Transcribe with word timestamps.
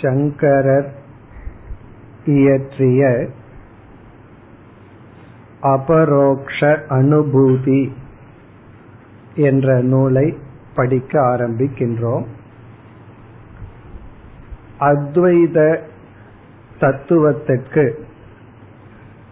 சங்கரர் 0.00 0.92
இயற்றிய 2.24 3.28
அபரோக்ஷ 5.60 6.66
அனுபூதி 6.88 7.92
என்ற 9.34 9.82
நூலை 9.82 10.38
படிக்க 10.74 11.20
ஆரம்பிக்கின்றோம். 11.20 12.24
அத்வைத 14.80 15.78
தத்துவத்திற்கு 16.78 18.06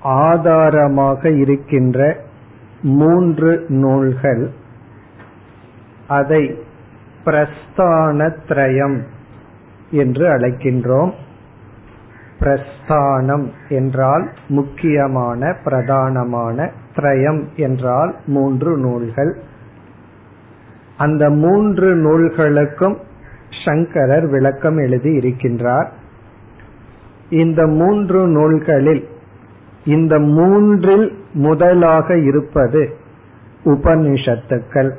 ஆதாரமாக 0.00 1.30
இருக்கின்ற 1.30 2.16
மூன்று 2.82 3.64
நூல்கள். 3.68 4.50
அதை 6.08 6.58
பிரஸ்தானத்ரயம் 7.24 9.02
என்று 9.90 10.28
அழைக்கின்றோம். 10.28 11.12
பிரஸ்தானம் 12.40 13.48
என்றால் 13.68 14.30
முக்கியமான 14.48 15.56
பிரதானமான 15.64 16.70
திரயம் 16.96 17.54
என்றால் 17.56 18.16
மூன்று 18.26 18.76
நூல்கள். 18.76 19.42
அந்த 20.96 21.30
மூன்று 21.30 21.94
நூல்களுக்கும் 21.94 22.96
சங்கரர் 23.64 24.26
விளக்கம் 24.26 24.76
எழுதி 24.76 25.16
இருக்கின்றார். 25.16 25.86
இந்த 27.30 27.66
மூன்று 27.66 28.26
நூல்களில் 28.26 29.08
இந்த 29.84 30.18
மூன்றில் 30.18 31.24
முதலாக 31.32 32.18
இருப்பது 32.18 32.96
உபனிஷத்துக்கள். 33.64 34.90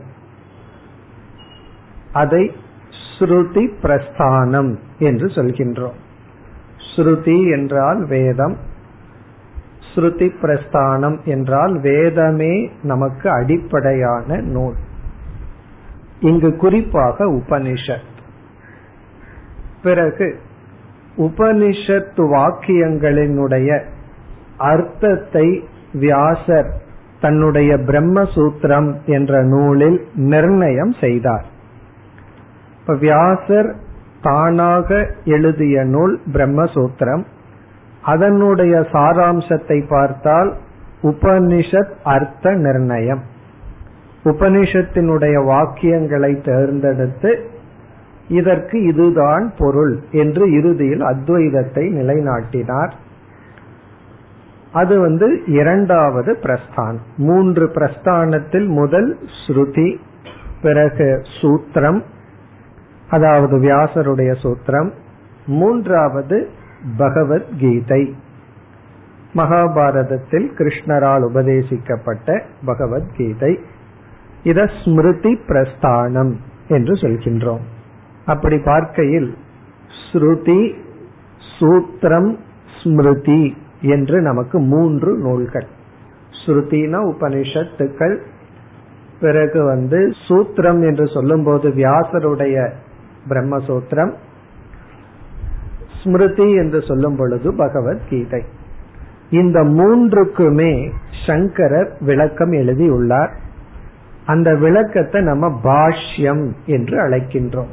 அதை 2.14 2.52
ஸ்ருதி 3.20 3.70
பிரஸ்தானம் 3.82 4.76
என்று 5.00 5.28
சொல்கின்றோம். 5.28 5.98
ஸ்ருதி 6.96 7.52
என்றால் 7.52 8.06
வேதம். 8.06 8.58
ஸ்ருதி 9.96 10.32
பிரஸ்தானம் 10.42 11.24
என்றால் 11.24 11.80
வேதமே 11.80 12.70
நமக்கு 12.84 13.30
அடிப்படையான 13.30 14.42
நூல். 14.42 14.76
இங்கு 16.20 16.56
குறிப்பாக 16.56 17.26
உபனிஷத். 17.26 18.16
பிறகு 19.84 20.40
உபனிஷத்து 21.18 22.18
வாக்கியங்களினுடைய 22.18 23.84
அர்த்தத்தை 24.58 25.68
வியாசர் 25.94 26.82
தன்னுடைய 27.22 27.78
பிரம்மசூத்திரம் 27.78 29.06
என்ற 29.06 29.44
நூலில் 29.44 30.08
நிர்ணயம் 30.16 30.94
செய்தார். 31.00 31.56
இப்ப 32.88 33.00
வியாசர் 33.00 33.76
தானாக 34.22 35.12
எழுதிய 35.26 35.84
நூல் 35.84 36.20
பிரம்மசூத்திரம். 36.34 37.26
அதனுடைய 38.02 38.80
சாராம்சத்தை 38.80 39.88
பார்த்தால் 39.90 40.56
உபனிஷத் 41.04 41.92
அர்த்த 42.04 42.52
நிர்ணயம். 42.52 43.22
உபனிஷத்தினுடைய 44.24 45.36
வாக்கியங்களை 45.46 46.46
தேர்ந்தெடுத்து 46.46 47.50
இதற்கு 48.28 48.84
இதுதான் 48.84 49.54
பொருள் 49.58 50.04
என்று 50.12 50.52
இறுதியில் 50.52 51.02
அத்வைதத்தை 51.02 51.92
நிலைநாட்டினார். 51.92 52.92
அது 54.72 55.00
வந்து 55.00 55.44
இரண்டாவது 55.46 56.38
பிரஸ்தான். 56.42 56.98
மூன்று 57.18 57.66
பிரஸ்தானத்தில் 57.66 58.68
முதல் 58.68 59.18
ஸ்ருதி 59.48 59.98
பிறகு 60.62 61.22
சூத்திரம் 61.42 62.02
அதாவது 63.10 63.58
வியாசருடைய 63.58 64.36
சூத்திரம். 64.44 64.92
மூன்றாவது 65.46 66.50
பகவத்கீதை. 66.98 68.16
மகாபாரதத்தில் 69.36 70.48
கிருஷ்ணரால் 70.58 71.24
உபதேசிக்கப்பட்ட 71.34 72.42
பகவத்கீதை. 72.66 73.60
இத 74.44 74.70
ஸ்மிருதி 74.84 75.40
பிரஸ்தானம் 75.48 76.36
என்று 76.68 76.94
சொல்கின்றோம். 76.94 77.62
அப்படி 78.26 78.58
பார்க்கையில் 78.58 79.38
ஸ்ருதி 80.12 80.74
சூத்திரம் 81.60 82.38
ஸ்மிருதி 82.84 83.58
என்று 83.82 84.22
நமக்கு 84.22 84.60
மூன்று 84.60 85.18
நூல்கள். 85.18 85.68
ஸ்ருதினா 86.46 87.14
உபனிஷத்துக்கள். 87.14 88.18
பிறகு 89.20 89.64
வந்து 89.64 90.14
சூத்திரம் 90.28 90.82
என்று 90.88 91.08
சொல்லும்போது 91.08 91.70
வியாசருடைய 91.70 92.70
பிரம்மசூத்திரம். 93.30 94.14
ஸ்மிருதி 96.04 96.52
என்று 96.52 96.82
சொல்லும் 96.82 97.16
பொழுது 97.16 97.56
பகவத்கீதை. 97.56 98.44
இந்த 99.30 99.64
மூன்றுக்குமே 99.64 100.92
சங்கரர் 101.28 101.98
விளக்கம் 102.00 102.52
எழுதியுள்ளார். 102.52 103.34
அந்த 104.26 104.56
விளக்கத்தை 104.56 105.22
நம்ம 105.22 105.60
பாஷ்யம் 105.64 106.52
என்று 106.66 107.10
அழைக்கின்றோம். 107.10 107.72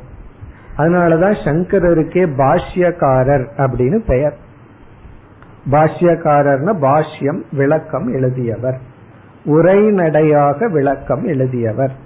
அதனாலதான் 0.76 1.44
சங்கரருக்கே 1.44 2.26
பாஷ்யக்காரர் 2.38 3.46
அப்படின்னு 3.56 3.98
பெயர். 4.06 4.36
பாஷ்யக்காரர்னா 5.70 6.74
பாஷ்யம் 6.74 7.42
விளக்கம் 7.52 8.08
எழுதியவர். 8.08 8.78
உரைநடையாக 9.44 10.70
விளக்கம் 10.70 11.24
எழுதியவர். 11.24 12.03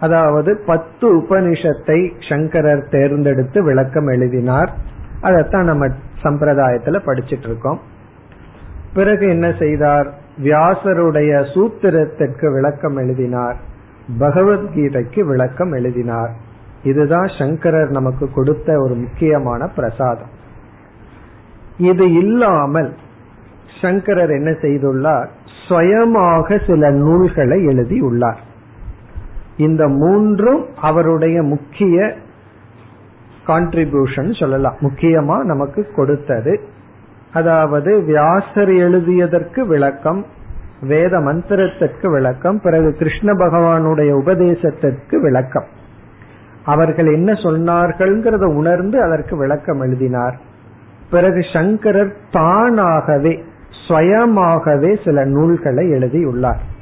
அதாவது 0.00 0.62
பத்து 0.66 1.16
உபனிஷத்தை 1.16 2.28
சங்கரர் 2.28 2.88
தேர்ந்தெடுத்து 2.90 3.62
விளக்கம் 3.62 4.06
எழுதினார். 4.06 4.70
அதைத்தான் 5.20 5.64
நம்ம 5.64 5.86
சம்பிரதாயத்துல 6.22 7.00
படிச்சிட்டு 7.06 7.44
இருக்கோம் 7.44 7.80
பிறகு 8.94 9.28
என்ன 9.28 9.54
செய்தார்? 9.58 10.14
வியாசருடைய 10.42 11.40
சூத்திரத்திற்கு 11.54 12.52
விளக்கம் 12.52 12.96
எழுதினார். 12.96 13.56
பகவத்கீதைக்கு 14.18 15.20
விளக்கம் 15.20 15.72
எழுதினார். 15.72 16.30
இதுதான் 16.82 17.26
சங்கரர் 17.38 17.90
நமக்கு 17.90 18.30
கொடுத்த 18.30 18.80
ஒரு 18.80 18.94
முக்கியமான 18.94 19.66
பிரசாதம். 19.66 20.30
இது 21.76 22.12
இல்லாமல் 22.12 22.94
சங்கரர் 23.82 24.30
என்ன 24.30 24.50
செய்துள்ளார்? 24.50 25.26
சுயமாக 25.68 26.58
சில 26.66 26.90
நூல்களை 26.90 27.64
எழுதியுள்ளார். 27.64 28.54
இந்த 29.56 29.88
மூன்றும் 29.88 30.66
அவருடைய 30.80 31.42
முக்கிய 31.42 32.14
கான்ட்ரிபியூஷன் 33.46 34.38
சொல்லலாம். 34.38 34.76
முக்கியமா 34.80 35.42
நமக்கு 35.44 35.86
கொடுத்தது. 35.96 36.60
அதாவது 37.32 38.02
வியாசர் 38.02 38.68
எழுதியதற்கு 38.68 39.60
விளக்கம் 39.60 40.26
வேத 40.80 41.18
மந்திரத்திற்கு 41.18 42.10
விளக்கம் 42.10 42.60
பிறகு 42.60 42.92
கிருஷ்ண 42.92 43.32
பகவானுடைய 43.32 44.12
உபதேசத்திற்கு 44.12 45.20
விளக்கம். 45.20 45.66
அவர்கள் 46.64 47.12
என்ன 47.12 47.32
சொன்னார்கள்ங்கிறத 47.32 48.54
உணர்ந்து 48.54 49.02
அதற்கு 49.02 49.36
விளக்கம் 49.36 49.80
எழுதினார். 49.80 50.38
பிறகு 51.10 51.40
சங்கரர் 51.52 52.16
தானாகவே 52.30 53.44
சுயமாகவே 53.88 55.04
சில 55.04 55.24
நூல்களை 55.24 55.90
எழுதியுள்ளார். 55.90 56.74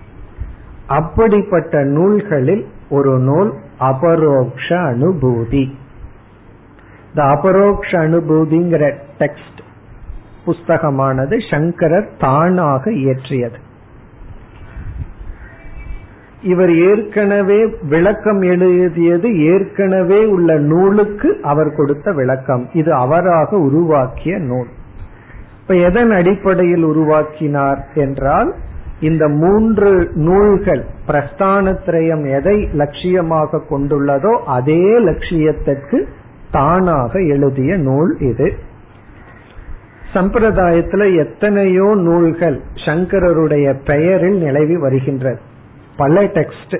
அப்படிப்பட்ட 0.86 1.82
நூல்களில் 1.82 2.66
ஒரு 2.90 3.18
நூல் 3.18 3.54
அபரோக்ஷ 3.78 4.76
அனுபூதி. 4.76 5.72
இந்த 7.08 7.22
அபரோக்ஷ 7.22 7.98
அனுபூதிங்கிற 7.98 8.94
டெக்ஸ்ட் 9.18 9.60
புஸ்தகமானது 10.46 11.50
சங்கரர் 11.50 12.08
தானாக 12.18 12.90
இயற்றியது. 12.90 13.54
இவர் 16.42 16.74
ஏற்கனவே 16.74 17.66
விளக்கம் 17.82 18.40
எழுதியது 18.40 19.38
ஏற்கனவே 19.38 20.24
உள்ள 20.24 20.58
நூலுக்கு 20.58 21.40
அவர் 21.42 21.74
கொடுத்த 21.76 22.12
விளக்கம். 22.12 22.68
இது 22.72 22.92
அவராக 22.92 23.56
உருவாக்கிய 23.56 24.38
நூல். 24.38 24.66
இப்ப 25.60 25.74
எதன் 25.74 26.10
அடிப்படையில் 26.10 26.82
உருவாக்கினார் 26.82 27.86
என்றால் 27.94 28.54
இந்த 29.08 29.24
மூன்று 29.42 29.90
நூல்கள் 30.26 30.82
பிரஸ்தானத்திரயம் 31.06 32.24
எதை 32.36 32.56
லட்சியமாக 32.80 33.60
கொண்டுள்ளதோ 33.70 34.32
அதே 34.58 34.84
லட்சியத்திற்கு 34.98 35.98
தானாக 36.50 37.12
எழுதிய 37.34 37.76
நூல் 37.88 38.12
இது. 38.30 38.48
சம்பிரதாயத்துல 40.14 41.04
எத்தனையோ 41.16 41.88
நூல்கள் 42.06 42.58
சங்கரருடைய 42.86 43.66
பெயரில் 43.86 44.38
நிலவி 44.42 44.76
வருகின்றது 44.76 45.40
பல 45.96 46.22
டெக்ஸ்ட் 46.36 46.76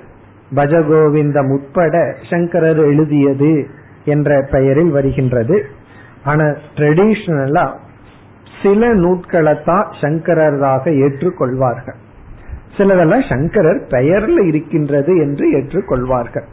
பஜகோவிந்தம் 0.55 1.50
உட்பட 1.53 1.94
சங்கரர் 2.31 2.82
எழுதியது 2.91 3.53
என்ற 4.05 4.31
பெயரில் 4.50 4.91
வருகின்றது. 4.91 5.56
ஆனா 6.25 6.47
ட்ரெடிஷனலா 6.76 7.67
சில 8.62 8.94
நூல்களைத்தான் 8.94 9.88
சங்கரராக 10.00 10.85
ஏற்றுக்கொள்வார்கள். 11.05 11.99
சிலதெல்லாம் 12.76 13.29
சங்கரர் 13.29 13.81
பெயரில் 13.88 14.41
இருக்கின்றது 14.41 15.17
என்று 15.17 15.44
ஏற்றுக்கொள்வார்கள். 15.59 16.47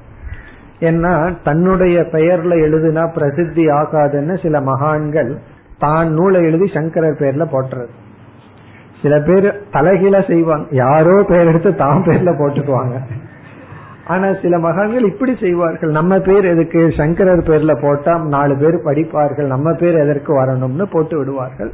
ஏன்னா 0.80 1.14
தன்னுடைய 1.44 2.02
பெயர்ல 2.12 2.54
எழுதுனா 2.66 3.14
பிரசித்தி 3.14 3.68
ஆகாதுன்னு 3.68 4.42
சில 4.42 4.62
மகான்கள் 4.62 5.38
தான் 5.80 6.12
நூலை 6.12 6.44
எழுதி 6.44 6.68
சங்கரர் 6.74 7.20
பேர்ல 7.20 7.46
போட்டுறது. 7.52 7.92
சில 9.02 9.20
பேர் 9.20 9.48
தலைகீழ 9.72 10.28
செய்வாங்க. 10.28 10.66
யாரோ 10.70 11.24
பேர் 11.28 11.48
எடுத்து 11.48 11.76
தான் 11.76 12.04
பேர்ல 12.06 12.32
போட்டுக்குவாங்க. 12.40 12.98
ஆனா 14.08 14.34
சில 14.42 14.60
மகான்கள் 14.60 15.04
இப்படி 15.04 15.38
செய்வார்கள். 15.40 15.92
நம்ம 15.92 16.20
பேர் 16.20 16.46
எதுக்கு? 16.46 16.94
சங்கரர் 16.98 17.48
பேர்ல 17.50 17.82
போட்டா 17.82 18.14
நாலு 18.18 18.58
பேர் 18.58 18.78
படிப்பார்கள். 18.86 19.48
நம்ம 19.48 19.74
பேர் 19.74 19.96
எதற்கு 19.96 20.32
வரணும்னு 20.42 20.86
போட்டு 20.92 21.18
விடுவார்கள். 21.18 21.72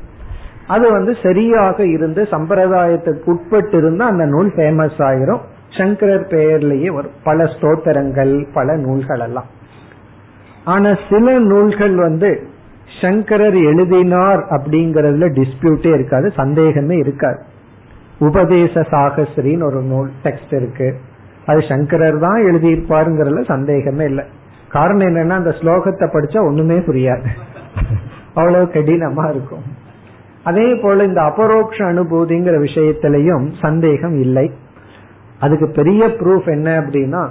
அது 0.68 0.86
வந்து 0.92 1.12
சரியாக 1.24 1.86
இருந்து 1.86 2.22
சம்பிரதாயத்துக்கு 2.32 3.26
உட்பட்டு 3.26 3.78
இருந்தா 3.78 4.06
அந்த 4.06 4.26
நூல் 4.26 4.50
ஃபேமஸ் 4.56 5.00
ஆயிரும். 5.10 5.44
சங்கரர் 5.78 6.28
பெயர்லயே 6.28 6.90
வரும். 6.94 7.16
பல 7.24 7.44
ஸ்தோத்திரங்கள் 7.44 8.34
பல 8.54 8.76
நூல்கள் 8.76 9.20
எல்லாம் 9.20 9.50
ஆனா 10.64 10.90
சில 11.10 11.40
நூல்கள் 11.40 11.96
வந்து 11.96 12.30
சங்கரர் 13.02 13.58
எழுதினார் 13.70 14.42
அப்படிங்கறதுல 14.50 15.28
டிஸ்பியூட்டே 15.38 15.94
இருக்காது 15.94 16.28
சந்தேகமே 16.36 16.96
இருக்காது. 16.98 17.40
உபதேச 18.20 18.74
சாகஸ்ரின்னு 18.92 19.64
ஒரு 19.64 19.82
நூல் 19.82 20.10
டெக்ஸ்ட் 20.24 20.54
இருக்கு. 20.60 20.88
அது 21.46 21.60
சங்கரர் 21.70 22.20
தான் 22.20 22.40
எழுதியிருப்பாருங்கிறதுல 22.46 23.44
சந்தேகமே 23.46 24.06
இல்லை. 24.06 24.26
காரணம் 24.70 25.08
என்னன்னா 25.08 25.36
அந்த 25.42 25.54
ஸ்லோகத்தை 25.60 26.08
படிச்சா 26.14 26.40
ஒண்ணுமே 26.46 26.78
புரியாது. 26.78 27.28
அவ்வளவு 28.34 28.66
கடினமா 28.66 29.26
இருக்கும். 29.30 29.66
அதே 30.50 30.68
போல 30.76 31.04
இந்த 31.04 31.22
அபரோக்ஷ 31.22 31.80
அனுபூதிங்கிற 31.92 32.56
விஷயத்திலையும் 32.66 33.46
சந்தேகம் 33.62 34.18
இல்லை. 34.20 34.48
அதுக்கு 35.40 35.68
பெரிய 35.70 36.08
ப்ரூஃப் 36.08 36.48
என்ன 36.48 36.68
அப்படின்னா 36.82 37.24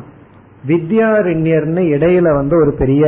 வித்யாரண்யர்னு 0.66 1.82
இடையில 1.94 2.34
வந்து 2.34 2.56
ஒரு 2.60 2.72
பெரிய 2.78 3.04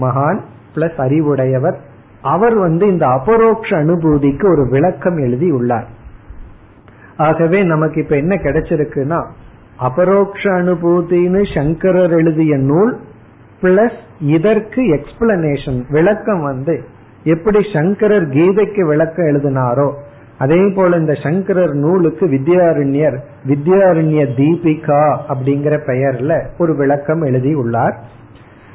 மகான் 0.00 0.40
பிளஸ் 0.74 0.96
அறிவுடையவர் 0.96 1.78
அவர் 2.22 2.56
வந்து 2.58 2.84
இந்த 2.86 3.06
அபரோக்ஷ 3.06 3.70
அனுபூதிக்கு 3.84 4.46
ஒரு 4.50 4.64
விளக்கம் 4.70 5.18
எழுதி 5.18 5.50
உள்ளார். 5.50 5.88
ஆகவே 7.16 7.62
நமக்கு 7.62 8.02
இப்ப 8.02 8.16
என்ன 8.16 8.34
கிடைச்சிருக்குன்னா 8.34 9.20
அபரோக்ஷ 9.78 10.42
அனுபூதினு 10.50 11.42
சங்கரர் 11.54 12.12
எழுதிய 12.12 12.56
நூல் 12.56 12.92
பிளஸ் 13.62 13.98
இதற்கு 14.20 14.82
எக்ஸ்பிளனேஷன் 14.82 15.80
விளக்கம் 15.88 16.42
வந்து 16.42 16.76
எப்படி 17.24 17.58
சங்கரர் 17.72 18.28
கீதைக்கு 18.28 18.86
விளக்கம் 18.86 19.26
எழுதினாரோ 19.26 19.92
அதே 20.38 20.68
போல 20.68 20.96
இந்த 20.96 21.12
சங்கரர் 21.12 21.74
நூலுக்கு 21.74 22.26
வித்யாரண்யர் 22.26 23.18
வித்யாரண்ய 23.46 24.22
தீபிகா 24.36 25.16
அப்படிங்கிற 25.28 25.74
பெயர்ல 25.86 26.42
ஒரு 26.58 26.76
விளக்கம் 26.76 27.22
எழுதி 27.22 27.54
உள்ளார். 27.54 27.98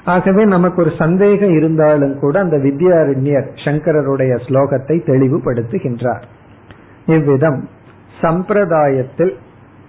ஆகவே 0.05 0.43
நமக்கு 0.43 0.81
ஒரு 0.81 0.91
சந்தேகம் 0.97 1.49
இருந்தாலும் 1.49 2.19
கூட 2.19 2.39
அந்த 2.39 2.57
வித்யாரண்யர் 2.57 3.47
சங்கரருடைய 3.65 4.39
ஸ்லோகத்தை 4.47 4.97
தெளிவுபடுத்துகின்றார். 5.05 6.23
இவ்விதம் 7.05 7.69
சம்பிரதாயத்தில் 8.21 9.33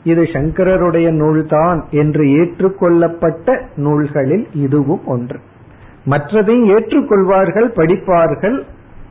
இது 0.05 0.23
சங்கரருடைய 0.23 1.11
நூல்தான் 1.11 1.85
என்று 1.91 2.31
ஏற்றுக்கொள்ளப்பட்ட 2.31 3.61
நூல்களில் 3.76 4.47
இதுவும் 4.53 5.06
ஒன்று. 5.06 5.38
மற்றதையும் 6.06 6.70
ஏற்றுக்கொள்வார்கள் 6.76 7.69
படிப்பார்கள். 7.79 8.58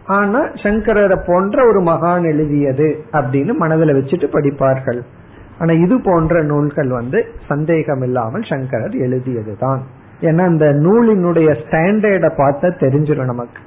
ஆனா 0.06 0.42
சங்கரரை 0.64 1.18
போன்ற 1.28 1.68
ஒரு 1.68 1.80
மகான் 1.82 2.26
எழுதியது 2.32 2.88
அப்படின்னு 3.12 3.54
மனதில் 3.54 3.98
வச்சுட்டு 3.98 4.28
படிப்பார்கள். 4.36 5.00
ஆனா 5.60 5.74
இது 5.74 6.02
போன்ற 6.02 6.44
நூல்கள் 6.44 6.88
வந்து 6.88 7.26
சந்தேகம் 7.48 8.02
இல்லாமல் 8.02 8.42
சங்கரர் 8.42 8.96
எழுதியதுதான். 8.96 9.82
ஏன்னா 10.22 10.44
அந்த 10.44 10.66
நூலினுடைய 10.66 11.50
ஸ்டாண்டர்ட 11.62 12.28
பார்த்தா 12.42 12.68
தெரிஞ்சிடும் 12.84 13.32
நமக்கு. 13.34 13.62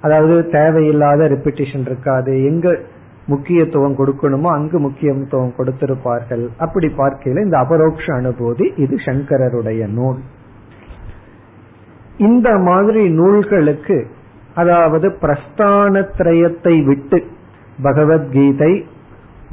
அதாவது 0.00 0.48
தேவையில்லாத 0.48 1.28
ரெப்பிட்டிஷன் 1.28 1.84
இருக்காது. 1.84 2.44
எங்க 2.44 2.78
முக்கியத்துவம் 3.26 3.96
கொடுக்கணுமோ 3.98 4.48
அங்கு 4.50 4.78
முக்கியத்துவம் 4.78 5.54
கொடுத்திருப்பார்கள். 5.58 6.44
அப்படி 6.58 6.86
பார்க்கையில 6.86 7.44
இந்த 7.44 7.58
அபரோக்ஷ 7.58 8.06
அனுபூதி 8.20 8.78
இது 8.78 8.96
சங்கரருடைய 8.96 9.86
நூல். 9.92 10.20
இந்த 12.26 12.48
மாதிரி 12.58 13.02
நூல்களுக்கு 13.10 13.98
அதாவது 14.54 15.08
பிரஸ்தானத்திரயத்தை 15.22 16.74
விட்டு 16.84 17.18
பகவத்கீதை 17.82 18.72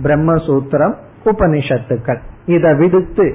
பிரம்மசூத்திரம் 0.04 0.96
உபனிஷத்துக்கள் 1.26 2.22
இதை 2.46 2.72
விடுத்து 2.76 3.28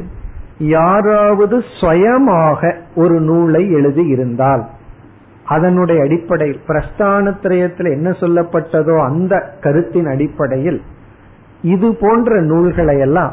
யாராவது 0.72 1.56
சுயமாக 1.80 2.60
ஒரு 2.94 3.16
நூலை 3.20 3.62
எழுதி 3.70 4.04
இருந்தால் 4.06 4.64
அதனுடைய 5.44 6.00
அடிப்படையில் 6.02 6.60
பிரஸ்தானத்திரயத்தில் 6.66 7.88
என்ன 7.92 8.08
சொல்லப்பட்டதோ 8.20 8.96
அந்த 9.06 9.34
கருத்தின் 9.60 10.06
அடிப்படையில் 10.06 10.80
இது 11.74 11.88
போன்ற 11.94 12.40
நூல்களை 12.42 12.98
எல்லாம் 12.98 13.32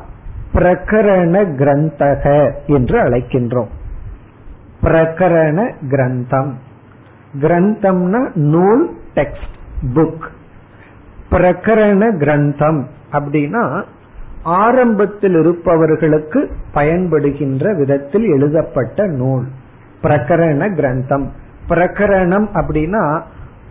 பிரகரண 0.54 1.36
கிரந்தக 1.60 2.24
என்று 2.66 2.98
அழைக்கின்றோம். 3.00 3.72
பிரகரண 4.84 5.74
கிரந்தம். 5.90 6.52
கிரந்தம்னா 7.42 8.36
நூல் 8.36 8.98
டெக்ஸ்ட் 9.16 9.58
புக் 9.94 10.28
பிரகரண 11.32 12.12
கிரந்தம் 12.18 12.86
அப்படின்னா 13.12 13.84
ஆரம்பத்தில் 14.44 15.40
இருப்பவர்களுக்கு 15.40 16.52
பயன்படுகின்ற 16.74 17.78
விதத்தில் 17.78 18.24
எழுதப்பட்ட 18.24 19.08
நூல். 19.08 19.48
பிரகரண 20.04 20.74
கிரந்தம். 20.74 21.28
பிரகரணம் 21.70 22.48
அப்படின்னா 22.54 23.22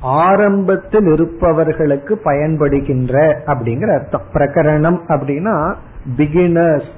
ஆரம்பத்தில் 0.01 1.07
இருப்பவர்களுக்கு 1.07 2.21
பயன்படுகின்ற 2.25 3.37
அப்படிங்கிற 3.47 3.95
அர்த்தம். 3.95 4.23
பிரகரணம் 4.33 5.01
அப்படின்னா 5.09 5.75
பிகினர்ஸ் 6.17 6.97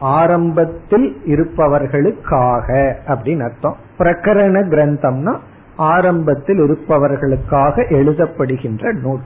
ஆரம்பத்தில் 0.00 1.16
இருப்பவர்களுக்காக 1.26 2.94
அப்படின்னு 3.06 3.42
அர்த்தம். 3.42 3.76
பிரகரண 3.98 4.64
கிரந்தம்னா 4.68 5.36
ஆரம்பத்தில் 5.76 6.58
இருப்பவர்களுக்காக 6.58 7.82
எழுதப்படுகின்ற 7.90 8.92
நூல். 8.92 9.20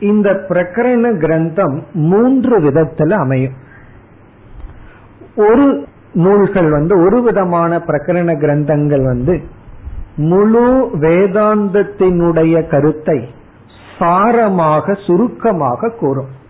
இந்த 0.00 0.30
பிரகரண 0.48 1.18
கிரந்தம் 1.18 1.82
மூன்று 1.92 2.60
விதத்துல 2.60 3.10
அமையும். 3.10 3.52
ஒரு 5.36 5.86
நூல்கள் 6.12 6.70
வந்து 6.70 6.98
ஒரு 6.98 7.22
விதமான 7.22 7.78
பிரகரண 7.78 8.34
கிரந்தங்கள் 8.36 9.04
வந்து 9.04 9.42
முழு 10.16 10.90
வேதாந்தத்தினுடைய 11.00 12.68
கருத்தை 12.68 13.28
சாரமாக 13.98 15.06
சுருக்கமாக 15.06 15.88
கூறும். 15.88 16.40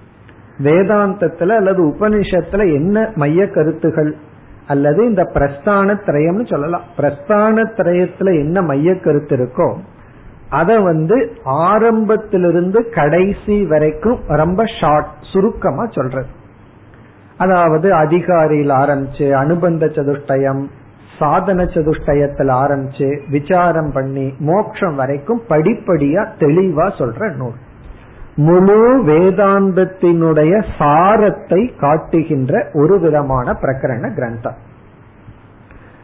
வேதாந்தத்துல 0.63 1.49
அல்லது 1.49 1.87
உபனிஷத்துல 1.87 2.75
என்ன 2.75 3.13
மைய 3.15 3.49
கருத்துகள் 3.49 4.17
அல்லது 4.67 5.07
இந்த 5.09 5.23
பிரஸ்தான 5.35 5.97
திரயம்னு 6.07 6.47
சொல்லலாம். 6.51 6.87
பிரஸ்தான 6.97 7.65
திரயத்துல 7.77 8.35
என்ன 8.41 8.63
மைய 8.63 9.01
கருத்து 9.01 9.37
இருக்கோ 9.37 9.77
அத 10.49 10.81
வந்து 10.81 11.33
ஆரம்பத்திலிருந்து 11.45 12.91
கடைசி 12.91 13.65
வரைக்கும் 13.67 14.19
ரொம்ப 14.27 14.65
ஷார்ட் 14.81 15.07
சுருக்கமா 15.33 15.87
சொல்றது. 15.87 16.27
அதாவது 17.37 17.95
அதிகாரியில் 17.95 18.71
ஆரம்பிச்சு 18.71 19.33
அனுபந்த 19.33 19.87
சதுஷ்டயம் 19.87 20.63
சாதன 21.19 21.65
சதுஷ்டயத்தில் 21.65 22.53
ஆரம்பிச்சு 22.63 23.09
விசாரம் 23.31 23.93
பண்ணி 23.93 24.35
மோட்சம் 24.39 24.95
வரைக்கும் 24.95 25.43
படிப்படியா 25.49 26.23
தெளிவா 26.39 26.87
சொல்ற 26.99 27.37
நூல். 27.37 27.59
முழு 28.37 29.05
வேதாந்தத்தினுடைய 29.05 30.65
சாரத்தை 30.79 31.79
காட்டுகின்ற 31.79 32.71
ஒரு 32.73 33.01
விதமான 33.01 33.53
பிரகரண 33.53 34.15
கிரந்தம். 34.15 34.55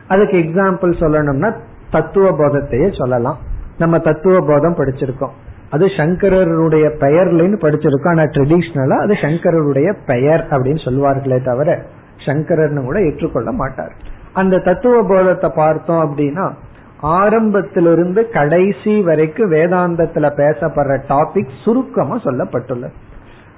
அதுக்கு 0.08 0.36
எக்ஸாம்பிள் 0.38 0.92
சொல்லணும்னா 1.00 1.56
தத்துவ 1.90 2.30
போதத்தையே 2.30 2.98
சொல்லலாம். 2.98 3.38
நம்ம 3.78 3.98
தத்துவ 3.98 4.40
போதம் 4.46 4.74
படிச்சிருக்கோம். 4.74 5.30
அது 5.70 5.86
சங்கரருடைய 5.86 6.86
பெயர்லன்னு 7.00 7.56
படிச்சிருக்கோம். 7.64 8.08
ஆனா 8.08 8.22
ட்ரெடிஷ்னலா 8.22 8.96
அது 8.98 9.12
சங்கரருடைய 9.12 9.96
பெயர் 10.06 10.46
அப்படின்னு 10.50 10.84
சொல்லுவார்களே 10.84 11.44
தவிர 11.44 11.82
சங்கரர்னு 12.26 12.84
கூட 12.84 13.00
ஏற்றுக்கொள்ள 13.00 13.52
மாட்டார். 13.52 13.92
அந்த 14.32 14.58
தத்துவ 14.58 15.02
போதத்தை 15.02 15.52
பார்த்தோம் 15.56 16.02
அப்படின்னா 16.06 16.52
ஆரம்பத்திலிருந்து 17.00 18.30
கடைசி 18.30 19.02
வரைக்கும் 19.02 19.50
வேதாந்தத்துல 19.50 20.30
பேசப்படுற 20.36 20.98
டாபிக் 21.08 21.48
சுருக்கமா 21.64 22.16
சொல்லப்பட்டுள்ளது. 22.16 22.90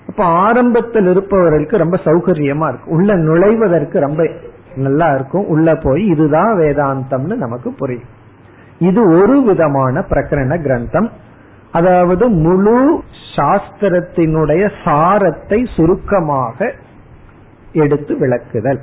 அப்ப 0.09 0.25
ஆரம்பத்தில் 0.25 1.07
இருப்பவர்களுக்கு 1.07 1.77
ரொம்ப 1.77 1.97
சௌகரியமா 2.05 2.69
இருக்கும். 2.69 2.95
உள்ள 2.95 3.15
நுழைவதற்கு 3.15 4.01
ரொம்ப 4.01 4.31
நல்லா 4.77 5.15
இருக்கும். 5.15 5.47
உள்ள 5.47 5.77
போய் 5.77 6.07
இதுதான் 6.07 6.59
வேதாந்தம்னு 6.59 7.37
நமக்கு 7.37 7.73
புரியும். 7.73 8.19
இது 8.79 9.09
ஒரு 9.09 9.43
விதமான 9.43 10.01
பிரகரண 10.01 10.61
கிரந்தம். 10.61 11.09
அதாவது 11.73 12.29
முழு 12.29 13.03
சாஸ்திரத்தினுடைய 13.37 14.73
சாரத்தை 14.85 15.75
சுருக்கமாக 15.77 16.73
எடுத்து 17.73 18.15
விளக்குதல். 18.15 18.79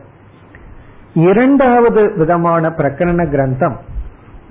இரண்டாவது 1.14 2.14
விதமான 2.16 2.70
பிரகரண 2.70 3.30
கிரந்தம் 3.30 3.76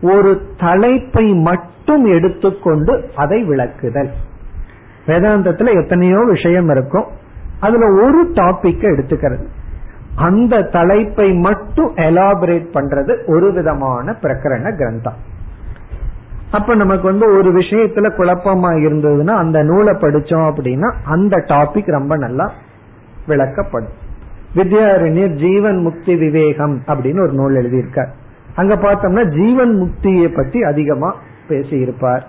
ஒரு 0.00 0.47
தலைப்பை 0.57 1.35
மட்டும் 1.35 2.05
எடுத்துக்கொண்டு 2.05 3.11
அதை 3.17 3.49
விளக்குதல். 3.49 4.09
வேதாந்தத்துல 5.07 5.83
எத்தனையோ 5.83 6.25
விஷயம் 6.25 6.69
இருக்கும். 6.69 7.05
அதுல 7.61 8.05
ஒரு 8.05 8.31
டாபிக் 8.31 8.83
எடுத்துக்கிறது. 8.83 9.45
அந்த 10.17 10.62
தலைப்பை 10.62 11.35
மட்டும் 11.35 11.97
எலாபரேட் 11.97 12.67
பண்றது 12.75 13.26
ஒரு 13.26 13.53
விதமான 13.53 14.12
பிரகரண 14.12 14.76
கிரந்தம். 14.76 15.17
அப்ப 16.50 16.75
நமக்கு 16.75 17.03
வந்து 17.03 17.37
ஒரு 17.37 17.53
விஷயத்துல 17.53 18.11
குழப்பமா 18.19 18.71
இருந்ததுன்னா 18.85 19.31
அந்த 19.31 19.62
நூலை 19.62 19.95
படிச்சோம் 19.95 20.53
அப்படின்னா 20.53 20.95
அந்த 21.05 21.37
டாபிக் 21.37 21.91
ரொம்ப 21.91 22.17
நல்லா 22.17 22.53
விளக்கப்படும். 23.29 23.95
வித்யாரண்யர் 24.55 25.35
ஜீவன் 25.35 25.76
முக்தி 25.76 26.17
விவேகம் 26.17 26.83
அப்படின்னு 26.87 27.21
ஒரு 27.21 27.33
நூல் 27.33 27.55
எழுதியிருக்கார். 27.55 28.11
அங்க 28.57 28.75
பார்த்தோம்னா 28.75 29.41
ஜீவன் 29.41 29.73
முக்தியை 29.81 30.37
பற்றி 30.37 30.63
அதிகமா 30.63 31.15
பேசியிருப்பார். 31.49 32.21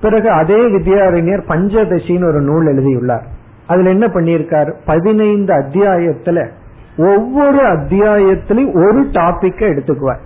பிறகு 0.00 0.30
அதே 0.30 0.58
வித்யாரண்யர் 0.58 1.44
பஞ்சதசின்னு 1.48 2.26
ஒரு 2.26 2.40
நூல் 2.40 2.66
எழுதியுள்ளார். 2.66 3.24
அதுல 3.66 3.90
என்ன 3.90 4.06
பண்ணியிருக்கார்? 4.06 4.74
பதினைந்து 4.86 5.54
அத்தியாயத்துல 5.54 6.48
ஒவ்வொரு 6.96 7.58
அத்தியாயத்திலையும் 7.58 8.74
ஒரு 8.74 9.06
டாபிக்க 9.12 9.66
எடுத்துக்குவார். 9.66 10.22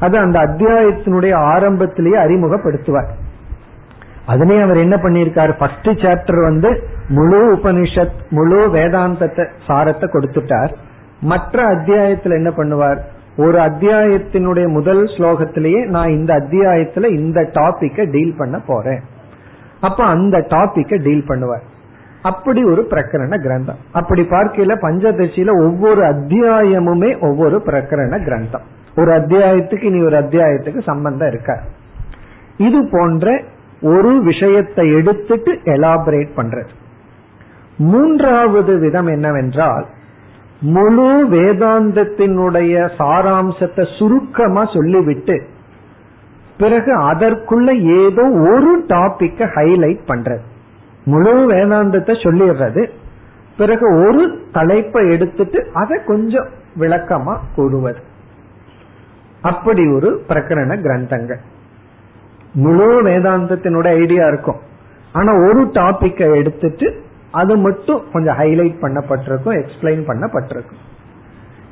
அது 0.00 0.18
அந்த 0.18 0.38
அத்தியாயத்தினுடைய 0.38 1.34
ஆரம்பத்திலேயே 1.34 2.16
அறிமுகப்படுத்துவார். 2.16 3.08
அதனே 4.26 4.60
அவர் 4.60 4.76
என்ன 4.76 4.96
பண்ணியிருக்காரு? 4.96 5.58
ஃபர்ஸ்ட் 5.58 5.88
சாப்டர் 5.88 6.42
வந்து 6.42 6.82
முழு 7.08 7.56
உபனிஷத் 7.56 8.18
முழு 8.30 8.68
வேதாந்தத்தை 8.68 9.48
சாரத்தை 9.68 10.08
கொடுத்துட்டார். 10.08 10.72
மற்ற 11.20 11.64
அத்தியாயத்தில் 11.64 12.32
என்ன 12.32 12.50
பண்ணுவார்? 12.50 12.98
ஒரு 13.40 13.58
அத்தியாயத்தினுடைய 13.58 14.66
முதல் 14.68 15.04
ஸ்லோகத்திலேயே 15.04 15.86
நான் 15.86 16.08
இந்த 16.08 16.34
அத்தியாயத்துல 16.34 17.04
இந்த 17.18 17.40
டாபிக்க 17.40 18.10
டீல் 18.10 18.34
பண்ண 18.38 18.60
போறேன். 18.66 19.00
அப்ப 19.80 20.04
அந்த 20.04 20.38
டாபிக்க 20.38 21.02
டீல் 21.02 21.24
பண்ணுவார். 21.28 21.66
அப்படி 22.22 22.64
ஒரு 22.64 22.86
பிரகரண 22.90 23.34
கிரந்தம். 23.36 23.80
அப்படி 23.92 24.22
பார்க்கல 24.22 24.72
பஞ்சதசியில 24.82 25.50
ஒவ்வொரு 25.66 26.02
அத்தியாயமுமே 26.02 27.10
ஒவ்வொரு 27.20 27.62
பிரகரண 27.66 28.14
கிரந்தம். 28.24 28.66
ஒரு 28.96 29.12
அத்தியாயத்துக்கு 29.12 29.82
இனி 29.82 30.02
ஒரு 30.04 30.16
அத்தியாயத்துக்கு 30.16 30.82
சம்பந்தம் 30.82 31.28
இருக்க? 31.28 31.60
இது 32.56 32.88
போன்ற 32.92 33.42
ஒரு 33.82 34.22
விஷயத்தை 34.22 34.92
எடுத்துட்டு 34.92 35.52
எலாபரேட் 35.64 36.32
பண்றது. 36.36 36.72
மூன்றாவது 37.76 38.78
விதம் 38.78 39.06
என்னவென்றால் 39.06 39.86
முழு 40.60 41.28
வேதாந்தத்தினுடைய 41.28 42.90
சாராம்சத்தை 42.98 43.98
சுருக்கமா 43.98 44.64
சொல்லிவிட்டு 44.64 45.46
பிறகு 46.58 46.98
அதற்குள்ள 46.98 47.80
ஏதோ 48.04 48.22
ஒரு 48.22 48.84
டாபிக்க 48.86 49.44
ஹைலைட் 49.54 49.98
பண்றது. 50.06 50.40
முழு 51.04 51.50
வேதாந்தத்தை 51.50 52.14
சொல்லிடுறது. 52.22 52.90
பிறகு 53.56 54.06
ஒரு 54.06 54.44
தலைப்பை 54.52 55.10
எடுத்துட்டு 55.10 55.70
அதை 55.74 55.98
கொஞ்சம் 56.06 56.48
விளக்கமா 56.78 57.38
கூறுவது. 57.54 57.98
அப்படி 59.42 59.92
ஒரு 59.92 60.22
பிரகரண 60.28 60.76
கிரந்தங்கள். 60.76 61.38
முழு 62.52 63.02
வேதாந்தத்தினுடைய 63.02 63.94
ஐடியா 63.94 64.26
இருக்கும். 64.26 64.60
ஆனா 65.12 65.32
ஒரு 65.32 65.64
டாபிக்கை 65.64 66.34
எடுத்துட்டு 66.34 67.02
அது 67.32 67.56
மட்டும் 67.56 68.02
கொஞ்சம் 68.12 68.36
ஹைலைட் 68.36 68.80
பண்ணப்பட்டிருக்கும் 68.80 69.62
எக்ஸ்பிளைன் 69.62 70.04
பண்ணப்பட்டிருக்கும். 70.06 70.80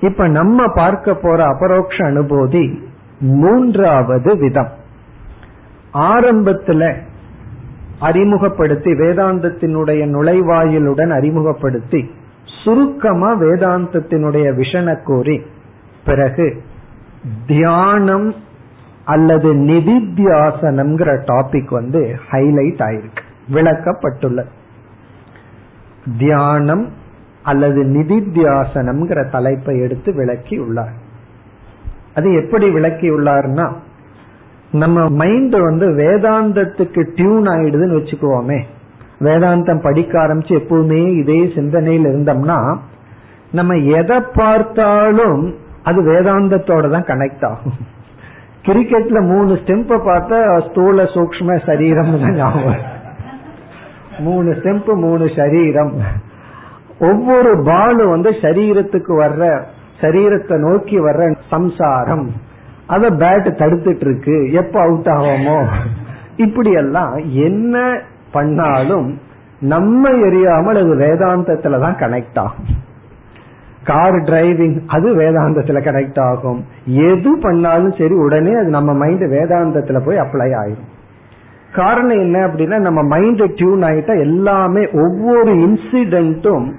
இப்ப 0.01 0.29
நம்ம 0.29 0.73
பார்க்க 0.75 1.15
போற 1.15 1.45
அபரோக்ஷ 1.45 2.05
அனுபூதி 2.05 2.79
மூன்றாவது 3.21 4.39
விதம். 4.39 4.71
ஆரம்பத்துல 5.95 6.97
அறிமுகப்படுத்தி 8.01 8.91
வேதாந்தத்தினுடைய 8.91 10.03
நுழைவாயிலுடன் 10.07 11.11
அறிமுகப்படுத்தி 11.11 12.11
சுருக்கமா 12.65 13.41
வேதாந்தத்தினுடைய 13.41 14.53
விஷனை 14.55 15.03
கூறி 15.03 15.43
பிறகு 16.05 16.63
தியானம் 17.47 18.35
அல்லது 19.05 19.55
நிதித்தியாசனம்ங்கிற 19.55 21.19
டாபிக் 21.27 21.71
வந்து 21.71 22.19
ஹைலைட் 22.31 22.81
ஆயிருக்கு 22.81 23.23
விளக்கப்பட்டுள்ளது. 23.53 24.57
தியானம் 26.17 26.89
அல்லது 27.43 27.85
நிதித்தியாசனம்ங்கிற 27.85 29.31
தலைப்பை 29.31 29.79
எடுத்து 29.79 30.15
விளக்கி 30.15 30.59
உள்ளார் 30.59 30.95
அது 32.15 32.33
எப்படி 32.33 32.71
விளக்கி 32.71 33.11
உள்ளார்னா 33.11 33.73
நம்ம 34.71 35.09
மைண்ட் 35.09 35.57
வந்து 35.57 35.87
வேதாந்தத்துக்கு 35.87 37.15
டியூன் 37.15 37.47
ஆயிடுதுன்னு 37.47 37.99
வச்சுக்குவோமே. 37.99 38.65
வேதாந்தம் 39.21 39.83
படிக்க 39.83 40.27
ஆரம்பிச்சு 40.27 40.55
எப்பவுமே 40.59 41.19
இதே 41.19 41.53
சிந்தனையில் 41.55 42.05
இருந்தோம்னா 42.05 42.79
நம்ம 43.51 43.77
எதை 43.77 44.21
பார்த்தாலும் 44.21 45.55
அது 45.83 46.03
வேதாந்தத்தோட 46.03 46.91
தான் 46.91 47.07
கனெக்ட் 47.07 47.45
ஆகும். 47.45 47.77
கிரிக்கெட்ல 48.67 49.27
மூணு 49.27 49.55
ஸ்டெம்ப 49.55 49.97
பார்த்தா 49.97 50.61
ஸ்தூல 50.61 51.03
சூக்ம 51.03 51.67
சரீரம் 51.67 52.35
ஞாபகம் 52.37 52.98
மூணு 54.19 54.51
ஸ்டெம்ப் 54.51 54.95
மூணு 54.95 55.31
சரீரம். 55.37 55.93
ஒவ்வொரு 57.01 57.63
பாலும் 57.65 58.11
வந்து 58.11 58.31
சரீரத்துக்கு 58.31 59.13
வர்ற 59.19 59.61
சரீரத்தை 60.01 60.57
நோக்கி 60.59 61.01
வர்ற 61.01 61.37
சம்சாரம். 61.51 62.33
அத 62.87 63.11
பேட் 63.11 63.49
தடுத்துட்டு 63.61 64.01
இருக்கு 64.01 64.53
எப்ப 64.53 64.81
அவுட் 64.81 65.07
ஆகுமோ? 65.07 65.67
இப்படி 66.37 66.73
எல்லாம் 66.73 67.17
என்ன 67.23 68.01
பண்ணாலும் 68.33 69.19
நம்ம 69.61 70.11
எரியாமல் 70.11 70.81
அது 70.81 70.95
வேதாந்தத்துல 70.95 71.81
தான் 71.81 71.97
கனெக்ட் 71.97 72.39
ஆகும். 72.39 72.67
கார் 73.85 74.15
டிரைவிங் 74.15 74.81
அது 74.87 75.17
வேதாந்தத்துல 75.17 75.79
கனெக்ட் 75.81 76.21
ஆகும். 76.21 76.65
எது 76.87 77.39
பண்ணாலும் 77.41 77.95
சரி 77.99 78.15
உடனே 78.15 78.55
அது 78.55 78.69
நம்ம 78.69 78.95
மைண்ட் 78.95 79.23
வேதாந்தத்துல 79.23 80.01
போய் 80.05 80.17
அப்ளை 80.17 80.49
ஆயிரும். 80.63 80.89
காரணம் 81.75 82.19
என்ன 82.19 82.47
அப்படின்னா 82.47 82.79
நம்ம 82.79 83.03
மைண்ட் 83.03 83.43
டியூன் 83.55 83.83
ஆகிட்டா 83.83 84.21
எல்லாமே 84.21 84.89
ஒவ்வொரு 84.93 85.55
இன்சிடென்ட்டும் 85.55 86.73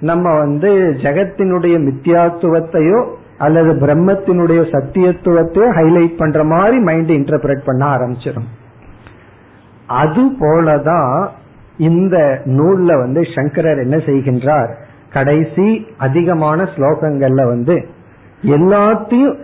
நம்ம 0.00 0.38
வந்து 0.38 0.68
ஜெகத்தினுடைய 1.02 1.78
மித்தியாத்துவத்தையோ 1.78 3.06
அல்லது 3.38 3.72
பிரம்மத்தினுடைய 3.74 4.60
சத்தியத்துவத்தையோ 4.72 5.70
ஹைலைட் 5.76 6.18
பண்ற 6.18 6.44
மாதிரி 6.44 6.78
மைண்ட் 6.78 7.10
இன்டர்பிரட் 7.10 7.64
பண்ண 7.64 7.86
ஆரம்பிச்சிடும் 7.86 8.48
அது 9.86 10.22
போலதான் 10.22 11.28
இந்த 11.76 12.42
நூல்ல 12.44 12.98
வந்து 12.98 13.22
சங்கரர் 13.34 13.78
என்ன 13.78 13.96
செய்கின்றார்? 13.96 14.74
கடைசி 15.12 15.86
அதிகமான 15.98 16.62
ஸ்லோகங்கள்ல 16.62 17.46
வந்து 17.46 17.88
எல்லாத்தையும் 18.42 19.38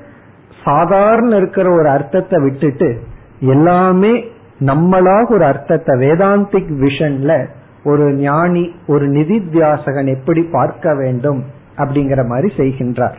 சாதாரண 0.65 1.37
இருக்கிற 1.37 1.71
ஒரு 1.71 1.89
அர்த்தத்தை 1.89 2.43
விட்டுட்டு 2.43 2.99
எல்லாமே 3.41 4.25
நம்மளாக 4.65 5.31
ஒரு 5.31 5.45
அர்த்தத்தை 5.45 5.99
வேதாந்திக் 5.99 6.73
விஷன்ல 6.85 7.47
ஒரு 7.85 8.13
ஞானி 8.15 8.75
ஒரு 8.87 9.07
நிதித்தியாசகன் 9.09 10.09
எப்படி 10.17 10.43
பார்க்க 10.43 10.95
வேண்டும் 10.95 11.45
அப்படிங்கிற 11.77 12.27
மாதிரி 12.27 12.55
செய்கின்றார். 12.57 13.17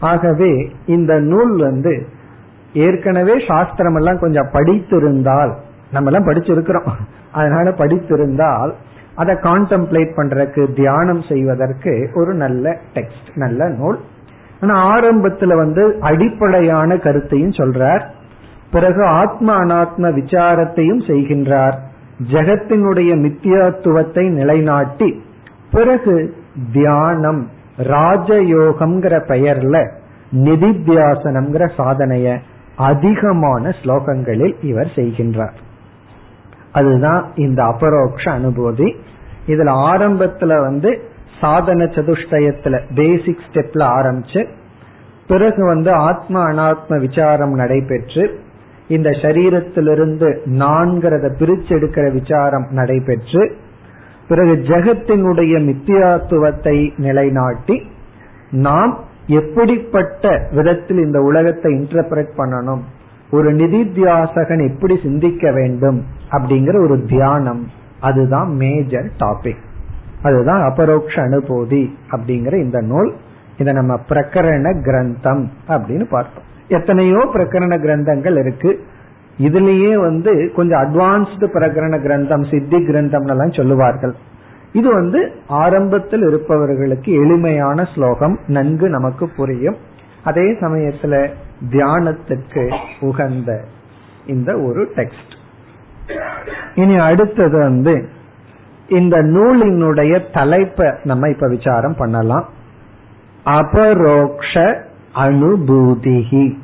ஆகவே 0.00 0.72
இந்த 0.86 1.20
நூல் 1.20 1.56
வந்து 1.56 2.06
ஏற்கனவே 2.72 3.34
சாஸ்திரம் 3.48 3.96
எல்லாம் 3.96 4.18
கொஞ்சம் 4.18 4.50
படித்திருந்தால் 4.52 5.52
நம்ம 5.92 6.10
எல்லாம் 6.10 6.28
படிச்சிருக்கிறோம். 6.28 6.90
அதனால 7.32 7.70
படித்திருந்தால் 7.70 8.72
அதை 9.14 9.34
கான்டெம்ப்ளேட் 9.34 10.12
பண்றதுக்கு 10.16 10.74
தியானம் 10.74 11.22
செய்வதற்கு 11.22 12.10
ஒரு 12.14 12.34
நல்ல 12.34 12.76
டெக்ஸ்ட் 12.94 13.30
நல்ல 13.34 13.68
நூல். 13.68 13.98
ஆனா 14.60 14.74
ஆரம்பத்துல 14.90 15.56
வந்து 15.56 15.96
அடிப்படையான 16.00 16.96
கருத்தையும் 16.96 17.58
சொல்றார். 17.60 18.04
பிறகு 18.70 19.04
ஆத்ம 19.04 19.64
அனாத்ம 19.64 19.98
விசாரத்தையும் 19.98 21.04
செய்கின்றார். 21.06 21.78
ஜெகத்தினுடைய 22.30 23.10
மித்தியாத்துவத்தை 23.16 24.30
நிலைநாட்டி 24.30 25.22
பிறகு 25.70 26.34
தியானம் 26.72 27.50
ராஜயோகம்ங்கிற 27.78 29.14
பெயர்ல 29.28 29.90
நிதித்தியாசனம்ங்கிற 30.32 31.70
சாதனைய 31.78 32.38
அதிகமான 32.76 33.68
ஸ்லோகங்களில் 33.68 34.64
இவர் 34.64 34.92
செய்கின்றார். 34.94 35.56
அதுதான் 36.72 37.32
இந்த 37.34 37.64
அபரோக்ஷ 37.64 38.38
அனுபூதி. 38.38 38.96
இதுல 39.46 39.70
ஆரம்பத்துல 39.92 40.60
வந்து 40.60 41.00
சாதன 41.40 41.84
சதுஷ்டயத்துல 41.84 42.80
பேசிக் 42.94 43.38
ஸ்டெப்ல 43.50 43.82
ஆரம்பிச்சு 43.82 44.46
பிறகு 45.28 45.66
வந்து 45.66 45.92
ஆத்ம 45.92 46.52
அனாத்ம 46.52 47.00
விசாரம் 47.00 47.54
நடைபெற்று 47.54 48.40
இந்த 48.88 49.10
சரீரத்திலிருந்து 49.10 50.28
நான்கிறத 50.44 51.26
பிரிச்செடுக்கிற 51.38 52.12
விசாரம் 52.12 52.66
நடைபெற்று 52.70 53.56
பிறகு 54.28 54.54
ஜெகத்தினுடைய 54.54 55.54
மித்தியாத்துவத்தை 55.68 56.76
நிலைநாட்டி 56.96 57.82
நாம் 58.50 59.04
எப்படிப்பட்ட 59.26 60.48
விதத்தில் 60.52 60.98
இந்த 60.98 61.20
உலகத்தை 61.20 61.74
இன்டர்பிரட் 61.74 62.32
பண்ணணும் 62.36 62.82
ஒரு 63.30 63.52
நிதித்தியாசகன் 63.52 64.74
எப்படி 64.74 64.98
சிந்திக்க 65.02 65.52
வேண்டும் 65.52 66.04
அப்படிங்கிற 66.30 66.82
ஒரு 66.82 67.04
தியானம். 67.04 67.68
அதுதான் 68.00 68.50
மேஜர் 68.54 69.10
டாபிக் 69.18 69.62
அதுதான் 70.22 70.62
அபரோக்ஷ 70.62 71.22
அனுபூதி 71.22 71.90
அப்படிங்கிற 72.10 72.54
இந்த 72.62 72.80
நூல். 72.80 73.14
இதை 73.58 73.72
நம்ம 73.72 74.00
பிரகரண 74.08 74.66
கிரந்தம் 74.80 75.44
அப்படின்னு 75.68 76.06
பார்த்தோம். 76.10 76.54
எத்தனையோ 76.68 77.18
பிரகரண 77.34 77.74
கிரந்தங்கள் 77.84 78.38
இருக்கு. 78.38 78.80
இதுலயே 79.38 79.94
வந்து 79.94 80.52
கொஞ்சம் 80.56 80.80
அட்வான்ஸ்டு 80.80 81.46
பிரகரண 81.54 81.94
கிரந்தம் 82.00 82.50
சித்தி 82.50 82.76
கிரந்தம் 82.76 83.26
எல்லாம் 83.26 83.52
சொல்லுவார்கள். 83.52 84.14
இது 84.72 84.88
வந்து 84.92 85.32
ஆரம்பத்தில் 85.46 86.22
இருப்பவர்களுக்கு 86.22 87.12
எளிமையான 87.12 87.84
ஸ்லோகம் 87.84 88.38
நன்கு 88.46 88.88
நமக்கு 88.88 89.28
புரியும். 89.36 89.76
அதே 90.24 90.52
சமயத்துல 90.52 91.30
தியானத்துக்கு 91.70 92.74
உகந்த 93.00 93.64
இந்த 94.26 94.58
ஒரு 94.58 94.88
டெக்ஸ்ட் 94.96 95.34
இனி 96.74 96.98
அடுத்தது 96.98 97.58
வந்து 97.58 98.08
இந்த 98.88 99.22
நூலினுடைய 99.22 100.32
தலைப்பை 100.32 100.92
நம்ம 101.04 101.28
இப்ப 101.28 101.48
விசாரம் 101.48 101.96
பண்ணலாம். 101.98 102.48
அபரோக்ஷ 103.44 104.84
அனுபூதிகி 105.16 106.58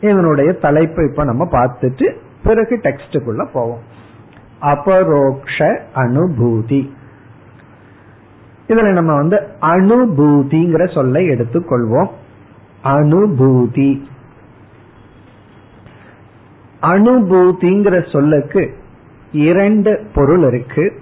இதனுடைய 0.00 0.52
தலைப்பை 0.52 1.06
இப்ப 1.06 1.24
நம்ம 1.24 1.44
பார்த்துட்டு 1.44 2.16
பிறகு 2.42 2.80
டெக்ஸ்டுக்குள்ள 2.82 3.48
போவோம். 3.52 3.82
அபரோக்ஷ 4.60 5.82
அனுபூதி. 5.94 6.90
இதுல 8.68 8.92
நம்ம 8.92 9.14
வந்து 9.14 9.48
அனுபூதிங்கிற 9.60 10.94
சொல்லை 10.94 11.28
எடுத்துக்கொள்வோம். 11.28 12.10
அனுபூதி. 12.84 14.02
அனுபூதிங்கிற 16.82 18.12
சொல்லுக்கு 18.12 18.74
இரண்டு 19.32 20.06
பொருள் 20.14 20.46
இருக்கு. 20.46 21.00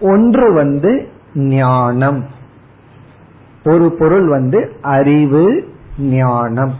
ஒன்று 0.00 0.52
வந்து 0.52 1.08
ஞானம். 1.34 2.26
ஒரு 3.66 3.96
பொருள் 3.98 4.28
வந்து 4.28 4.72
அறிவு 4.82 5.68
ஞானம். 5.98 6.74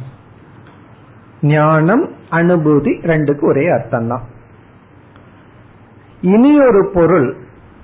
ஞானம் 1.43 2.05
அனுபூதி 2.31 2.93
ரெண்டுக்கு 3.02 3.45
ஒரே 3.45 3.69
அர்த்தம் 3.69 4.09
தான் 4.09 4.23
இனி 6.21 6.61
ஒரு 6.61 6.90
பொருள் 6.95 7.37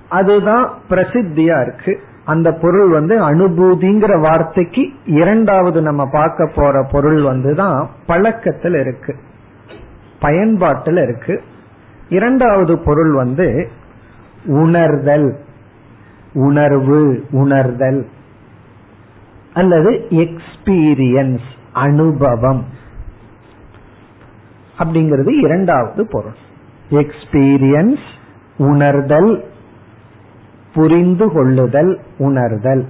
அதுதான் 0.09 0.73
பிரசித்தியா 0.89 1.61
இருக்கு. 1.61 1.99
அந்த 2.25 2.51
பொருள் 2.51 2.89
வந்து 2.89 3.15
அனுபூதிங்கிற 3.29 4.21
வார்த்தைக்கு 4.21 4.89
இரண்டாவது 5.05 5.81
நம்ம 5.81 6.05
பார்க்க 6.11 6.51
போற 6.55 6.87
பொருள் 6.91 7.21
வந்துதான் 7.21 7.87
பழக்கத்தில் 8.05 8.73
இருக்கு. 8.73 9.15
பயன்பாட்டில் 10.19 10.97
இருக்கு. 10.97 11.41
இரண்டாவது 12.09 12.79
பொருள் 12.79 13.13
வந்து 13.13 13.69
உணர்தல். 14.45 15.37
உணர்வு 16.33 17.23
உணர்தல். 17.31 18.07
அல்லது 19.53 20.07
எக்ஸ்பீரியன்ஸ் 20.09 21.51
அனுபவம். 21.73 22.65
அப்படிங்கிறது 24.79 25.29
இரண்டாவது 25.29 26.07
பொருள். 26.11 26.35
எக்ஸ்பீரியன்ஸ் 26.89 28.03
உணர்தல் 28.57 29.45
புரிந்து 30.73 31.31
கொள்ளுதல் 31.31 31.99
உணர்தல். 32.17 32.87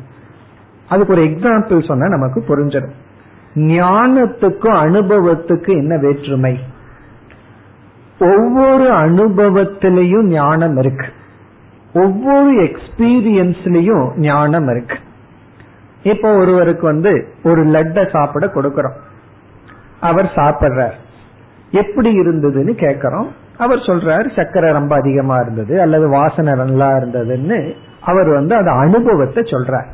அதுக்கு 0.89 1.13
ஒரு 1.13 1.23
எக்ஸாம்பிள் 1.23 1.87
சொன்னா 1.87 2.07
நமக்கு 2.07 2.43
புரிஞ்சிடும். 2.47 2.91
ஞானத்துக்கும் 3.53 4.75
அனுபவத்துக்கு 4.75 5.69
என்ன 5.69 5.97
வேற்றுமை? 5.97 6.59
ஒவ்வொரு 8.19 8.91
அனுபவத்திலையும் 8.91 10.23
ஞானம் 10.23 10.77
இருக்கு. 10.77 11.05
ஒவ்வொரு 11.93 12.63
எக்ஸ்பீரியன்ஸ்லயும் 12.63 14.17
ஞானம் 14.17 14.67
இருக்கு. 14.67 14.97
இப்போ 16.03 16.29
ஒருவருக்கு 16.35 16.85
வந்து 16.85 17.11
ஒரு 17.43 17.61
லட்ட 17.65 18.11
சாப்பிட 18.11 18.45
கொடுக்கறோம். 18.45 18.97
அவர் 19.99 20.29
சாப்பிடுறார். 20.35 20.95
எப்படி 21.71 22.09
இருந்ததுன்னு 22.19 22.73
கேக்குறோம் 22.85 23.27
அவர் 23.57 23.77
சொல்றாரு 23.77 24.27
சக்கரை 24.35 24.71
ரொம்ப 24.71 24.95
அதிகமா 24.95 25.35
இருந்தது 25.39 25.81
அல்லது 25.81 26.09
வாசனை 26.09 26.53
நல்லா 26.53 26.89
இருந்ததுன்னு 26.97 27.75
அவர் 28.01 28.29
வந்து 28.29 28.55
அந்த 28.55 28.71
அனுபவத்தை 28.71 29.43
சொல்றார். 29.43 29.89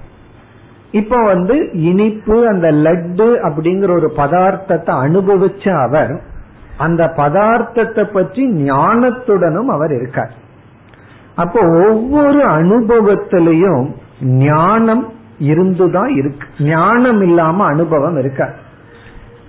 இப்ப 0.91 1.23
வந்து 1.23 1.55
இனிப்பு 1.71 2.47
அந்த 2.47 2.71
லட்டு 2.71 3.27
அப்படிங்கிற 3.47 3.91
ஒரு 3.95 4.11
பதார்த்தத்தை 4.15 4.93
அனுபவிச்ச 5.05 5.65
அவர் 5.81 6.13
அந்த 6.77 7.03
பதார்த்தத்தை 7.17 8.03
பற்றி 8.13 8.43
ஞானத்துடனும் 8.53 9.71
அவர் 9.75 9.93
இருக்கார். 9.93 10.33
அப்போ 11.35 11.59
ஒவ்வொரு 11.87 12.41
அனுபவத்திலையும் 12.47 13.83
ஞானம் 14.21 15.05
இருந்துதான் 15.39 16.15
இருக்கு. 16.15 16.47
ஞானம் 16.59 17.21
இல்லாம 17.21 17.65
அனுபவம் 17.65 18.17
இருக்க? 18.17 18.53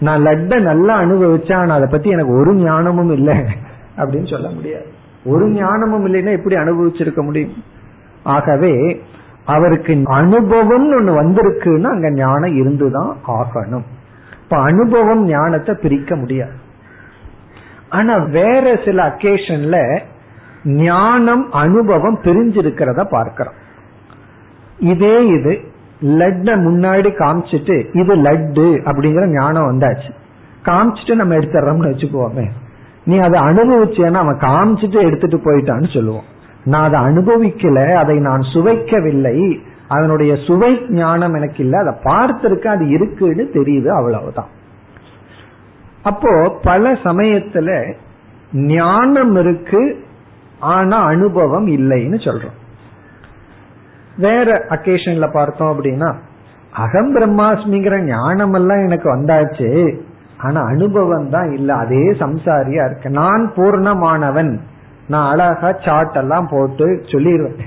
நான் 0.00 0.22
லட்ட 0.22 0.60
நல்லா 0.60 1.00
அனுபவிச்சேன் 1.00 1.68
அதை 1.68 1.88
பத்தி 1.90 2.08
எனக்கு 2.08 2.32
ஒரு 2.32 2.54
ஞானமும் 2.54 3.12
இல்லை 3.12 3.36
அப்படின்னு 3.96 4.30
சொல்ல 4.30 4.48
முடியாது. 4.48 4.86
ஒரு 5.24 5.48
ஞானமும் 5.48 6.06
இல்லைன்னா 6.06 6.32
எப்படி 6.32 6.54
அனுபவிச்சிருக்க 6.54 7.22
முடியும்? 7.22 7.52
ஆகவே 8.22 9.02
அவருக்கு 9.44 10.02
அனுபவம் 10.04 10.92
ஒண்ணு 10.92 11.10
வந்திருக்குன்னா 11.10 11.88
அங்க 11.88 12.10
ஞானம் 12.10 12.56
இருந்துதான் 12.56 13.16
ஆகணும். 13.26 13.84
இப்ப 14.42 14.58
அனுபவம் 14.58 15.24
ஞானத்தை 15.24 15.74
பிரிக்க 15.74 16.16
முடியாது. 16.16 16.52
ஆனா 17.88 18.16
வேற 18.16 18.80
சில 18.84 19.08
அக்கேஷன்ல 19.08 20.00
ஞானம் 20.64 21.50
அனுபவம் 21.50 22.18
பிரிஞ்சிருக்கிறத 22.22 23.04
பார்க்கிறோம். 23.10 23.54
இதே 24.78 25.26
இது 25.26 25.60
லட்ட 26.02 26.56
முன்னாடி 26.56 27.10
காமிச்சிட்டு 27.18 27.98
இது 27.98 28.16
லட்டு 28.16 28.66
அப்படிங்கிற 28.90 29.32
ஞானம் 29.32 29.70
வந்தாச்சு. 29.70 30.10
காமிச்சிட்டு 30.64 31.14
நம்ம 31.14 31.34
எடுத்துறோம்னு 31.34 31.90
வச்சுக்குவோமே 31.90 32.46
நீ 33.04 33.18
அதை 33.18 33.40
அனுபவிச்சேன்னா 33.40 34.12
அவன் 34.12 34.38
காமிச்சிட்டு 34.38 35.02
எடுத்துட்டு 35.02 35.36
போயிட்டான்னு 35.36 35.94
சொல்லுவோம். 35.94 36.22
நான் 36.64 36.92
அதை 36.92 37.00
அனுபவிக்கல 37.00 37.94
அதை 37.94 38.18
நான் 38.18 38.40
சுவைக்கவில்லை. 38.40 39.58
அதனுடைய 39.88 40.36
சுவை 40.36 40.80
ஞானம் 40.88 41.34
எனக்கு 41.34 41.64
இல்லை. 41.64 41.78
அதை 41.78 41.94
பார்த்திருக்க 42.04 42.66
அது 42.66 42.88
இருக்குன்னு 42.88 43.50
தெரியுது 43.52 43.86
அவ்வளவுதான். 43.86 44.48
அப்போ 46.02 46.60
பல 46.62 46.92
சமயத்துல 46.92 47.94
ஞானம் 48.52 49.36
இருக்கு 49.36 50.04
ஆனா 50.60 50.98
அனுபவம் 50.98 51.66
இல்லைன்னு 51.66 52.18
சொல்றோம். 52.24 52.58
வேற 54.20 54.64
அக்கேஷன்ல 54.68 55.32
பார்த்தோம் 55.32 55.78
அப்படின்னா 55.78 56.14
அகம் 56.72 57.16
பிரம்மாஸ்மிங்கிற 57.16 57.98
ஞானம் 57.98 58.52
எல்லாம் 58.52 58.78
எனக்கு 58.78 59.16
வந்தாச்சு. 59.16 59.98
ஆனா 60.38 60.62
அனுபவம் 60.62 61.30
தான் 61.30 61.50
இல்ல. 61.52 61.74
அதே 61.74 62.10
சம்சாரியா 62.10 62.84
இருக்கு. 62.84 63.10
நான் 63.10 63.52
பூர்ணமானவன். 63.56 64.58
நான் 65.08 65.30
அழகா 65.30 65.72
சாட் 65.84 66.14
எல்லாம் 66.14 66.48
போட்டு 66.50 66.86
சொல்லிடுவேன் 66.86 67.58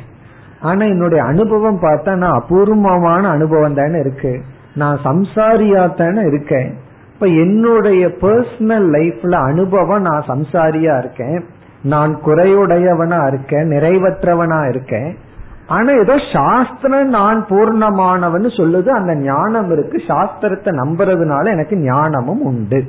ஆனா 0.61 0.85
என்னுடைய 0.85 1.23
அனுபவம் 1.23 1.81
பார்த்தா 1.81 2.15
நான் 2.15 2.31
அபூர்வமான 2.31 3.29
அனுபவம் 3.29 3.73
தானே 3.73 3.99
இருக்கு. 3.99 4.41
நான் 4.75 4.99
சம்சாரியா 5.03 5.95
தானே 5.95 6.21
இருக்கேன். 6.21 6.77
இப்ப 7.13 7.25
என்னுடைய 7.25 8.07
பர்சனல் 8.07 8.87
லைஃப்ல 8.91 9.31
அனுபவம் 9.31 10.01
நான் 10.01 10.23
சம்சாரியா 10.27 10.97
இருக்கேன். 10.97 11.45
நான் 11.83 12.19
குறையுடையவனா 12.25 13.27
இருக்கேன். 13.27 13.69
நிறைவற்றவனா 13.69 14.69
இருக்கேன். 14.69 15.17
ஆனா 15.67 15.91
ஏதோ 15.93 16.15
சாஸ்திரம் 16.33 17.07
நான் 17.07 17.45
பூர்ணமானவன் 17.49 18.47
சொல்லுது 18.57 18.87
அந்த 18.87 19.15
ஞானம் 19.15 19.71
இருக்கு. 19.71 19.97
சாஸ்திரத்தை 20.07 20.71
நம்புறதுனால 20.71 21.45
எனக்கு 21.45 21.77
ஞானமும் 21.77 22.41
உண்டு. 22.41 22.85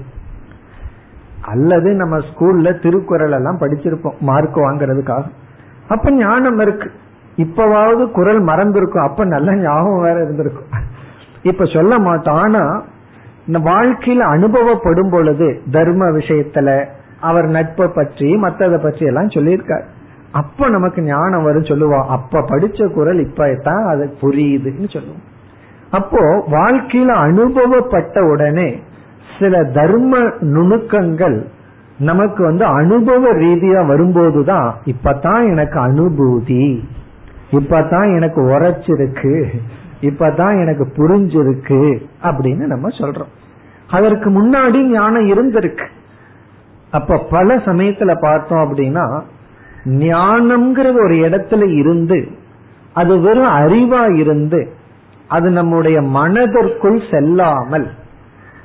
அல்லது 1.41 1.95
நம்ம 1.95 2.19
ஸ்கூல்ல 2.19 2.83
திருக்குறள் 2.83 3.31
எல்லாம் 3.31 3.59
படிச்சிருப்போம் 3.59 4.19
மார்க் 4.19 4.57
வாங்குறதுக்காக. 4.57 5.23
அப்ப 5.89 6.11
ஞானம் 6.11 6.59
இருக்கு. 6.59 6.91
இப்பவாவது 7.37 8.11
குரல் 8.11 8.45
மறந்துருக்கும். 8.45 9.05
அப்ப 9.05 9.25
நல்ல 9.25 9.57
ஞாபகம் 9.57 10.01
வேற 10.01 10.23
இருந்திருக்கும். 10.23 10.83
இப்ப 11.43 11.65
சொல்ல 11.65 11.99
மாட்டோம். 11.99 12.37
ஆனா 12.37 12.83
இந்த 13.47 13.71
வாழ்க்கையில 13.71 14.23
அனுபவப்படும் 14.35 15.11
பொழுது 15.11 15.63
தர்ம 15.71 16.05
விஷயத்துல 16.07 16.87
அவர் 17.21 17.47
நட்பை 17.47 17.87
பற்றி 17.87 18.37
மற்றதை 18.37 18.83
பற்றி 18.83 19.07
எல்லாம் 19.07 19.29
சொல்லியிருக்காரு. 19.29 19.85
அப்ப 20.35 20.69
நமக்கு 20.69 21.03
ஞானம் 21.03 21.43
வரும் 21.43 21.65
சொல்லுவோம் 21.65 22.09
அப்ப 22.09 22.41
படிச்ச 22.41 22.93
குரல் 22.93 23.27
இப்பதான் 23.27 23.85
அது 23.85 24.17
புரியுதுன்னு 24.21 24.93
சொல்லுவோம். 24.93 25.23
அப்போ 25.91 26.45
வாழ்க்கையில 26.51 27.07
அனுபவப்பட்ட 27.07 28.31
உடனே 28.31 28.83
சில 29.41 29.65
தர்ம 29.65 30.19
நுணுக்கங்கள் 30.41 31.45
நமக்கு 31.99 32.45
வந்து 32.45 32.65
அனுபவ 32.65 33.35
ரீதியா 33.35 33.87
வரும்போதுதான் 33.87 34.75
இப்பதான் 34.85 35.47
எனக்கு 35.47 35.79
அனுபூதி. 35.79 36.81
இப்பதான் 37.53 38.17
எனக்கு 38.17 38.43
உரைச்சிருக்கு. 38.43 39.47
இப்பதான் 40.01 40.61
எனக்கு 40.61 40.93
புரிஞ்சிருக்கு 40.97 42.03
அப்படின்னு 42.23 42.67
நம்ம 42.67 42.89
சொல்றோம். 42.89 43.33
அதற்கு 43.91 44.31
முன்னாடி 44.31 44.83
ஞானம் 44.83 45.27
இருந்திருக்கு. 45.27 45.87
அப்ப 46.91 47.27
பல 47.31 47.57
சமயத்துல 47.57 48.21
பார்த்தோம் 48.21 48.75
அப்படின்னா 48.75 49.23
ஞானம்ங்கிறது 49.85 51.05
ஒரு 51.05 51.15
இடத்துல 51.15 51.79
இருந்து 51.79 52.29
அது 52.93 53.21
வெறும் 53.21 53.51
அறிவா 53.51 54.19
இருந்து 54.19 54.73
அது 55.29 55.51
நம்முடைய 55.51 56.01
மனதிற்குள் 56.01 57.03
செல்லாமல் 57.11 57.91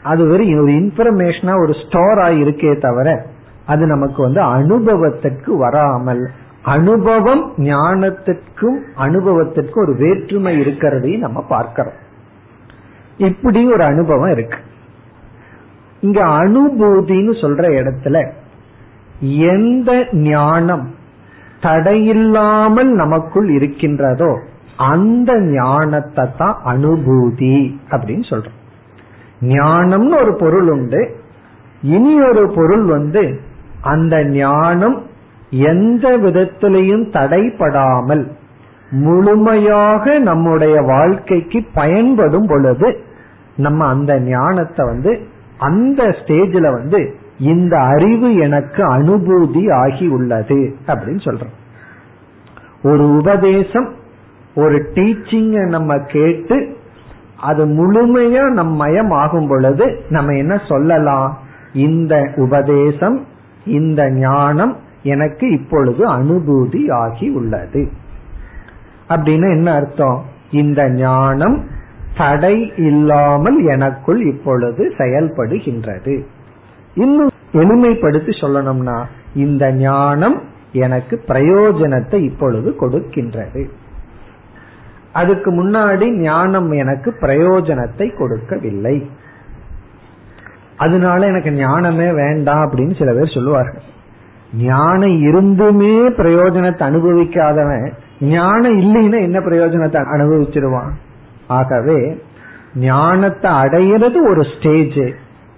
அது 0.03 0.27
வெறும் 0.27 0.61
ஒரு 0.61 0.71
இன்ஃபர்மேஷனா 0.71 1.61
ஒரு 1.61 1.73
ஸ்டோர் 1.73 2.17
இருக்கே 2.17 2.79
தவிர 2.79 3.25
அது 3.65 3.85
நமக்கு 3.85 4.21
வந்து 4.21 4.41
அனுபவத்திற்கு 4.41 5.57
வராமல் 5.57 6.29
அனுபவம் 6.61 7.53
ஞானத்திற்கும் 7.57 8.79
அனுபவத்திற்கும் 8.97 9.81
ஒரு 9.81 9.95
வேற்றுமை 9.97 10.61
இருக்கிறதையும் 10.61 11.17
நம்ம 11.17 11.41
பார்க்கிறோம். 11.41 11.93
இப்படி 13.17 13.71
ஒரு 13.71 13.83
அனுபவம் 13.83 14.31
இருக்கு. 14.31 14.57
இங்க 16.01 16.23
அனுபூதின்னு 16.23 17.41
சொல்ற 17.41 17.63
இடத்துல 17.69 18.31
எந்த 19.19 20.07
ஞானம் 20.11 20.97
தடையில்லாமல் 21.61 22.91
நமக்குள் 22.93 23.49
இருக்கின்றதோ 23.49 24.31
அந்த 24.75 25.39
ஞானத்தை 25.39 26.25
தான் 26.37 26.57
அனுபூதி 26.65 27.57
அப்படின்னு 27.89 28.25
சொல்றோம். 28.29 28.57
ஞானம்னு 29.41 30.15
ஒரு 30.19 30.35
பொருள் 30.35 30.69
உண்டு 30.69 31.01
இனி 31.81 32.21
ஒரு 32.21 32.49
பொருள் 32.49 32.85
வந்து 32.85 33.23
அந்த 33.81 34.23
ஞானம் 34.23 34.97
எந்த 35.49 36.17
விதத்திலையும் 36.17 37.05
தடைப்படாமல் 37.09 38.23
முழுமையாக 38.91 40.19
நம்முடைய 40.19 40.81
வாழ்க்கைக்கு 40.81 41.67
பயன்படும் 41.73 42.47
பொழுது 42.47 42.89
நம்ம 43.55 43.85
அந்த 43.85 44.19
ஞானத்தை 44.19 44.85
வந்து 44.85 45.11
அந்த 45.57 46.03
ஸ்டேஜில் 46.19 46.71
வந்து 46.71 46.99
இந்த 47.39 47.77
அறிவு 47.77 48.35
எனக்கு 48.35 48.83
அனுபூதி 48.93 49.73
ஆகி 49.73 50.07
உள்ளது 50.07 50.75
அப்படின்னு 50.87 51.23
சொல்றோம். 51.23 51.57
ஒரு 52.83 53.09
உபதேசம் 53.09 53.93
ஒரு 54.55 54.91
டீச்சிங்க 54.93 55.67
நம்ம 55.67 55.99
கேட்டு 55.99 56.77
அது 57.41 57.65
முழுமையா 57.65 58.51
நம் 58.51 58.73
மயம் 58.73 59.11
ஆகும் 59.11 59.47
பொழுது 59.47 60.05
நம்ம 60.09 60.35
என்ன 60.35 60.61
சொல்லலாம்? 60.67 61.37
இந்த 61.73 62.31
உபதேசம் 62.35 63.25
இந்த 63.65 64.11
ஞானம் 64.11 64.77
எனக்கு 65.03 65.51
இப்பொழுது 65.51 66.05
அனுபூதி 66.05 66.91
ஆகி 66.91 67.29
உள்ளது. 67.29 67.91
அப்படின்னு 69.09 69.51
என்ன 69.51 69.73
அர்த்தம்? 69.73 70.23
இந்த 70.51 70.89
ஞானம் 70.89 71.65
தடை 72.17 72.73
இல்லாமல் 72.77 73.63
எனக்குள் 73.63 74.21
இப்பொழுது 74.21 74.93
செயல்படுகின்றது. 74.97 76.23
இன்னும் 77.03 77.33
எளிமைப்படுத்தி 77.53 78.33
சொல்லணும்னா 78.41 78.97
இந்த 79.43 79.63
ஞானம் 79.81 80.37
எனக்கு 80.85 81.15
பிரயோஜனத்தை 81.27 82.17
இப்பொழுது 82.21 82.69
கொடுக்கின்றது. 82.81 83.61
அதுக்கு 85.13 85.49
முன்னாடி 85.51 86.07
ஞானம் 86.21 86.69
எனக்கு 86.81 87.09
பிரயோஜனத்தை 87.21 88.07
கொடுக்கவில்லை. 88.17 88.97
அதனால 90.77 91.19
எனக்கு 91.27 91.51
ஞானமே 91.53 92.09
வேண்டாம் 92.19 92.61
அப்படின்னு 92.65 92.93
சில 92.97 93.11
பேர் 93.13 93.35
சொல்லுவார்கள். 93.35 93.85
ஞானம் 94.67 95.17
இருந்துமே 95.29 95.95
பிரயோஜனத்தை 96.19 96.83
அனுபவிக்காதவன் 96.89 97.87
ஞானம் 98.35 98.77
இல்லைன்னா 98.83 99.19
என்ன 99.27 99.39
பிரயோஜனத்தை 99.39 99.99
அனுபவிச்சிருவான்? 100.15 100.93
ஆகவே 101.57 101.99
ஞானத்தை 102.87 103.51
அடையிறது 103.63 104.17
ஒரு 104.31 104.41
ஸ்டேஜ் 104.53 105.01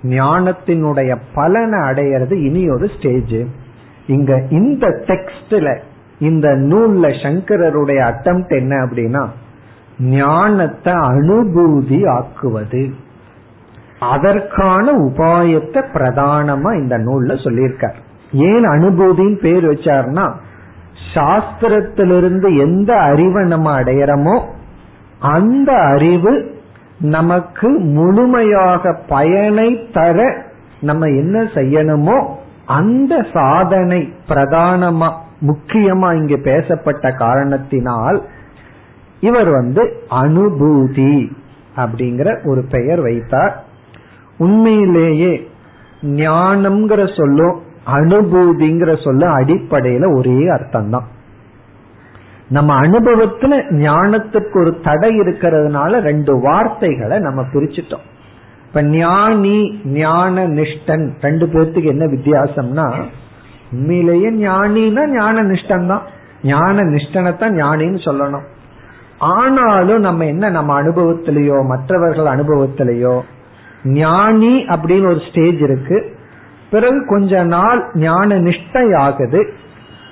ஞானத்தினுடைய 0.03 1.15
பலனை 1.33 1.79
அடையிறது 1.79 2.31
இனி 2.31 2.69
ஒரு 2.69 2.89
ஸ்டேஜ் 2.97 3.45
இங்க 4.07 4.43
இந்த 4.49 4.87
டெக்ஸ்ட்ல 4.87 5.77
இந்த 6.19 6.49
நூல்ல 6.49 7.05
சங்கரருடைய 7.23 7.97
அட்டம் 7.97 8.47
என்ன 8.47 8.75
அப்படின்னா 8.77 9.25
ஞானத்தை 9.99 10.93
அனுபூதி 10.93 11.99
ஆக்குவது. 12.05 12.93
அதற்கான 13.99 14.91
உபாயத்தை 14.91 15.83
பிரதானமா 15.93 16.73
இந்த 16.73 16.97
நூல்ல 16.97 17.33
சொல்லியிருக்கார். 17.33 17.93
ஏன் 18.31 18.63
அனுபூதின்னு 18.63 19.35
பேர் 19.35 19.69
வச்சார்னா 19.69 20.31
சாஸ்திரத்திலிருந்து 21.13 22.57
எந்த 22.57 22.97
அறிவை 22.97 23.47
நம்ம 23.47 23.81
அடையிறோமோ 23.81 24.41
அந்த 25.19 25.73
அறிவு 25.73 26.60
நமக்கு 27.01 27.69
முழுமையாக 27.69 29.01
பயனை 29.07 29.87
தர 29.91 30.45
நம்ம 30.81 31.07
என்ன 31.07 31.41
செய்யணுமோ 31.41 32.27
அந்த 32.65 33.25
சாதனை 33.33 34.13
பிரதானமா 34.27 35.13
முக்கியமா 35.41 36.15
இங்கு 36.15 36.39
பேசப்பட்ட 36.39 37.11
காரணத்தினால் 37.11 38.23
இவர் 39.19 39.49
வந்து 39.49 40.03
அனுபூதி 40.09 41.31
அப்படிங்கிற 41.75 42.47
ஒரு 42.49 42.65
பெயர் 42.69 43.01
வைத்தார். 43.01 43.63
உண்மையிலேயே 44.37 45.49
ஞானம்ங்கிற 46.01 47.15
சொல்லும் 47.15 47.61
அனுபூதிங்கிற 47.87 49.03
சொல்ல 49.03 49.27
அடிப்படையில 49.27 50.17
ஒரே 50.17 50.47
அர்த்தம் 50.47 50.89
தான் 50.89 51.07
நம்ம 52.51 52.81
அனுபவத்துல 52.81 53.53
ஞானத்துக்கு 53.81 54.57
ஒரு 54.59 54.79
தடை 54.83 55.19
இருக்கிறதுனால 55.19 55.99
ரெண்டு 55.99 56.39
வார்த்தைகளை 56.39 57.19
நம்ம 57.19 57.41
பிரிச்சுட்டோம். 57.53 58.05
இப்ப 58.67 58.81
ஞானி 58.83 59.81
ஞான 59.85 60.47
நிஷ்டன் 60.47 61.05
ரெண்டு 61.21 61.45
பேர்த்துக்கு 61.45 61.91
என்ன 61.93 62.05
வித்தியாசம்னா 62.05 62.87
உண்மையிலேயே 63.71 64.29
ஞானினா 64.31 65.03
ஞான 65.07 65.43
நிஷ்டன் 65.43 65.87
தான். 65.87 66.01
ஞான 66.43 66.83
நிஷ்டனைத்தான் 66.83 67.57
ஞானின்னு 67.61 67.99
சொல்லணும். 68.07 68.47
ஆனாலும் 69.17 69.99
நம்ம 69.99 70.25
என்ன 70.25 70.49
நம்ம 70.49 70.81
அனுபவத்திலேயோ 70.83 71.57
மற்றவர்கள் 71.67 72.29
அனுபவத்திலேயோ 72.35 73.21
ஞானி 73.83 74.53
அப்படின்னு 74.65 75.07
ஒரு 75.07 75.21
ஸ்டேஜ் 75.29 75.59
இருக்கு. 75.59 75.97
பிறகு 76.71 77.05
கொஞ்ச 77.07 77.43
நாள் 77.43 77.81
ஞான 77.93 78.39
நிஷ்டை 78.39 78.95
ஆகுது. 78.95 79.41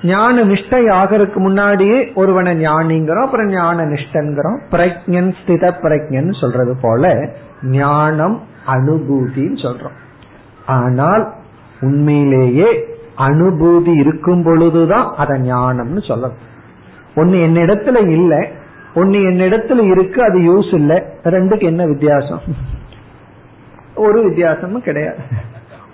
ஞான 0.04 0.44
நிஷ்டை 0.44 0.82
ஆகிறதுக்கு 0.90 1.36
முன்னாடியே 1.36 2.12
ஒருவனை 2.16 2.66
ஞானிங்கிறோம் 2.66 3.26
அப்புறம் 3.26 3.48
ஞான 3.48 3.84
நிஷ்டங்கிறோம் 3.84 4.60
பிரஜன் 4.72 5.32
ஸ்தித 5.40 5.72
பிரஜன் 5.84 6.30
சொல்றது 6.42 6.76
போல 6.82 7.34
ஞானம் 7.64 8.42
அனுபூதின்னு 8.68 9.60
சொல்றோம். 9.66 9.98
ஆனால் 10.66 11.34
உண்மையிலேயே 11.82 12.70
அனுபூதி 13.18 13.94
இருக்கும் 14.00 14.44
பொழுதுதான் 14.44 15.14
அதை 15.16 15.40
ஞானம்னு 15.40 16.02
சொல்லணும். 16.08 16.46
ஒன்னு 17.16 17.38
என்னிடத்துல 17.38 18.08
இல்லை 18.08 18.42
ஒன்னு 18.96 19.18
என்னிடத்துல 19.18 19.92
இருக்கு 19.92 20.24
அது 20.24 20.40
யூஸ் 20.40 20.76
இல்லை 20.76 20.98
ரெண்டுக்கு 21.24 21.62
என்ன 21.62 21.86
வித்தியாசம்? 21.86 22.42
ஒரு 23.96 24.24
வித்தியாசமும் 24.24 24.82
கிடையாது. 24.82 25.18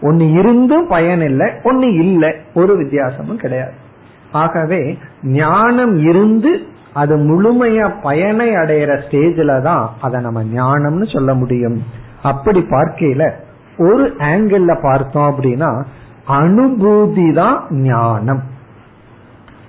ஒன்னு 0.01 0.31
இருந்தும் 0.31 0.87
பயன் 0.87 1.21
இல்லை 1.21 1.47
ஒன்னு 1.63 1.93
இல்லை 1.93 2.31
ஒரு 2.53 2.77
வித்தியாசமும் 2.77 3.37
கிடையாது. 3.37 3.73
ஆகவே 4.41 4.81
ஞானம் 5.39 5.95
இருந்து 6.09 6.51
அது 7.01 7.13
முழுமையா 7.29 7.85
பயனை 8.05 8.49
அடையிற 8.61 8.91
ஸ்டேஜில 9.05 9.53
தான் 9.67 9.85
அதை 10.05 10.17
நம்ம 10.25 10.41
ஞானம்னு 10.57 11.07
சொல்ல 11.15 11.31
முடியும். 11.41 11.77
அப்படி 12.31 12.61
பார்க்கையில 12.73 13.23
ஒரு 13.87 14.05
ஆங்கிள் 14.31 14.67
பார்த்தோம் 14.85 15.29
அப்படின்னா 15.31 15.71
அனுபூதி 16.39 17.27
தான் 17.39 17.57
ஞானம். 17.89 18.43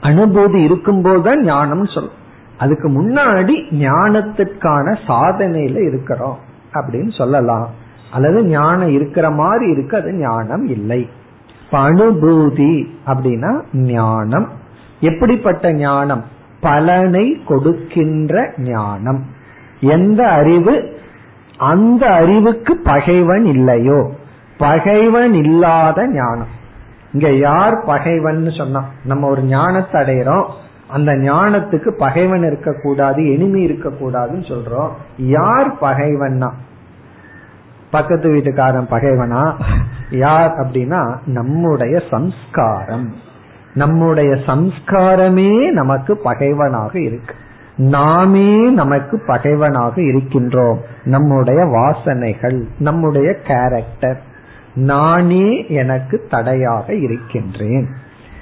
அனுபூதி 0.08 0.60
இருக்கும்போது 0.68 1.22
தான் 1.28 1.42
ஞானம்னு 1.50 1.88
சொல்லும் 1.96 2.22
அதுக்கு 2.64 2.88
முன்னாடி 2.98 3.54
ஞானத்திற்கான 3.84 4.96
சாதனையில 5.08 5.82
இருக்கிறோம் 5.88 6.38
அப்படின்னு 6.78 7.12
சொல்லலாம். 7.20 7.66
அல்லது 8.14 8.38
ஞானம் 8.54 8.92
இருக்கிற 8.98 9.26
மாதிரி 9.40 9.66
இருக்கு 9.74 9.94
அது 10.00 10.10
ஞானம் 10.24 10.64
இல்லை. 10.76 11.00
அனுபூதி 11.70 12.86
அப்படின்னா 13.06 13.62
ஞானம். 13.72 14.48
எப்படிப்பட்ட 15.00 15.72
ஞானம்? 15.72 16.24
பலனை 16.60 17.42
கொடுக்கின்ற 17.46 18.52
ஞானம். 18.58 19.24
எந்த 19.80 20.28
அறிவு? 20.28 20.98
அந்த 21.58 22.06
அறிவுக்கு 22.06 22.76
பகைவன் 22.76 23.44
இல்லையோ? 23.44 24.10
பகைவன் 24.58 25.34
இல்லாத 25.34 26.08
ஞானம். 26.08 26.54
இங்க 27.12 27.32
யார் 27.32 27.82
பகைவன் 27.86 28.50
சொன்னா 28.50 28.84
நம்ம 29.04 29.28
ஒரு 29.28 29.42
ஞானத்தை 29.42 30.00
அடையிறோம். 30.00 30.44
அந்த 30.88 31.12
ஞானத்துக்கு 31.12 31.90
பகைவன் 31.90 32.42
இருக்கக்கூடாது 32.42 33.32
எளிமை 33.32 33.66
இருக்கக்கூடாதுன்னு 33.66 34.54
சொல்றோம். 34.54 34.88
யார் 35.16 35.74
பகைவன்னா? 35.80 36.50
பக்கத்து 37.90 38.30
வீட்டுக்காரன் 38.30 38.90
பகைவனா? 38.90 39.52
யார் 40.10 40.50
அப்படின்னா 40.50 41.18
நம்முடைய 41.26 42.02
சம்ஸ்காரம். 42.10 43.12
நம்முடைய 43.74 44.30
சம்ஸ்காரமே 44.30 45.70
நமக்கு 45.70 46.16
பகைவனாக 46.16 47.00
இருக்கு. 47.00 47.34
நாமே 47.76 48.70
நமக்கு 48.70 49.22
பகைவனாக 49.26 50.00
இருக்கின்றோம். 50.00 50.78
நம்முடைய 51.04 51.60
வாசனைகள் 51.60 52.64
நம்முடைய 52.78 53.32
கேரக்டர் 53.32 54.22
நானே 54.74 55.68
எனக்கு 55.68 56.26
தடையாக 56.30 56.94
இருக்கின்றேன். 56.94 57.88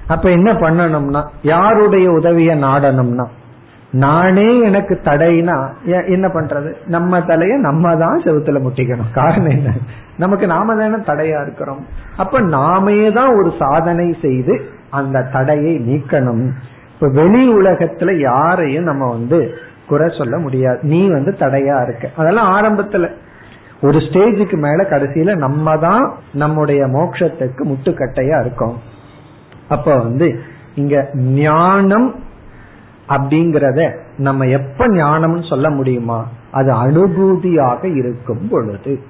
அப்ப 0.07 0.31
என்ன 0.31 0.53
பண்ணணும்னா 0.53 1.29
யாருடைய 1.43 2.11
உதவிய 2.11 2.57
நாடணும்னா 2.57 3.27
நானே 3.95 4.61
எனக்கு 4.61 5.01
தடைனா 5.05 5.73
என்ன 5.85 6.29
பண்றது? 6.29 6.75
நம்ம 6.87 7.19
தலைய 7.19 7.57
நம்ம 7.57 7.97
தான் 7.97 8.23
செவுத்துல 8.25 8.61
முட்டிக்கணும். 8.67 9.13
காரணம் 9.15 9.51
என்ன? 9.51 9.73
நமக்கு 10.17 10.47
நாம 10.47 10.75
தானே 10.75 10.95
தடையா 10.95 11.43
இருக்கிறோம். 11.43 11.87
அப்ப 12.17 12.41
நாமே 12.41 13.13
தான் 13.13 13.37
ஒரு 13.37 13.53
சாதனை 13.59 14.17
செய்து 14.23 14.71
அந்த 14.91 15.23
தடையை 15.23 15.79
நீக்கணும். 15.79 16.51
இப்ப 16.95 17.09
வெளி 17.09 17.53
உலகத்துல 17.53 18.19
யாரையும் 18.19 18.85
நம்ம 18.85 19.11
வந்து 19.11 19.55
குறை 19.87 20.15
சொல்ல 20.19 20.39
முடியாது. 20.39 20.79
நீ 20.83 21.09
வந்து 21.09 21.37
தடையா 21.39 21.83
இருக்க. 21.83 22.11
அதெல்லாம் 22.17 22.51
ஆரம்பத்துல. 22.55 23.11
ஒரு 23.83 23.99
ஸ்டேஜுக்கு 23.99 24.57
மேல 24.57 24.83
கடைசியில 24.83 25.37
நம்ம 25.37 25.77
தான் 25.79 26.15
நம்முடைய 26.33 26.87
மோட்சத்துக்கு 26.87 27.65
முட்டுக்கட்டையா 27.65 28.41
இருக்கோம். 28.41 28.79
அப்ப 29.69 29.97
வந்து 29.97 30.41
இங்க 30.75 31.11
ஞானம் 31.15 32.15
அப்படிங்கறத 33.09 33.97
நம்ம 34.17 34.47
எப்ப 34.47 34.89
ஞானம்னு 34.89 35.49
சொல்ல 35.49 35.71
முடியுமா 35.71 36.29
அது 36.51 36.73
அனுபூதியாக 36.73 37.97
இருக்கும் 37.97 38.49
பொழுது. 38.49 39.01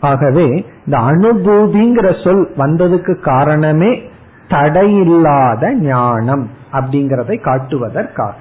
ஆகவே 0.00 0.66
இந்த 0.86 0.98
அனுபூதிங்கிற 0.98 2.24
சொல் 2.24 2.50
வந்ததுக்கு 2.56 3.20
காரணமே 3.20 4.02
தடையில்லாத 4.48 5.74
ஞானம் 5.74 6.50
அப்படிங்கறதை 6.72 7.40
காட்டுவதற்காக. 7.40 8.32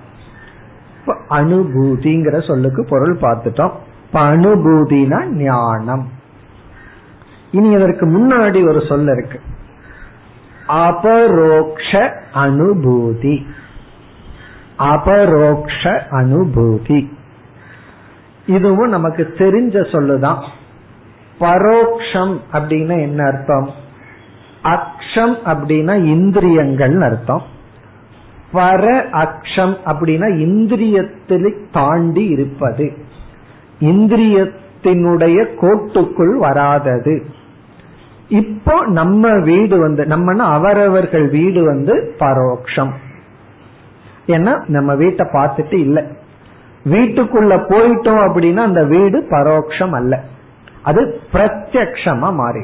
அனுபூதிங்கிற 1.30 2.48
சொல்லுக்கு 2.48 2.86
பொருள் 2.90 3.18
பார்த்துட்டோம். 3.18 3.72
இப்ப 4.06 4.36
அனுபூதினா 4.36 5.26
ஞானம். 5.26 6.10
இனி 7.52 7.76
அதற்கு 7.76 8.06
முன்னாடி 8.06 8.68
ஒரு 8.68 8.82
சொல் 8.88 9.08
இருக்கு. 9.08 9.40
அபரோக்ஷ 10.68 12.14
அனுபூதி. 12.34 13.46
அபரோக்ஷ 14.80 16.04
அனுபூதி. 16.12 17.10
இதுவும் 18.46 18.90
நமக்கு 18.90 19.34
தெரிஞ்ச 19.38 19.74
சொல்லுதான். 19.74 20.48
பரோக்ஷம் 21.40 22.38
அப்படின்னா 22.54 23.02
என்ன 23.02 23.26
அர்த்தம்? 23.26 23.70
அக்ஷம் 24.64 25.36
அப்படின்னா 25.46 26.04
இந்திரியங்கள் 26.04 27.02
அர்த்தம். 27.02 27.42
பர 28.54 29.04
அக்ஷம் 29.12 29.78
அப்படின்னா 29.86 30.28
இந்திரியத்தில் 30.28 31.54
தாண்டி 31.72 32.26
இருப்பது. 32.26 32.98
இந்திரியத்தினுடைய 33.80 35.46
கோட்டுக்குள் 35.62 36.38
வராதது. 36.38 37.26
இப்போ 38.30 38.86
நம்ம 38.88 39.40
வீடு 39.40 39.80
வந்து 39.80 40.06
நம்ம 40.06 40.44
அவரவர்கள் 40.44 41.30
வீடு 41.30 41.64
வந்து 41.64 42.16
பரோக்ஷம். 42.20 42.92
ஏன்னா 44.28 44.64
நம்ம 44.68 44.96
வீட்டை 44.96 45.28
பார்த்துட்டு 45.34 45.74
இல்லை. 45.74 46.04
வீட்டுக்குள்ள 46.86 47.54
போயிட்டோம் 47.70 48.22
அப்படின்னா 48.28 48.56
அந்த 48.56 48.84
வீடு 48.84 49.26
பரோக்ஷம் 49.30 49.92
அல்ல. 49.92 50.24
அது 50.82 51.22
பிரத்யக்ஷமா 51.34 52.34
மாறி 52.34 52.60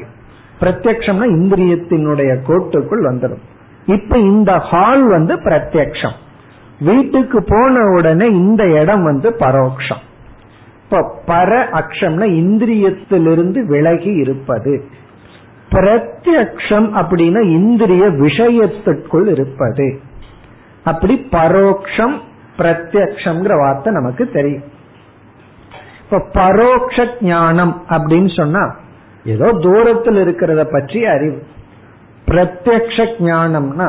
பிரத்யக்ஷம்னா 0.60 1.26
இந்திரியத்தினுடைய 1.38 2.36
கோட்டுக்குள் 2.48 3.02
வந்துடும். 3.04 3.42
இப்ப 3.86 4.18
இந்த 4.18 4.52
ஹால் 4.52 5.08
வந்து 5.08 5.34
பிரத்யக்ஷம். 5.34 6.14
வீட்டுக்கு 6.80 7.44
போன 7.48 7.80
உடனே 7.96 8.26
இந்த 8.26 8.80
இடம் 8.80 9.04
வந்து 9.04 9.30
பரோக்ஷம் 9.30 10.02
இப்ப 10.84 11.20
பர 11.26 11.50
அக்ஷம்னா 11.72 12.26
இந்திரியத்திலிருந்து 12.40 13.66
விலகி 13.66 14.12
இருப்பது. 14.12 14.84
பிரத்யக்ஷம் 15.70 16.88
அப்படின்னா 16.94 17.40
இந்திரிய 17.42 18.08
விஷயத்திற்குள் 18.08 19.26
இருப்பது. 19.26 20.00
அப்படி 20.84 21.14
பரோக்ஷம் 21.30 22.14
பிரத்யக்ஷம்ங்கிற 22.58 23.58
வார்த்தை 23.58 23.92
நமக்கு 23.92 24.30
தெரியும். 24.30 24.64
இப்ப 26.02 26.18
பரோக்ஷ 26.32 27.06
ஞானம் 27.20 27.82
அப்படின்னு 27.88 28.36
சொன்னா 28.36 28.76
ஏதோ 29.24 29.52
தூரத்தில் 29.60 30.18
இருக்கிறத 30.24 30.62
பற்றி 30.72 31.06
அறிவு. 31.06 31.42
பிரத்யக்ஷ 32.26 33.06
ஞானம்னா 33.18 33.88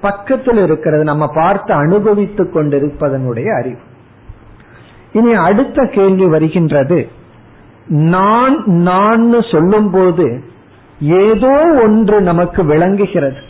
பக்கத்தில் 0.00 0.60
இருக்கிறது 0.62 1.04
நம்ம 1.04 1.26
பார்த்து 1.34 1.74
அனுபவித்துக் 1.74 2.56
கொண்டிருப்பதனுடைய 2.56 3.48
அறிவு. 3.58 3.78
இனி 5.12 5.34
அடுத்த 5.34 5.86
கேள்வி 5.86 6.26
வருகின்றது. 6.26 7.08
நான் 7.86 8.56
நான் 8.64 9.42
சொல்லும் 9.50 9.90
போது 9.90 10.26
ஏதோ 11.00 11.54
ஒன்று 11.82 12.20
நமக்கு 12.20 12.64
விளங்குகிறது. 12.64 13.40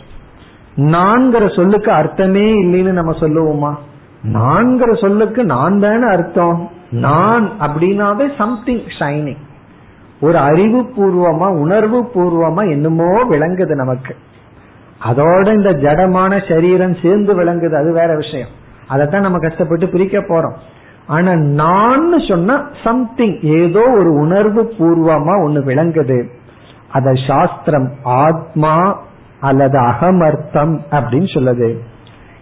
நான்கிற 0.77 1.55
சொல்லுக்கு 1.55 1.91
அர்த்தமே 1.91 2.63
இல்லைன்னு 2.63 2.91
நம்ம 2.91 3.11
சொல்லுவோமா? 3.11 3.75
நான்கிற 4.33 5.01
சொல்லுக்கு 5.01 5.43
நான் 5.43 5.79
தானே 5.79 6.07
அர்த்தம். 6.07 6.69
நான் 6.91 7.51
அப்படின்னாவே 7.59 8.27
சம்திங் 8.37 8.81
ஷைனிங் 8.99 9.43
ஒரு 10.21 10.37
அறிவு 10.37 10.81
பூர்வமா 10.81 11.47
உணர்வு 11.59 12.03
பூர்வமா 12.03 12.69
என்னமோ 12.69 13.23
விளங்குது 13.29 13.75
நமக்கு. 13.75 14.15
அதோட 15.09 15.53
இந்த 15.53 15.69
ஜடமான 15.69 16.49
சரீரம் 16.49 16.95
சேர்ந்து 17.01 17.43
விளங்குது 17.43 17.73
அது 17.73 17.93
வேற 17.93 18.15
விஷயம். 18.15 18.47
அதைத்தான் 18.87 19.21
நம்ம 19.21 19.37
கஷ்டப்பட்டு 19.37 19.87
பிரிக்க 19.87 20.19
போறோம். 20.19 20.53
ஆனா 21.07 21.33
நான் 21.33 22.13
சொன்னா 22.27 22.67
சம்திங் 22.83 23.39
ஏதோ 23.41 23.79
ஒரு 23.79 24.13
உணர்வு 24.13 24.73
பூர்வமா 24.77 25.33
ஒண்ணு 25.45 25.61
விளங்குது. 25.65 26.27
அத 26.91 27.13
சாஸ்திரம் 27.27 27.91
ஆத்மா 28.03 28.99
அல்லது 29.39 29.79
அகமர்த்தம் 29.79 30.79
அப்படின்னு 30.91 31.29
சொல்லுது. 31.33 31.77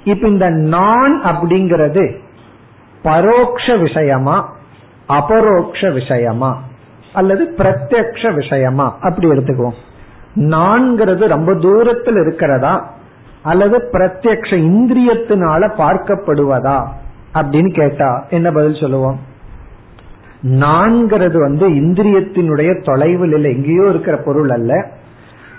இப்ப 0.03 0.27
இந்த 0.27 0.49
நான் 0.49 1.23
அப்படிங்கிறது 1.23 2.15
பரோக்ஷ 3.03 3.79
விஷயமா 3.79 4.53
அபரோக்ஷ 5.08 5.91
விஷயமா 5.91 6.62
அல்லது 7.13 7.53
பிரத்யக்ஷ 7.58 8.34
விஷயமா? 8.34 8.97
அப்படி 9.01 9.27
எடுத்துக்குவோம். 9.27 9.75
நான்கிறது 10.36 11.27
ரொம்ப 11.27 11.55
தூரத்தில் 11.55 12.15
இருக்கிறதா 12.15 12.93
அல்லது 13.43 13.89
பிரத்யக்ஷ 13.91 14.55
இந்திரியத்தினால 14.55 15.71
பார்க்கப்படுவதா 15.77 16.88
அப்படின்னு 17.34 17.73
கேட்டா 17.73 18.25
என்ன 18.29 18.51
பதில் 18.51 18.81
சொல்லுவோம்? 18.81 19.19
நான்கிறது 20.43 21.38
வந்து 21.38 21.69
இந்திரியத்தினுடைய 21.69 22.84
தொலைவில் 22.84 23.34
இல்லை 23.34 23.53
எங்கேயோ 23.55 23.89
இருக்கிற 23.89 24.17
பொருள் 24.17 24.49
அல்ல. 24.49 24.89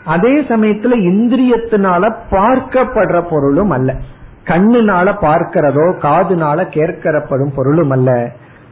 அதே 0.07 0.33
சமயத்துல 0.41 0.97
இந்திரியத்தினால 1.11 2.03
பார்க்கப்படுற 2.31 3.21
பொருளும் 3.31 3.71
அல்ல. 3.71 3.91
கண்ணுனால 4.45 5.07
பார்க்கிறதோ 5.21 5.87
காதுனால 6.03 6.59
கேட்கறப்படும் 6.77 7.55
பொருளும் 7.55 7.91
அல்ல. 7.91 8.11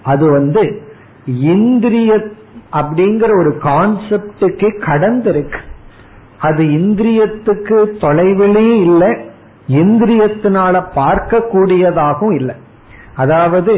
அது 0.02 0.30
வந்து 0.30 0.62
இந்திரிய 1.26 2.12
அப்படிங்கிற 2.72 3.30
ஒரு 3.38 3.52
கான்செப்டுக்கு 3.62 4.68
கடந்திருக்கு. 4.86 5.60
அது 6.38 6.62
இந்திரியத்துக்கு 6.64 7.76
தொலைவிலே 8.04 8.66
இல்லை 8.82 9.10
இந்திரியத்தினால 9.68 10.84
பார்க்க 10.94 11.48
கூடியதாகவும் 11.52 12.34
இல்லை. 12.34 12.54
அதாவது 13.16 13.74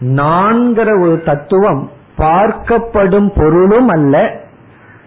நான்கிற 0.00 0.88
ஒரு 1.02 1.22
தத்துவம் 1.24 1.90
பார்க்கப்படும் 2.18 3.30
பொருளும் 3.36 3.88
அல்ல 3.88 4.44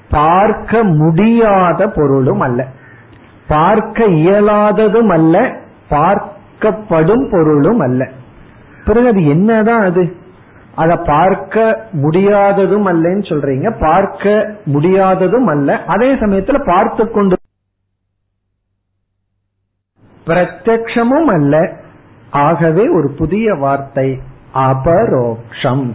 பார்க்க 0.10 0.84
முடியாத 0.84 1.90
பொருளும் 1.90 2.40
அல்ல. 2.40 2.66
பார்க்க 3.48 4.06
இயலாததும் 4.06 5.10
அல்ல 5.10 5.58
பார்க்கப்படும் 5.90 7.32
பொருளும் 7.32 7.80
அல்ல. 7.80 8.10
பிறகு 8.86 9.08
அது 9.08 9.26
என்னதான் 9.26 9.82
அது? 9.82 10.16
அதை 10.76 10.98
பார்க்க 11.06 11.88
முடியாததும் 11.92 12.88
அல்லன்னு 12.88 13.30
சொல்றீங்க 13.30 13.80
பார்க்க 13.80 14.56
முடியாததும் 14.66 15.48
அல்ல. 15.48 15.84
அதே 15.84 16.14
சமயத்துல 16.14 16.66
பார்த்து 16.66 17.12
கொண்டு 17.12 17.38
பிரத்யக்ஷமும் 20.28 21.26
அல்ல. 21.26 21.74
ஆகவே 22.30 22.88
ஒரு 22.88 23.14
புதிய 23.18 23.54
வார்த்தை 23.54 24.20
அபரோக்ஷம். 24.54 25.92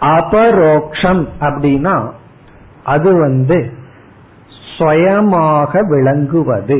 அபரோக்ஷம் 0.00 1.28
அப்படின்னா 1.40 2.10
அது 2.90 3.10
வந்து 3.20 3.58
சுயமாக 4.76 5.82
விளங்குவது. 5.88 6.78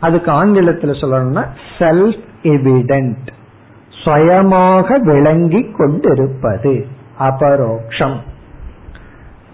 அதுக்கு 0.00 0.30
ஆங்கிலத்தில் 0.40 1.00
சொல்லணும்னா 1.02 1.44
செல்ஃப் 1.78 2.22
எவிடென்ட் 2.42 3.30
சுயமாக 4.04 4.98
விளங்கி 5.02 5.62
கொண்டிருப்பது 5.78 6.74
அபரோக்ஷம். 7.20 8.18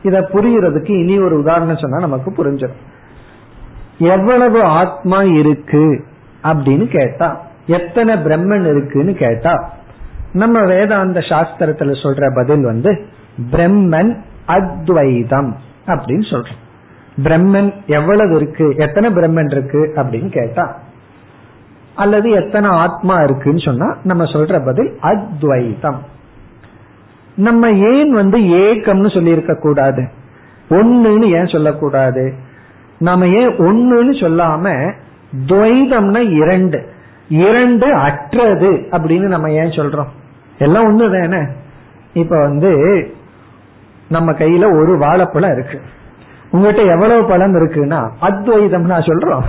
இத 0.02 0.16
புரியறதுக்கு 0.32 0.92
இனி 1.02 1.16
ஒரு 1.18 1.36
உதாரணம் 1.38 1.82
சொன்னா 1.82 1.98
நமக்கு 1.98 2.30
புரிஞ்சிடும். 2.38 2.84
எவ்வளவு 3.98 4.60
ஆத்மா 4.80 5.18
இருக்கு 5.40 5.84
அப்படின்னு 6.42 6.86
கேட்டா 6.88 7.28
எத்தனை 7.66 8.12
பிரம்மன் 8.26 8.66
இருக்குன்னு 8.70 9.14
கேட்டா 9.22 9.54
நம்ம 10.32 10.60
வேதாந்த 10.64 11.20
சாஸ்திரத்துல 11.30 11.92
சொல்ற 12.02 12.26
பதில் 12.34 12.64
வந்து 12.64 12.92
பிரம்மன் 13.52 14.12
அத்வைதம் 14.48 15.56
அப்படின்னு 15.86 16.28
சொல்றோம். 16.30 16.58
பிரம்மன் 17.22 17.72
எவ்வளவு 17.86 18.36
இருக்கு? 18.36 18.74
எத்தனை 18.76 19.10
பிரம்மன் 19.10 19.50
இருக்கு? 19.50 19.92
அப்படின்னு 19.96 20.28
கேட்டா 20.28 20.78
அல்லது 21.94 22.30
எத்தனை 22.30 22.70
ஆத்மா 22.70 23.20
இருக்குன்னு 23.20 23.60
சொன்னா 23.60 23.96
நம்ம 24.04 24.24
சொல்ற 24.24 24.64
பதில் 24.64 24.98
அத்வைதம். 25.00 26.02
நம்ம 27.34 27.70
ஏன் 27.70 28.12
வந்து 28.12 28.38
ஏக்கம்னு 28.38 29.14
சொல்லி 29.14 29.30
இருக்க 29.30 29.54
கூடாது? 29.54 30.08
ஒன்னுன்னு 30.70 31.24
ஏன் 31.24 31.46
சொல்லக்கூடாது? 31.46 32.34
நாம 32.98 33.26
ஏன் 33.26 33.56
ஒன்னுன்னு 33.56 34.20
சொல்லாம 34.20 34.94
துவைதம்னா 35.46 36.30
இரண்டு. 36.30 36.92
இரண்டு 37.28 37.92
அற்றது 37.92 38.70
அப்படின்னு 38.70 39.26
நம்ம 39.26 39.50
ஏன் 39.50 39.70
சொல்றோம்? 39.70 40.08
எல்லாம் 40.58 40.84
ஒண்ணு 40.84 41.20
தானே 41.20 41.46
இப்ப 42.12 42.38
வந்து 42.38 42.72
நம்ம 44.08 44.32
கையில 44.32 44.80
ஒரு 44.80 44.98
வாழைப்பழம் 44.98 45.52
இருக்கு. 45.52 45.80
உங்ககிட்ட 46.50 46.82
எவ்வளவு 46.82 47.28
பழம் 47.28 47.54
இருக்குன்னா 47.54 48.10
அத்வைதம் 48.20 48.84
நான் 48.84 49.00
சொல்றோம். 49.00 49.42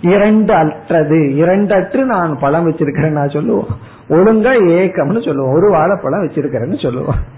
இரண்டு 0.00 0.52
அற்றது 0.54 1.36
இரண்டு 1.36 1.74
அற்று 1.74 2.04
நான் 2.04 2.38
பழம் 2.38 2.70
வச்சிருக்கிறேன்னு 2.70 3.10
நான் 3.10 3.28
சொல்லுவோம். 3.28 3.66
ஒழுங்கா 4.08 4.52
ஏக்கம்னு 4.70 5.24
சொல்லுவோம். 5.24 5.52
ஒரு 5.52 5.70
வாழைப்பழம் 5.70 6.28
வச்சிருக்கிறேன்னு 6.28 6.82
சொல்லுவோம். 6.82 7.36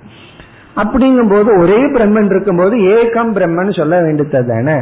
அப்படிங்கும் 0.76 1.30
போது 1.30 1.60
ஒரே 1.60 1.92
பிரம்மன் 1.92 2.24
இருக்கும் 2.24 2.56
போது 2.56 2.76
ஏகம் 2.76 3.36
பிரம்மன் 3.36 3.76
சொல்ல 3.78 4.02
வேண்டியது 4.02 4.46
தானே. 4.46 4.80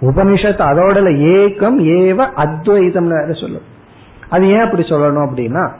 உபனிஷத்து 0.00 0.62
அதோட 0.70 1.18
ஏக்கம் 1.18 1.78
ஏவ 1.78 2.16
அத்வைதம் 2.16 3.08
வேற 3.08 3.32
சொல்லும். 3.32 3.72
அது 4.30 4.48
ஏன் 4.48 4.60
அப்படி 4.60 4.82
சொல்லணும் 4.82 5.28
அப்படின்னா 5.28 5.70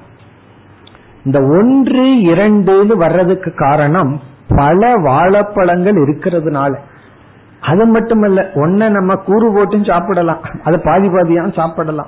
இந்த 1.25 1.41
ஒன்று 1.41 2.03
இரண்டுன்னு 2.05 2.97
வர்றதுக்கு 2.97 3.55
காரணம் 3.55 4.21
பல 4.49 4.95
வாழைப்பழங்கள் 4.95 5.95
இருக்கிறதுனால. 5.95 6.77
அது 7.61 7.87
மட்டுமல்ல 7.87 8.51
ஒன்ன 8.55 8.89
நம்ம 8.89 9.15
கூறு 9.15 9.53
போட்டும் 9.53 9.87
சாப்பிடலாம். 9.87 10.39
அது 10.65 10.81
பாதி 10.81 11.09
பாதியா 11.09 11.55
சாப்பிடலாம். 11.55 12.07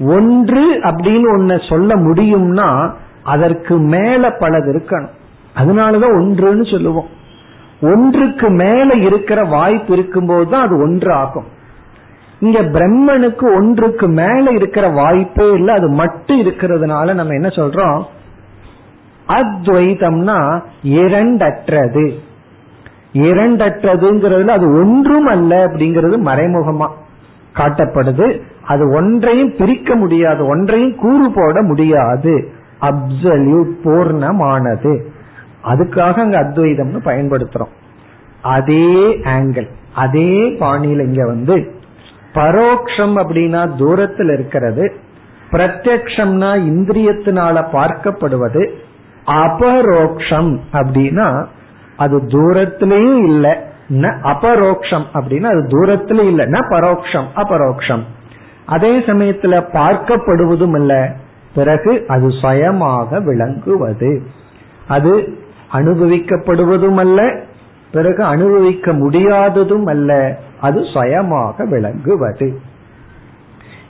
ஒன்று 0.00 0.78
அப்படின்னு 0.78 1.24
ஒன்ன 1.36 1.68
சொல்ல 1.68 1.96
முடியும்னா 1.96 2.90
அதற்கு 3.22 3.78
மேல 3.78 4.30
பலது 4.30 4.72
இருக்கணும். 4.72 5.10
அதனாலதான் 5.56 6.16
ஒன்றுன்னு 6.18 6.70
சொல்லுவோம். 6.70 7.20
ஒன்றுக்கு 7.80 8.50
மேல 8.50 8.94
இருக்கிற 8.94 9.44
வாய்ப்பு 9.44 9.92
இருக்கும்போது 9.92 10.48
தான் 10.48 10.66
அது 10.66 10.82
ஒன்று 10.82 11.12
ஆகும். 11.12 11.44
இங்க 12.38 12.60
பிரம்மனுக்கு 12.60 13.54
ஒன்றுக்கு 13.54 14.08
மேல 14.08 14.50
இருக்கிற 14.50 14.88
வாய்ப்பே 14.88 15.50
இல்லை 15.50 15.74
அது 15.74 15.88
மட்டும் 15.88 16.40
இருக்கிறதுனால 16.40 17.14
நம்ம 17.14 17.32
என்ன 17.32 17.48
சொல்றோம்? 17.48 18.02
அத்வைதம்னா 19.28 20.62
இரண்டற்றது. 20.84 22.18
இரண்டற்றதுங்கிறதுல 23.12 24.46
அது 24.46 24.66
ஒன்றும் 24.66 25.26
அல்ல 25.26 25.66
அப்படிங்கிறது 25.66 26.16
மறைமுகமா 26.24 26.88
காட்டப்படுது. 27.54 28.40
அது 28.62 28.90
ஒன்றையும் 28.90 29.56
பிரிக்க 29.56 29.94
முடியாது 29.94 30.46
ஒன்றையும் 30.46 30.96
கூறு 30.96 31.30
போட 31.34 31.62
முடியாது. 31.62 32.52
அப்சல்யூட் 32.80 33.72
பூர்ணமானது. 33.84 35.04
அதுக்காக 35.64 36.14
அங்க 36.14 36.42
அத்வைதம்னு 36.42 37.00
பயன்படுத்துறோம். 37.04 37.72
அதே 38.42 39.18
ஆங்கிள் 39.24 39.68
அதே 39.94 40.56
பாணியில் 40.58 41.00
இங்க 41.00 41.26
வந்து 41.26 41.72
பரோக்ஷம் 42.34 43.16
அப்படின்னா 43.16 43.76
தூரத்தில் 43.78 44.28
இருக்கிறது 44.28 44.92
பிரத்யக்ஷம்னா 45.50 46.50
இந்திரியத்தினால 46.70 47.64
பார்க்கப்படுவது 47.72 48.68
அபரோக்ஷம் 49.26 50.60
அப்படின்னா 50.72 51.46
அது 51.96 52.20
தூரத்திலையும் 52.22 53.54
ந 53.90 54.20
அபரோக்ஷம் 54.22 55.04
அப்படின்னா 55.14 55.42
அது 55.42 55.66
தூரத்திலும் 55.66 56.28
இல்லைன்னா 56.28 56.62
பரோக்ஷம் 56.70 57.24
அபரோக்ஷம். 57.36 58.02
அதே 58.66 58.98
சமயத்துல 58.98 59.64
பார்க்கப்படுவதும் 59.72 60.74
இல்லை. 60.74 61.08
பிறகு 61.54 62.04
அது 62.08 62.30
சுயமாக 62.30 63.20
விளங்குவது. 63.20 64.22
அது 64.88 65.38
அனுபவிக்கப்படுவதும் 65.72 66.96
அல்ல. 66.96 67.40
பிறகு 67.92 68.24
அனுபவிக்க 68.24 68.92
முடியாததும் 68.92 69.86
அல்ல. 69.86 70.38
அது 70.60 70.84
சுயமாக 70.84 71.64
விளங்குவது. 71.64 72.60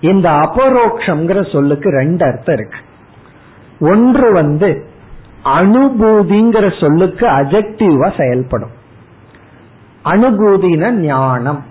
இந்த 0.00 0.30
அபரோக்ஷங்கிற 0.30 1.52
சொல்லுக்கு 1.52 1.90
ரெண்டு 1.90 2.24
அர்த்தம் 2.24 2.54
இருக்கு. 2.54 2.76
ஒன்று 3.80 4.32
வந்து 4.32 4.90
அனுபூதிங்கிற 5.44 6.80
சொல்லுக்கு 6.80 7.26
அஜெக்டிவா 7.26 8.18
செயல்படும். 8.18 8.70
அனுபூதின 10.04 10.90
ஞானம். 10.90 11.64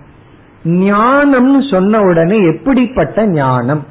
ஞானம்னு 0.64 1.70
சொன்ன 1.70 2.00
உடனே 2.00 2.46
எப்படிப்பட்ட 2.46 3.26
ஞானம்? 3.26 3.86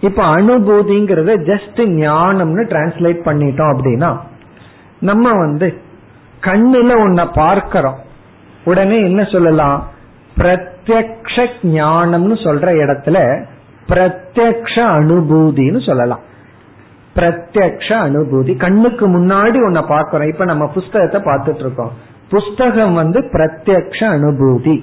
இப்ப 0.00 0.22
அனுபூதிங்கிறத 0.22 1.36
ஜஸ்ட் 1.50 1.76
ஞானம்னு 1.76 2.64
டிரான்ஸ்லேட் 2.64 3.20
பண்ணிட்டோம் 3.24 3.76
அப்படின்னா 3.76 4.18
நம்ம 5.00 5.30
வந்து 5.32 5.80
கண்ணுல 6.40 6.90
ஒன்ன 6.90 7.28
பார்க்கிறோம். 7.34 7.98
உடனே 8.64 9.00
என்ன 9.00 9.24
சொல்லலாம்? 9.24 9.88
பிரத்யக்ஷ 10.36 11.46
ஞானம்னு 11.62 12.34
சொல்ற 12.44 12.68
இடத்துல 12.72 13.44
பிரத்யக்ஷ 13.88 14.74
அனுபூதின்னு 14.74 15.86
சொல்லலாம். 15.86 16.30
பிரத்யக்ஷ 17.16 17.88
அனுபூதி. 17.88 18.56
கண்ணுக்கு 18.56 19.08
முன்னாடி 19.08 19.64
உன்னை 19.64 19.82
பார்க்கிறோம் 19.88 20.28
இப்ப 20.28 20.44
நம்ம 20.44 20.66
புஸ்தகத்தை 20.66 21.20
பார்த்துட்டு 21.20 21.58
இருக்கோம். 21.58 21.92
புஸ்தகம் 22.30 22.94
வந்து 22.94 23.20
பிரத்யக்ஷ 23.20 24.00
அனுபூதி. 24.00 24.82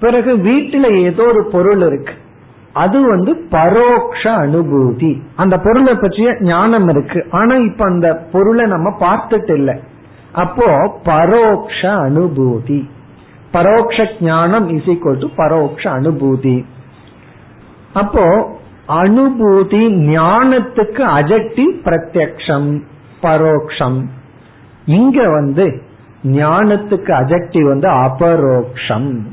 பிறகு 0.00 0.36
வீட்டுல 0.36 1.02
ஏதோ 1.02 1.22
ஒரு 1.24 1.44
பொருள் 1.44 1.80
இருக்கு. 1.86 2.14
அது 2.72 3.08
வந்து 3.08 3.34
பரோக்ஷ 3.50 4.22
அனுபூதி. 4.22 5.20
அந்த 5.36 5.58
பொருளை 5.58 5.94
பற்றிய 5.94 6.36
ஞானம் 6.40 6.88
இருக்கு. 6.88 7.26
ஆனா 7.30 7.54
இப்ப 7.54 7.84
அந்த 7.84 8.14
பொருளை 8.32 8.66
நம்ம 8.66 8.96
பார்த்துட்டு 9.00 9.54
இல்லை. 9.54 9.74
அப்போ 10.32 10.98
பரோக்ஷ 11.04 11.88
அனுபூதி. 11.88 12.88
பரோக்ஷ 13.52 14.06
ஞானம் 14.20 14.68
இஸ் 14.68 14.84
ஈக்வல் 14.84 15.18
டு 15.18 15.28
பரோக்ஷ 15.36 15.90
அனுபூதி. 16.00 16.64
அப்போ 17.92 18.56
அனுபூதி 18.88 19.84
ஞானத்துக்கு 20.14 21.02
அஜட்டி 21.18 21.64
பிரத்யக்ஷம் 21.84 22.82
பரோக்ஷம். 23.22 24.06
இங்க 24.84 25.28
வந்து 25.28 25.82
ஞானத்துக்கு 26.22 27.10
அஜட்டி 27.10 27.62
வந்து 27.62 27.88
அபரோக்ஷம். 27.88 29.26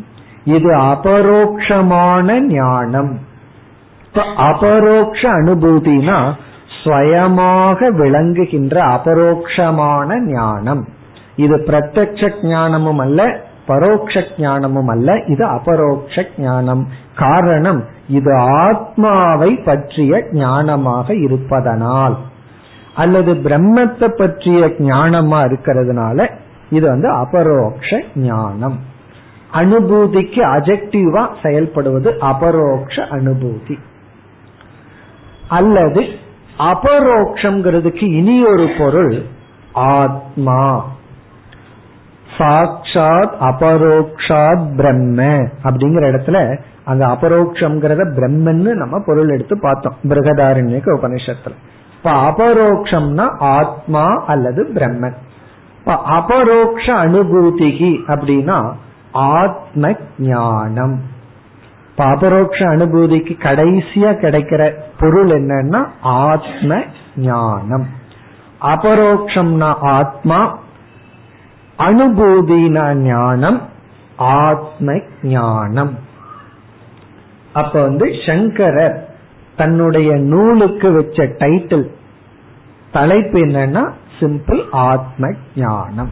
இது 0.44 0.76
அபரோக்ஷமான 0.76 2.40
ஞானம். 2.40 3.20
அபரோக்ஷ 4.38 5.30
அனுபூதினா 5.32 6.34
ஸ்வயமாக 6.84 7.88
விளங்குகின்ற 7.88 8.82
அபரோக்ஷமான 8.84 10.20
ஞானம். 10.20 10.88
இது 11.36 11.58
பிரத்யக்ஷ 11.58 12.46
ஞானமும் 12.46 12.98
அல்ல 12.98 13.40
பரோக்ஷ 13.68 14.24
ஞானமும் 14.38 14.88
அல்ல 14.88 15.24
இது 15.28 15.46
அபரோக்ஷ 15.46 16.24
ஞானம். 16.38 16.88
காரணம் 17.16 17.84
இது 18.10 18.36
ஆத்மாவை 18.38 19.56
பற்றிய 19.56 20.18
ஞானமாக 20.32 21.22
இருப்பதனால் 21.24 22.18
அல்லது 22.96 23.34
பிரம்மத்தை 23.34 24.08
பற்றிய 24.08 24.66
ஞானமா 24.66 25.40
இருக்கிறதுனால 25.50 26.30
இது 26.70 26.88
வந்து 26.88 27.10
அபரோக்ஷ 27.10 28.04
ஞானம். 28.16 28.78
அனுபூதிக்கு 29.54 30.42
அஜெக்டிவா 30.56 31.24
செயல்படுவது 31.44 32.10
அபரோக்ஷ 32.18 32.96
அனுபூதி. 33.04 33.78
அல்லது 35.48 36.06
அபரோக்ஷங்கிறதுக்கு 36.58 38.04
இனி 38.04 38.46
ஒரு 38.46 38.68
பொருள் 38.78 39.26
ஆத்மா. 39.74 40.86
சாட்சாத் 42.38 43.36
அபரோக்ஷாத் 43.40 44.76
பிரம்ம 44.76 45.24
அப்படிங்கிற 45.64 46.04
இடத்துல 46.12 46.60
அங்க 46.86 47.08
அபரோக்ஷங்கிறத 47.08 48.14
பிரம்மன்னு 48.16 48.74
நம்ம 48.74 49.02
பொருள் 49.06 49.30
எடுத்து 49.30 49.60
பார்த்தோம். 49.60 49.96
பிருகதாரண்யக்க 50.04 50.98
உபனிஷத்துல. 51.02 51.56
இப்ப 51.98 52.12
அபரோக்ஷம்னா 52.12 53.38
ஆத்மா 53.40 54.24
அல்லது 54.28 54.72
பிரம்மன். 54.74 55.14
அபரோக்ஷ 55.86 56.94
அனுபூதிகி 56.94 57.98
அப்படின்னா 58.08 58.74
ஆத்ம 59.12 59.96
ஞானம் 60.18 61.02
அபரோக்ஷ 61.98 62.66
அனுபூதிக்கு 62.66 63.34
கடைசியா 63.40 64.12
கிடைக்கிற 64.12 64.72
பொருள் 65.00 65.28
என்னன்னா 65.28 65.86
ஆத்ம 66.02 66.82
ஞானம் 67.18 67.88
அபரோக்ஷம்னா 68.62 69.74
ஆத்மா 69.80 70.58
அனுபூதினா 71.80 72.86
ஞானம் 73.04 73.60
ஆத்ம 74.18 74.96
ஞானம் 75.34 75.94
அப்ப 77.54 77.74
வந்து 77.82 78.06
சங்கரர் 78.26 78.98
தன்னுடைய 79.56 80.10
நூலுக்கு 80.32 80.92
வச்ச 80.92 81.24
டைட்டில் 81.38 81.88
தலைப்பு 82.92 83.40
என்னன்னா 83.40 83.84
சிம்பிள் 84.20 84.62
ஆத்ம 84.90 85.32
ஞானம் 85.56 86.12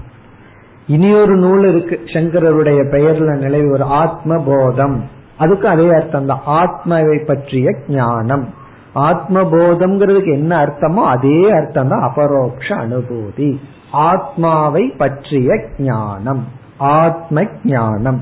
இனி 0.88 1.10
ஒரு 1.14 1.36
நூல் 1.36 1.66
இருக்கு 1.66 1.96
சங்கரருடைய 2.06 2.82
பெயர்ல 2.94 3.32
நிலவி 3.38 3.70
ஒரு 3.70 3.84
ஆத்ம 3.84 4.38
போதம் 4.46 4.98
அதுக்கு 5.40 5.68
அதே 5.68 5.88
அர்த்தம் 5.90 6.26
தான் 6.26 6.46
ஆத்மாவை 6.60 7.18
பற்றிய 7.26 7.74
ஞானம். 7.88 8.46
ஆத்ம 9.08 9.42
போதம்ங்கிறதுக்கு 9.52 10.32
என்ன 10.32 10.52
அர்த்தமோ 10.66 11.02
அதே 11.06 11.40
அர்த்தம் 11.52 11.88
தான் 11.88 12.06
அபரோக்ஷ 12.10 12.68
அனுபூதி. 12.76 13.50
ஆத்மாவை 13.92 14.94
பற்றிய 14.98 15.56
ஞானம் 15.78 16.48
ஆத்ம 16.78 17.44
ஞானம். 17.64 18.22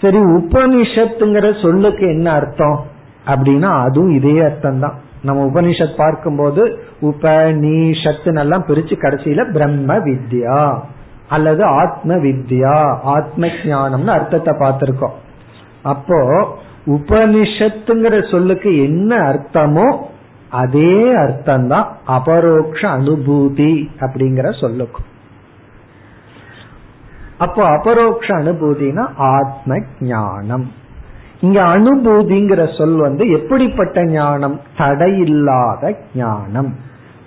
சரி 0.00 0.18
உபனிஷத்துங்கிற 0.18 1.62
சொல்லுக்கு 1.62 2.08
என்ன 2.08 2.30
அர்த்தம்? 2.30 2.84
அப்படின்னா 3.26 3.84
அதுவும் 3.84 4.14
இதே 4.14 4.40
அர்த்தம் 4.40 4.80
தான் 4.80 4.94
நம்ம 5.22 5.44
உபனிஷத் 5.44 5.96
பார்க்கும்போது 5.96 6.82
உபனிஷத்து 7.02 8.38
எல்லாம் 8.38 8.64
பிரிச்சு 8.68 8.94
கடைசியில 9.02 9.52
பிரம்ம 9.52 9.94
வித்யா 9.94 10.78
அல்லது 11.28 11.64
ஆத்ம 11.64 12.14
வித்யா 12.14 12.98
ஆத்ம 13.02 13.46
ஞானம்னு 13.46 14.06
அர்த்தத்தை 14.06 14.54
பார்த்திருக்கோம். 14.54 15.12
அப்போ 15.82 16.48
உபனிஷத்துங்கிற 16.86 18.30
சொல்லுக்கு 18.30 18.82
என்ன 18.82 19.16
அர்த்தமோ 19.16 20.09
அதே 20.50 21.14
அர்த்தம் 21.14 21.68
தான் 21.68 21.96
அபரோக்ஷ 22.06 22.88
அனுபூதி 22.88 23.88
அப்படிங்கிற 24.00 24.48
சொல்லுக்கும். 24.60 25.08
அப்போ 27.38 27.64
அபரோக்ஷ 27.64 28.34
அனுபூதினா 28.34 29.06
ஆத்ம 29.16 29.78
ஞானம் 30.00 30.72
இங்க 31.40 31.62
அனுபூதிங்கிற 31.62 32.78
சொல் 32.78 32.96
வந்து 32.96 33.28
எப்படிப்பட்ட 33.30 34.04
ஞானம்? 34.04 34.60
தடையில்லாத 34.78 35.96
ஞானம். 36.14 36.74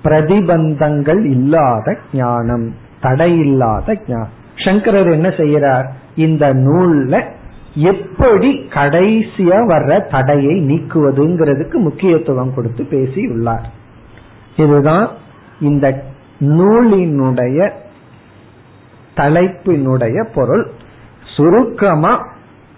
பிரதிபந்தங்கள் 0.04 1.26
இல்லாத 1.26 1.98
ஞானம். 2.14 2.76
தடையில்லாத 3.02 3.96
ஞானம். 4.08 4.42
சங்கரர் 4.56 5.12
என்ன 5.12 5.28
செய்யறார்? 5.28 5.86
இந்த 6.16 6.54
நூல்ல 6.54 7.33
எப்படி 7.76 8.60
கடைசியா 8.70 9.58
வர்ற 9.68 10.10
தடையை 10.10 10.66
நீக்குவதுங்கிறதுக்கு 10.68 11.74
முக்கியத்துவம் 11.74 12.54
கொடுத்து 12.54 12.84
பேசியுள்ளார். 12.84 13.66
இதுதான் 14.58 15.10
இந்த 15.60 16.04
நூலினுடைய 16.40 17.72
தலைப்பினுடைய 19.16 20.24
பொருள். 20.24 20.72
சுருக்கமா 21.24 22.28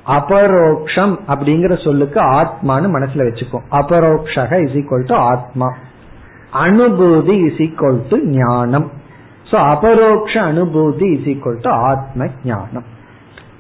அபரோக்ஷம் 0.06 1.20
அப்படிங்கிற 1.28 1.84
சொல்லுக்கு 1.84 2.20
ஆத்மான்னு 2.20 2.92
மனசுல 2.96 3.26
வச்சுக்கோ. 3.28 3.60
அபரோக்ஷக 3.72 4.68
இஸ் 4.68 4.74
ஈக்வல் 4.74 5.06
டு 5.06 5.16
ஆத்மா. 5.16 5.74
அனுபூதி 6.54 7.46
இஸ் 7.46 7.58
ஈக்வல் 7.58 8.02
டு 8.10 8.18
ஞானம். 8.24 8.92
சோ 9.52 9.56
அபரோக்ஷ 9.56 10.42
அனுபூதி 10.42 11.20
இஸ் 11.20 11.28
ஈக்வல் 11.28 11.62
டு 11.62 11.70
ஆத்ம 11.70 12.28
ஞானம். 12.44 12.94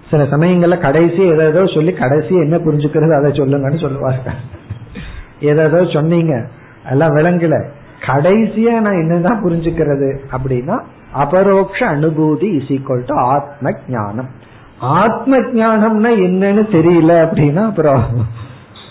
சில 0.09 0.23
சமயங்கள்ல 0.23 0.77
கடைசி 0.77 1.21
ஏதோ 1.21 1.65
சொல்லி 1.65 1.93
கடைசி 1.93 2.35
என்ன 2.35 2.57
புரிஞ்சுக்கிறது 2.57 3.17
அதை 3.19 3.31
சொல்லுங்கன்னு 3.31 3.81
சொல்லுவாங்க. 3.81 4.31
ஏதோ 5.39 5.85
சொன்னீங்க 5.93 6.47
எல்லாம் 6.89 7.15
விளங்கல. 7.15 7.65
கடைசியா 8.07 8.79
நான் 8.79 9.01
என்னதான் 9.01 9.43
புரிஞ்சுக்கிறது 9.43 10.17
அப்படின்னா 10.31 10.81
அபரோக்ஷ 11.13 11.79
அனுபூதி 11.87 12.49
இஸ் 12.55 12.71
ஈக்வல் 12.71 13.03
டு 13.05 13.15
ஆத்ம 13.17 13.71
ஞானம் 13.87 14.29
ஆத்ம 14.79 15.37
ஞானம்னா 15.37 16.11
என்னன்னு 16.17 16.63
தெரியல 16.75 17.11
அப்படின்னா 17.25 17.65
அப்புறம் 17.65 18.03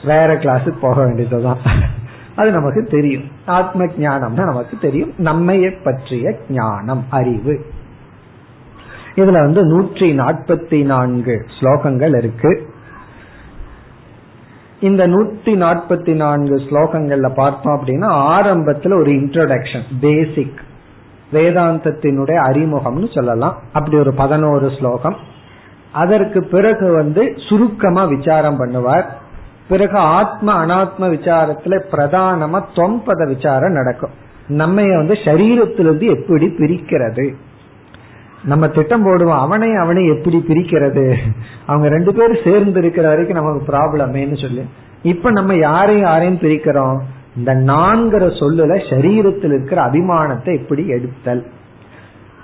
வேற 0.04 0.34
கிளாஸுக்கு 0.34 0.78
போக 0.80 1.04
வேண்டியதுதான். 1.04 1.58
அது 2.36 2.50
நமக்கு 2.50 2.86
தெரியும். 2.90 3.22
ஆத்ம 3.46 3.84
ஞானம்னா 3.84 4.44
நமக்கு 4.44 4.76
தெரியும். 4.80 5.12
நம்மைய 5.18 5.76
பற்றிய 5.84 6.36
ஞானம் 6.48 7.04
அறிவு. 7.10 7.64
இதுல 9.16 9.32
வந்து 9.32 9.64
நூற்றி 9.64 10.18
நாற்பத்தி 10.18 10.84
நான்கு 10.84 11.46
ஸ்லோகங்கள் 11.60 12.16
இருக்கு. 12.16 12.72
இந்த 14.80 15.08
நூத்தி 15.08 15.54
நாற்பத்தி 15.64 16.14
நான்கு 16.14 16.54
ஸ்லோகங்கள்ல 16.54 17.34
பார்த்தோம் 17.34 17.80
அப்படின்னா 17.80 18.08
ஆரம்பத்துல 18.36 19.00
ஒரு 19.00 19.10
இன்ட்ரோடக்ஷன் 19.10 19.82
பேசிக் 20.00 20.60
வேதாந்தத்தினுடைய 21.32 22.38
அறிமுகம்னு 22.48 23.14
சொல்லலாம். 23.14 23.58
அப்படி 23.72 23.96
ஒரு 23.96 24.14
பதினோரு 24.14 24.70
ஸ்லோகம். 24.78 25.16
அதற்கு 25.92 26.44
பிறகு 26.44 26.92
வந்து 26.92 27.34
சுருக்கமா 27.48 28.04
விசாரம் 28.04 28.60
பண்ணுவார். 28.60 29.04
பிறகு 29.68 29.98
ஆத்ம 29.98 30.66
அனாத்ம 30.66 31.00
விசாரத்துல 31.00 31.80
பிரதானமா 31.92 32.64
தொம்பத 32.74 33.26
விசாரம் 33.26 33.72
நடக்கும். 33.72 34.10
நம்ம 34.48 34.82
வந்து 34.96 35.14
சரீரத்திலிருந்து 35.14 36.20
எப்படி 36.20 36.46
பிரிக்கிறது? 36.46 37.34
நம்ம 38.45 38.68
திட்டம் 38.68 39.07
போடுவோம் 39.07 39.38
அவனை 39.38 39.74
அவனை 39.74 40.07
எப்படி 40.07 40.45
பிரிக்கிறது? 40.49 41.16
அவங்க 41.66 41.88
ரெண்டு 41.88 42.14
பேரும் 42.14 42.36
சேர்ந்து 42.45 42.78
இருக்கிற 42.78 43.09
வரைக்கும் 43.09 43.36
நமக்கு 43.36 43.72
ப்ராப்ளமேன்னு 43.72 44.40
சொல்லி. 44.40 44.64
இப்ப 45.03 45.30
நம்ம 45.30 45.55
யாரையும் 45.55 46.03
யாரையும் 46.03 46.38
பிரிக்கிறோம்? 46.38 46.99
இந்த 47.36 47.55
நான்கிற 47.55 48.26
சொல்லுல 48.40 48.80
சரீரத்தில் 48.90 49.45
இருக்கிற 49.45 49.82
அபிமானத்தை 49.82 50.57
எப்படி 50.57 50.86
எடுத்தல்? 50.86 51.47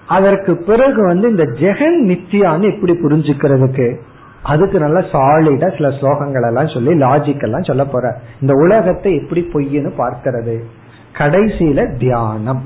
அதற்கு 0.07 0.57
பிறகு 0.57 1.07
வந்து 1.07 1.31
இந்த 1.31 1.43
ஜெகன் 1.43 1.99
நித்தியான்னு 2.05 2.75
எப்படி 2.75 2.93
புரிஞ்சுக்கிறதுக்கு? 2.93 3.97
அதுக்கு 4.43 4.79
நல்ல 4.79 5.01
சாலிடா 5.01 5.77
சில 5.77 5.89
ஸ்லோகங்கள் 5.89 6.47
எல்லாம் 6.47 6.69
சொல்லி 6.69 6.95
லாஜிக் 6.95 7.43
எல்லாம் 7.43 7.63
சொல்ல 7.63 7.85
போற. 7.85 8.21
இந்த 8.41 8.53
உலகத்தை 8.55 9.17
எப்படி 9.17 9.49
பொய்ன்னு 9.53 9.93
பார்க்கிறது. 9.99 10.61
கடைசியில 11.19 11.99
தியானம். 11.99 12.63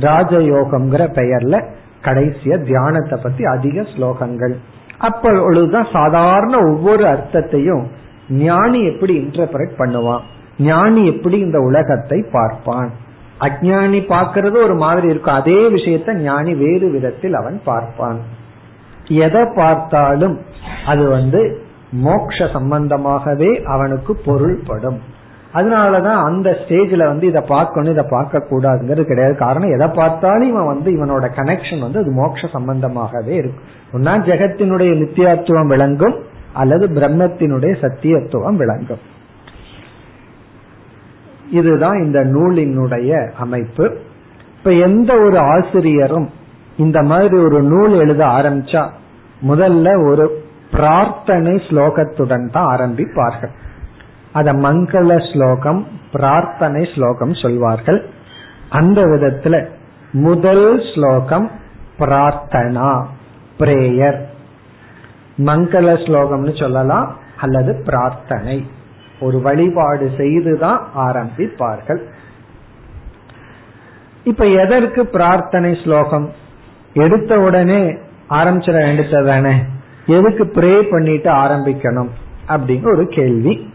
ராஜயோகம்ங்கிற 0.00 1.02
பெயர்ல 1.14 1.64
கடைசிய 2.06 2.54
தியானத்தை 2.62 3.18
பத்தி 3.22 3.44
அதிக 3.44 3.82
ஸ்லோகங்கள். 3.82 4.54
அப்பொழுதுதான் 4.98 5.88
சாதாரண 5.92 6.58
ஒவ்வொரு 6.58 7.04
அர்த்தத்தையும் 7.06 7.84
ஞானி 8.28 8.80
எப்படி 8.84 9.14
இன்டர்பிரட் 9.18 9.74
பண்ணுவான்? 9.78 10.20
ஞானி 10.58 11.06
எப்படி 11.06 11.38
இந்த 11.38 11.58
உலகத்தை 11.58 12.18
பார்ப்பான்? 12.32 12.90
அஜானி 13.40 14.00
பார்க்கறது 14.08 14.56
ஒரு 14.62 14.74
மாதிரி 14.74 15.06
இருக்கும். 15.08 15.34
அதே 15.34 15.58
விஷயத்த 15.68 16.14
ஞானி 16.14 16.54
வேறு 16.54 16.90
விதத்தில் 16.90 17.34
அவன் 17.34 17.60
பார்ப்பான். 17.64 18.20
எதை 19.08 19.42
பார்த்தாலும் 19.56 20.36
அது 20.86 21.04
வந்து 21.08 21.40
மோக்ஷ 21.90 22.44
சம்பந்தமாகவே 22.44 23.50
அவனுக்கு 23.64 24.12
பொருள்படும். 24.24 24.98
அதனாலதான் 25.54 26.22
அந்த 26.22 26.50
ஸ்டேஜ்ல 26.50 26.96
வந்து 26.96 27.26
இதை 27.26 27.42
பார்க்கணும் 27.48 27.92
இதை 27.92 28.04
பார்க்க 28.10 28.46
கூடாதுங்கிறது 28.50 29.02
கிடையாது. 29.02 29.36
காரணம் 29.36 29.72
எதை 29.72 29.88
பார்த்தாலும் 29.88 30.48
இவன் 30.48 30.66
வந்து 30.66 30.92
இவனோட 30.92 31.24
கனெக்ஷன் 31.36 31.80
வந்து 31.80 31.98
அது 31.98 32.12
மோட்ச 32.12 32.48
சம்பந்தமாகவே 32.52 33.28
இருக்கும். 33.28 33.64
ஒன்னா 33.92 34.14
ஜெகத்தினுடைய 34.28 34.92
நித்தியத்துவம் 35.02 35.66
விளங்கும் 35.66 36.14
அல்லது 36.52 36.86
பிரம்மத்தினுடைய 36.86 37.72
சத்தியத்துவம் 37.80 38.56
விளங்கும். 38.56 39.14
இதுதான் 41.50 42.02
இந்த 42.02 42.24
நூலினுடைய 42.24 43.30
அமைப்பு. 43.30 43.96
இப்ப 44.56 44.72
எந்த 44.72 45.18
ஒரு 45.18 45.38
ஆசிரியரும் 45.38 46.30
இந்த 46.76 47.02
மாதிரி 47.02 47.36
ஒரு 47.36 47.62
நூல் 47.62 47.92
எழுத 47.92 48.26
ஆரம்பிச்சா 48.26 48.88
முதல்ல 49.48 50.10
ஒரு 50.10 50.44
பிரார்த்தனை 50.70 51.52
ஸ்லோகத்துடன் 51.52 52.50
தான் 52.50 52.76
ஆரம்பிப்பார்கள். 52.76 53.50
அத 54.36 54.52
மங்கள 54.52 55.32
ஸ்லோகம் 55.32 55.86
பிரார்த்தனை 56.12 56.88
ஸ்லோகம் 56.94 57.34
சொல்வார்கள். 57.34 58.10
அந்த 58.68 59.02
விதத்துல 59.02 59.66
முதல் 60.12 60.82
ஸ்லோகம் 60.94 61.50
பிரார்த்தனா 61.98 63.04
பிரேயர். 63.58 64.20
மங்கள 65.38 65.86
ஸ்லோகம்னு 66.04 66.58
சொல்லலாம் 66.60 67.16
அல்லது 67.40 67.82
பிரார்த்தனை. 67.84 68.66
ஒரு 69.20 69.40
வழிபாடு 69.40 70.10
செய்துதான் 70.16 70.88
ஆரம்பிப்பார்கள். 70.96 72.00
இப்ப 74.24 74.44
எதற்கு 74.44 75.06
பிரார்த்தனை 75.06 75.78
ஸ்லோகம்? 75.84 76.32
எடுத்த 76.94 77.40
உடனே 77.40 77.80
ஆரம்பிச்சிட 78.30 78.76
வேண்டியதானே 78.84 79.54
எதுக்கு 80.06 80.44
ப்ரே 80.44 80.90
பண்ணிட்டு 80.90 81.30
ஆரம்பிக்கணும்? 81.30 82.10
அப்படின்னு 82.48 82.94
ஒரு 82.94 83.06
கேள்வி. 83.06 83.74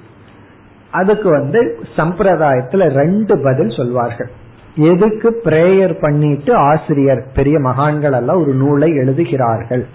அதுக்கு 0.92 1.30
வந்து 1.30 1.80
சம்பிரதாயத்துல 1.96 2.90
ரெண்டு 2.90 3.40
பதில் 3.44 3.70
சொல்வார்கள். 3.70 4.30
எதுக்கு 4.76 5.42
பிரேயர் 5.46 6.02
பண்ணிட்டு 6.02 6.56
ஆசிரியர் 6.56 7.26
பெரிய 7.36 7.60
மகான்கள் 7.60 8.12
எல்லாம் 8.12 8.42
ஒரு 8.42 8.54
நூலை 8.54 8.90
எழுதுகிறார்கள்? 8.90 9.88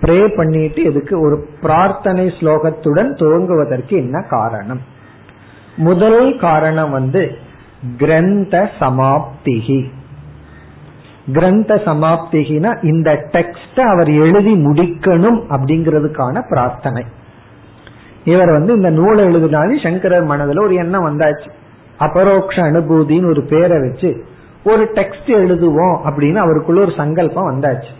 ப்ரே 0.00 0.36
பண்ணிட்டு 0.36 0.82
எதுக்கு 0.82 1.20
ஒரு 1.20 1.46
பிரார்த்தனை 1.60 2.26
ஸ்லோகத்துடன் 2.26 3.10
துவங்குவதற்கு 3.14 3.88
என்ன 3.88 4.24
காரணம்? 4.28 4.80
முதல் 5.76 6.38
காரணம் 6.38 6.90
வந்து 6.90 7.32
கிரந்த 7.96 8.70
சமாப்திகி. 8.80 9.90
கிரந்த 11.32 11.74
சமாப்திகினா 11.74 12.84
இந்த 12.84 13.28
டெக்ஸ்ட 13.32 13.80
அவர் 13.80 14.10
எழுதி 14.10 14.54
முடிக்கணும் 14.54 15.40
அப்படிங்கிறதுக்கான 15.50 16.42
பிரார்த்தனை. 16.48 17.04
இவர் 18.24 18.50
வந்து 18.50 18.74
இந்த 18.74 18.90
நூலை 18.90 19.24
எழுதினாலும் 19.24 19.78
சங்கரர் 19.78 20.24
மனதில் 20.24 20.58
ஒரு 20.58 20.74
எண்ணம் 20.74 21.06
வந்தாச்சு. 21.06 21.50
அபரோக்ஷ 21.98 22.62
அனுபூதின்னு 22.62 23.28
ஒரு 23.28 23.42
பேரை 23.42 23.78
வச்சு 23.80 24.24
ஒரு 24.64 24.84
டெக்ஸ்ட் 24.94 25.26
எழுதுவோம் 25.26 25.98
அப்படின்னு 26.04 26.34
அவருக்குள்ள 26.34 26.80
ஒரு 26.80 26.92
சங்கல்பம் 26.96 27.50
வந்தாச்சு. 27.50 27.90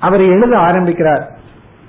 அவர் 0.00 0.20
எழுத 0.20 0.58
ஆரம்பிக்கிறார். 0.58 1.38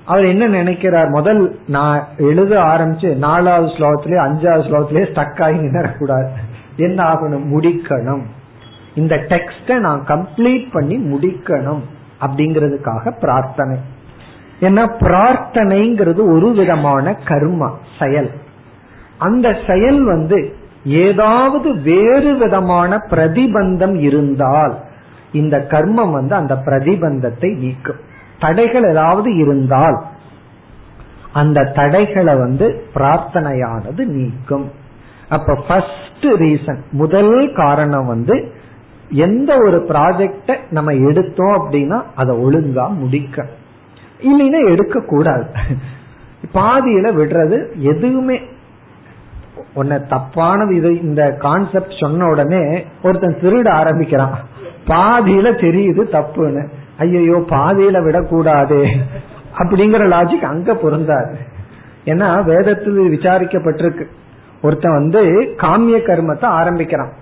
அவர் 0.04 0.24
என்ன 0.24 0.46
நினைக்கிறார்? 0.46 1.08
முதல் 1.08 1.58
நான் 1.66 2.06
எழுத 2.18 2.58
ஆரம்பிச்சு 2.58 3.16
நாலாவது 3.16 3.72
ஸ்லோகத்திலே 3.72 4.18
அஞ்சாவது 4.18 4.62
ஸ்லோகத்திலே 4.62 5.02
ஸ்டக் 5.12 5.42
ஆகி 5.42 5.58
நின்றக்கூடாது. 5.58 6.28
என்ன 6.76 7.02
ஆகணும்? 7.02 7.44
முடிக்கணும். 7.54 8.22
இந்த 8.94 9.16
டெக்ஸ்ட 9.16 9.78
நான் 9.78 10.04
கம்ப்ளீட் 10.06 10.72
பண்ணி 10.72 10.96
முடிக்கணும் 10.96 11.80
அப்படிங்கிறதுக்காக 12.20 13.20
பிரார்த்தனை. 13.20 13.78
ஏன்னா 14.62 14.82
பிரார்த்தனைங்கிறது 15.00 16.22
ஒரு 16.34 16.48
விதமான 16.52 17.14
கர்மா 17.24 17.68
செயல். 17.98 18.30
அந்த 19.18 19.46
செயல் 19.66 20.00
வந்து 20.04 20.38
ஏதாவது 20.84 21.68
வேறு 21.80 22.30
விதமான 22.36 22.96
பிரதிபந்தம் 23.10 23.96
இருந்தால் 24.00 24.74
இந்த 25.32 25.56
கர்மம் 25.70 26.12
வந்து 26.12 26.34
அந்த 26.34 26.54
பிரதிபந்தத்தை 26.66 27.50
நீக்கும். 27.56 28.00
தடைகள் 28.40 28.86
ஏதாவது 28.90 29.36
இருந்தால் 29.36 29.98
அந்த 31.32 31.64
தடைகளை 31.74 32.34
வந்து 32.34 32.66
பிரார்த்தனையானது 32.94 34.02
நீக்கும். 34.16 34.66
அப்ப 35.28 35.54
ஃபர்ஸ்ட் 35.68 36.26
ரீசன் 36.42 36.80
முதல் 36.92 37.34
காரணம் 37.56 38.06
வந்து 38.06 38.36
எந்த 39.08 39.50
ஒரு 39.64 39.78
ப்ராஜெக்ட 39.88 40.56
நம்ம 40.70 40.90
எடுத்தோம் 41.08 41.56
அப்படின்னா 41.56 41.98
அதை 42.14 42.32
ஒழுங்கா 42.44 42.86
முடிக்கணும் 43.02 43.60
இல்லைன்னா 44.22 44.70
எடுக்க 44.70 45.00
கூடாது 45.00 45.44
பாதியில 46.54 47.06
விடுறது 47.18 47.78
எதுவுமே 47.78 48.40
உன்ன 49.74 49.96
தப்பானது 49.96 50.70
இது 50.70 51.00
இந்த 51.00 51.30
கான்செப்ட் 51.30 51.98
சொன்ன 52.00 52.26
உடனே 52.26 52.84
ஒருத்தன் 53.02 53.38
திருட 53.42 53.68
ஆரம்பிக்கிறான். 53.68 54.38
பாதியில 54.86 55.46
தெரியுது 55.64 56.02
தப்புன்னு. 56.12 56.68
ஐயோ 56.98 57.44
பாதியில 57.48 58.04
விடக்கூடாது 58.04 58.86
அப்படிங்கிற 59.58 60.02
லாஜிக் 60.08 60.50
அங்க 60.52 60.74
பொருந்தாது. 60.74 61.38
ஏன்னா 62.04 62.44
வேதத்தில் 62.44 62.98
விசாரிக்கப்பட்டிருக்கு. 62.98 64.04
ஒருத்தன் 64.62 64.92
வந்து 64.92 65.22
காமிய 65.56 65.96
கர்மத்தை 65.96 66.44
ஆரம்பிக்கிறான். 66.44 67.12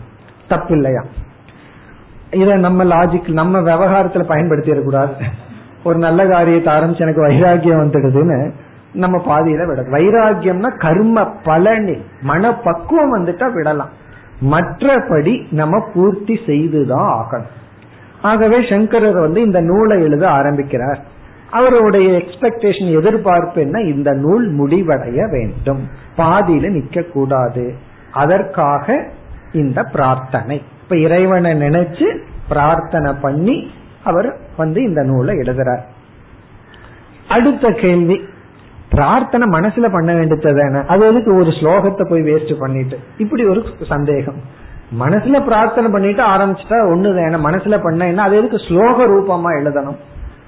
தப்பில்லையா? 0.49 1.03
இத 2.31 2.55
நம்ம 2.55 2.83
லாஜிக் 2.83 3.31
நம்ம 3.31 3.59
விவகாரத்துல 3.59 4.23
பயன்படுத்திடக்கூடாது. 4.29 5.11
ஒரு 5.83 5.97
நல்ல 5.97 6.27
காரியத்தை 6.27 6.73
ஆரம்பிச்சு 6.73 6.97
எனக்கு 6.97 7.27
வைராகியம் 7.27 7.79
வந்துடுதுன்னு 7.79 8.51
நம்ம 8.93 9.17
பாதியில 9.17 9.65
விட 9.67 9.81
வைராகியம்னா 9.81 10.77
கர்ம 10.77 11.25
பலனி 11.43 11.97
மனப்பக்குவம் 12.21 13.15
வந்துட்டா 13.15 13.53
விடலாம். 13.53 13.89
மற்றபடி 14.41 15.45
நம்ம 15.51 15.87
பூர்த்தி 15.93 16.39
செய்துதான் 16.45 17.23
ஆகணும். 17.23 17.59
ஆகவே 18.21 18.65
சங்கரர் 18.69 19.19
வந்து 19.19 19.41
இந்த 19.41 19.61
நூலை 19.61 20.01
எழுத 20.01 20.29
ஆரம்பிக்கிறார். 20.29 21.03
அவருடைய 21.51 22.17
எக்ஸ்பெக்டேஷன் 22.17 22.91
எதிர்பார்ப்பு 22.91 23.61
என்ன? 23.61 23.81
இந்த 23.81 24.11
நூல் 24.11 24.53
முடிவடைய 24.53 25.29
வேண்டும். 25.29 25.87
பாதியில 26.17 26.69
நிக்க 26.71 27.09
கூடாது 27.09 27.75
அதற்காக 28.11 29.07
இந்த 29.51 29.83
பிரார்த்தனை. 29.83 30.61
இப்ப 30.83 30.97
இறைவனை 30.97 31.51
நினைச்சு 31.51 32.17
பிரார்த்தனை 32.49 33.13
பண்ணி 33.21 33.71
அவர் 34.03 34.37
வந்து 34.57 34.83
இந்த 34.83 35.03
நூலை 35.03 35.35
எழுதுறார். 35.35 35.81
அடுத்த 37.29 37.71
கேள்வி. 37.71 38.21
பிரார்த்தனை 38.93 39.45
மனசுல 39.49 39.91
பண்ண 39.91 40.13
வேண்டியது 40.13 40.83
அது 40.87 41.07
எதுக்கு 41.07 41.31
ஒரு 41.35 41.51
ஸ்லோகத்தை 41.59 42.03
போய் 42.09 42.21
வேஸ்ட் 42.21 42.59
பண்ணிட்டு? 42.59 42.97
இப்படி 43.17 43.43
ஒரு 43.45 43.61
சந்தேகம். 43.89 44.39
மனசுல 44.99 45.45
பிரார்த்தனை 45.45 45.91
பண்ணிட்டு 45.91 46.23
ஆரம்பிச்சுட்டா 46.23 46.77
ஒண்ணு 46.93 47.09
தானே 47.17 47.37
மனசுல 47.47 47.83
பண்ண 47.83 48.21
அது 48.21 48.37
எதுக்கு 48.37 48.57
ஸ்லோக 48.57 48.97
ரூபமா 49.11 49.51
எழுதணும்? 49.59 49.99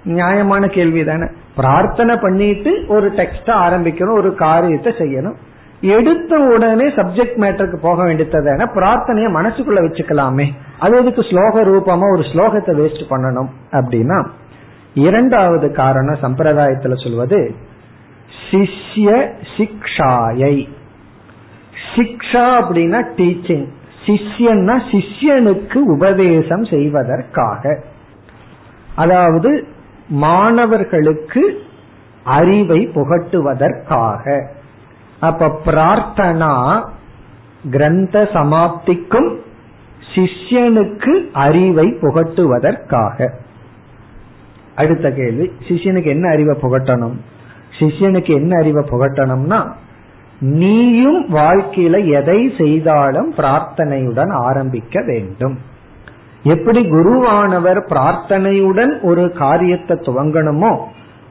நியாயமான 0.03 0.67
கேள்வி 0.67 1.03
தானே 1.03 1.27
பிரார்த்தனை 1.55 2.15
பண்ணிட்டு 2.17 2.71
ஒரு 2.87 3.07
டெக்ஸ்ட 3.09 3.49
ஆரம்பிக்கணும் 3.65 4.17
ஒரு 4.17 4.35
காரியத்தை 4.35 4.93
செய்யணும். 4.97 5.35
எடுத்த 5.81 6.35
உடனே 6.37 6.85
சப்ஜெக்ட் 6.89 7.39
மேட்டருக்கு 7.43 7.77
போக 7.81 8.03
வேண்டியது 8.03 8.55
பிரார்த்தனைய 8.75 9.29
மனசுக்குள்ள 9.39 9.79
வச்சுக்கலாமே. 9.85 10.47
அது 10.79 10.97
எதுக்கு 10.97 11.21
ஸ்லோக 11.21 11.55
ரூபமா 11.71 12.07
ஒரு 12.15 12.23
ஸ்லோகத்தை 12.33 12.73
வேஸ்ட் 12.81 13.05
பண்ணணும் 13.09 13.51
அப்படின்னா 13.71 14.27
இரண்டாவது 14.93 15.71
காரணம் 15.71 16.21
சம்பிரதாயத்துல 16.21 17.03
சொல்வது 17.03 17.39
சிஷ்ய 18.51 19.31
சிக்ஷாயை. 19.57 20.69
சிக்ஷா 21.95 22.45
அப்படின்னா 22.61 23.05
டீச்சிங் 23.17 23.67
சிஷ்யன்னா 24.05 24.81
சிஷ்யனுக்கு 24.91 25.75
உபதேசம் 25.75 26.65
செய்வதற்காக. 26.65 27.83
அதாவது 28.95 29.67
மாணவர்களுக்கு 30.07 31.61
அறிவை 32.23 32.89
புகட்டுவதற்காக. 32.95 34.47
அப்ப 35.19 35.61
பிரார்த்தனா 35.65 36.83
கிரந்த 37.69 38.29
சமாப்திக்கும் 38.33 39.35
சிஷ்யனுக்கு 40.15 41.31
அறிவை 41.33 41.87
புகட்டுவதற்காக. 42.01 43.29
அடுத்த 44.75 45.11
கேள்வி 45.11 45.51
சிஷ்யனுக்கு 45.67 46.05
என்ன 46.05 46.29
அறிவை 46.29 46.57
புகட்டணும்? 46.61 47.15
சிஷ்யனுக்கு 47.80 48.32
என்ன 48.41 48.51
அறிவை 48.57 48.84
புகட்டணும்னா 48.91 49.61
நீயும் 50.59 51.21
வாழ்க்கையில 51.30 51.97
எதை 52.19 52.39
செய்தாலும் 52.57 53.30
பிரார்த்தனையுடன் 53.38 54.32
ஆரம்பிக்க 54.47 55.01
வேண்டும். 55.01 55.55
எப்படி 56.53 56.82
குருவானவர் 56.93 57.80
பிரார்த்தனையுடன் 57.91 58.93
ஒரு 59.01 59.26
காரியத்தை 59.32 59.95
துவங்கணுமோ 59.97 60.71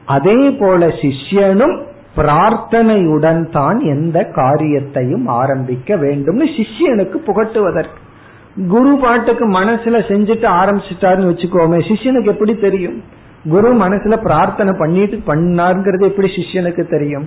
அதே 0.07 0.39
போல 0.51 0.87
சிஷ்யனும் 1.03 1.75
பிரார்த்தனையுடன் 2.17 3.43
தான் 3.51 3.79
எந்த 3.95 4.19
காரியத்தையும் 4.39 5.27
ஆரம்பிக்க 5.41 5.97
வேண்டும்னு 5.97 6.47
சிஷ்யனுக்கு 6.57 7.19
புகட்டுவதற்கு. 7.29 8.01
குரு 8.69 8.93
பாட்டுக்கு 9.03 9.45
மனசுல 9.59 9.99
செஞ்சுட்டு 10.11 10.49
ஆரம்பிச்சிட்டாருன்னு 10.61 11.31
வச்சுக்கோமே 11.33 11.79
சிஷ்யனுக்கு 11.91 12.33
எப்படி 12.35 12.55
தெரியும்? 12.57 12.99
குரு 13.51 13.71
மனசுல 13.85 14.17
பிரார்த்தனை 14.27 14.73
பண்ணிட்டு 14.79 15.17
பண்ணாருங்கிறது 15.31 16.05
எப்படி 16.11 16.29
சிஷ்யனுக்கு 16.37 16.83
தெரியும்? 16.95 17.27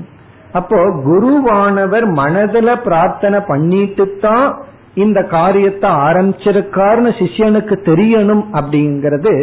அப்போ 0.54 0.78
குருவானவர் 1.08 2.06
மனதுல 2.22 2.76
பிரார்த்தனை 2.88 3.40
பண்ணிட்டு 3.52 4.06
தான் 4.20 4.48
இந்த 4.94 5.20
காரியத்தை 5.24 5.90
ஆரம்பிச்சிருக்காருன்னு 6.08 7.12
சிஷ்யனுக்கு 7.22 7.76
தெரியணும் 7.90 8.44
அப்படிங்கிறது 8.60 9.34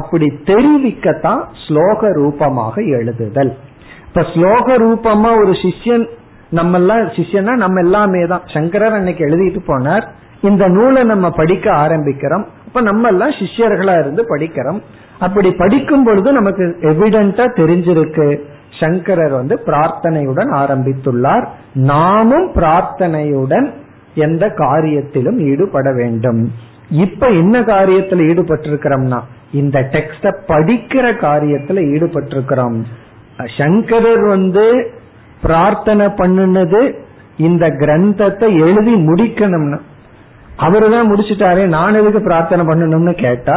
அப்படி 0.00 0.26
தெரிவிக்கத்தான் 0.50 1.42
ஸ்லோக 1.62 2.12
ரூபமாக 2.12 2.74
எழுதுதல். 2.98 3.52
இப்ப 4.08 4.22
ஸ்லோக 4.34 4.76
ரூபமா 4.84 5.30
ஒரு 5.42 5.52
சிஷ்யன் 5.64 6.04
நம்ம 6.50 6.78
எல்லாம் 6.78 7.04
சிஷ்யனா 7.18 7.52
நம்ம 7.56 7.80
எல்லாமே 7.80 8.26
தான். 8.26 8.42
சங்கரர் 8.54 8.96
அன்னைக்கு 8.98 9.22
எழுதிட்டு 9.28 9.60
போனார் 9.66 10.06
இந்த 10.40 10.68
நூலை 10.68 11.02
நம்ம 11.04 11.26
படிக்க 11.30 11.66
ஆரம்பிக்கிறோம். 11.84 12.44
இப்ப 12.66 12.80
நம்ம 12.80 13.08
எல்லாம் 13.08 13.30
சிஷ்யர்களா 13.30 13.98
இருந்து 13.98 14.22
படிக்கிறோம். 14.28 14.80
அப்படி 15.24 15.50
படிக்கும் 15.60 16.04
பொழுது 16.06 16.28
நமக்கு 16.32 16.64
எவிடென்டா 16.90 17.44
தெரிஞ்சிருக்கு. 17.60 18.26
சங்கரர் 18.80 19.34
வந்து 19.38 19.54
பிரார்த்தனையுடன் 19.66 20.50
ஆரம்பித்துள்ளார். 20.60 21.44
நாமும் 21.90 22.48
பிரார்த்தனையுடன் 22.54 23.66
எந்த 24.26 24.44
காரியத்திலும் 24.62 25.38
ஈடுபட 25.50 25.88
வேண்டும். 26.00 26.40
இப்ப 27.04 27.28
என்ன 27.42 27.54
காரியத்துல 27.72 28.24
ஈடுபட்டிருக்கிறோம்னா 28.30 29.20
இந்த 29.60 29.78
டெக்ஸ்ட 29.94 30.32
படிக்கிற 30.50 31.06
காரியத்துல 31.26 31.84
ஈடுபட்டிருக்கிறோம். 31.94 32.78
சங்கரர் 33.58 34.24
வந்து 34.34 34.64
பிரார்த்தனை 35.42 36.06
பண்ணுனது 36.20 36.80
இந்த 37.46 37.64
கிரந்தத்தை 37.82 38.48
எழுதி 38.64 38.94
முடிக்கணும்னு. 39.08 39.78
அவரு 40.64 40.88
தான் 40.94 41.10
முடிச்சுட்டாரே 41.10 41.62
நான் 41.76 41.98
எதுக்கு 42.00 42.20
பிரார்த்தனை 42.26 42.64
பண்ணணும்னு 42.66 43.14
கேட்டா 43.24 43.56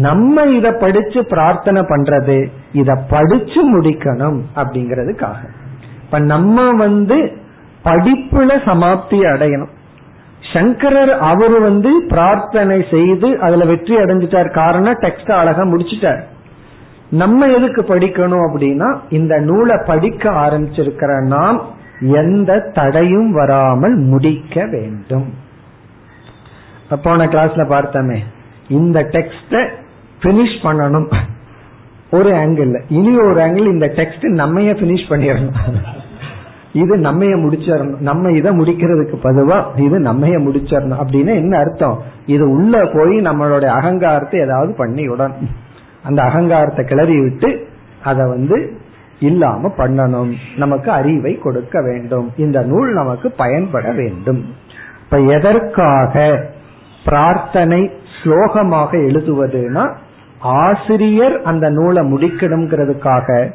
நம்ம 0.00 0.42
இத 0.42 0.72
படிச்சு 0.72 1.20
பிரார்த்தனை 1.24 1.82
பண்றது 1.82 2.46
இத 2.72 2.94
படிச்சு 2.94 3.80
முடிக்கணும் 3.80 4.38
அப்படிங்கறதுக்காக. 4.56 5.40
இப்ப 6.04 6.18
நம்ம 6.18 6.70
வந்து 6.70 7.32
படிப்புல 7.84 8.50
சமாப்தி 8.68 9.18
அடையணும். 9.32 9.72
சங்கரர் 10.52 11.18
அவரு 11.18 11.60
வந்து 11.60 11.90
பிரார்த்தனை 12.08 12.86
செய்து 12.90 13.40
அதுல 13.40 13.64
வெற்றி 13.64 13.96
அடைஞ்சிட்டார். 13.96 14.50
காரணம் 14.50 15.00
டெக்ஸ்ட் 15.00 15.32
அழகா 15.32 15.64
முடிச்சிட்டார். 15.64 16.22
நம்ம 17.10 17.46
எதுக்கு 17.46 17.82
படிக்கணும் 17.82 18.44
அப்படின்னா 18.46 18.98
இந்த 19.10 19.38
நூலை 19.38 19.76
படிக்க 19.86 20.30
ஆரம்பிச்சிருக்கிற 20.30 21.26
நாம் 21.26 21.60
எந்த 22.00 22.70
தடையும் 22.72 23.32
வராமல் 23.32 23.96
முடிக்க 23.96 24.66
வேண்டும். 24.66 25.34
போன 27.02 27.24
கிளாஸ்ல 27.24 27.62
பார்த்தோமே 27.74 28.18
இந்த 28.68 29.00
டெக்ஸ்ட 29.00 29.68
பினிஷ் 30.24 30.58
பண்ணணும். 30.62 31.08
ஒரு 32.10 32.30
ஆங்கிள் 32.32 32.82
இனி 32.88 33.16
ஒரு 33.16 33.40
ஆங்கிள் 33.40 33.66
இந்த 33.66 33.86
டெக்ஸ்ட் 33.86 34.26
நம்மைய 34.40 34.72
பினிஷ் 34.80 35.08
பண்ணிடணும். 35.08 35.74
இது 36.72 36.96
நம்மைய 36.96 37.34
முடிச்சிடணும். 37.44 37.98
நம்ம 37.98 38.30
இதை 38.30 38.52
முடிக்கிறதுக்கு 38.58 39.16
பதுவா 39.22 39.80
இது 39.80 39.98
நம்மைய 40.00 40.36
முடிச்சிடணும். 40.46 41.00
அப்படின்னு 41.02 41.32
என்ன 41.34 41.58
அர்த்தம்? 41.58 42.02
இது 42.26 42.50
உள்ள 42.50 42.90
போய் 42.94 43.20
நம்மளுடைய 43.20 43.64
அகங்காரத்தை 43.64 44.40
ஏதாவது 44.40 44.74
பண்ணி 44.74 45.08
விடணும் 45.08 45.50
அந்த 46.04 46.22
அகங்காரத்தை 46.22 46.84
கிளறி 46.84 47.20
விட்டு 47.20 47.66
அதை 48.04 48.26
வந்து 48.26 48.76
இல்லாம 49.20 49.72
பண்ணணும். 49.76 50.32
நமக்கு 50.56 50.90
அறிவை 50.90 51.38
கொடுக்க 51.38 51.82
வேண்டும். 51.82 52.32
இந்த 52.36 52.60
நூல் 52.60 52.92
நமக்கு 52.92 53.30
பயன்பட 53.30 53.90
வேண்டும். 53.90 54.44
இப்ப 55.04 55.20
எதற்காக 55.20 56.44
பிரார்த்தனை 57.04 57.90
ஸ்லோகமாக 58.16 58.90
எழுதுவதுனா 58.90 59.84
ஆசிரியர் 60.44 61.42
அந்த 61.42 61.70
நூலை 61.70 62.02
முடிக்கணுங்கிறதுக்காக 62.02 63.50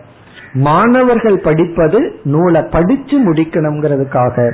மாணவர்கள் 0.54 1.40
படிப்பது 1.40 2.20
நூலை 2.24 2.62
படிச்சு 2.62 3.34
முடிக்கணுங்கிறதுக்காக 3.34 4.54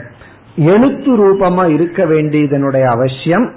எழுத்து 0.56 1.12
ரூபமா 1.18 1.74
இருக்க 1.74 2.06
வேண்டியதனுடைய 2.06 2.84
அவசியம் 2.84 3.52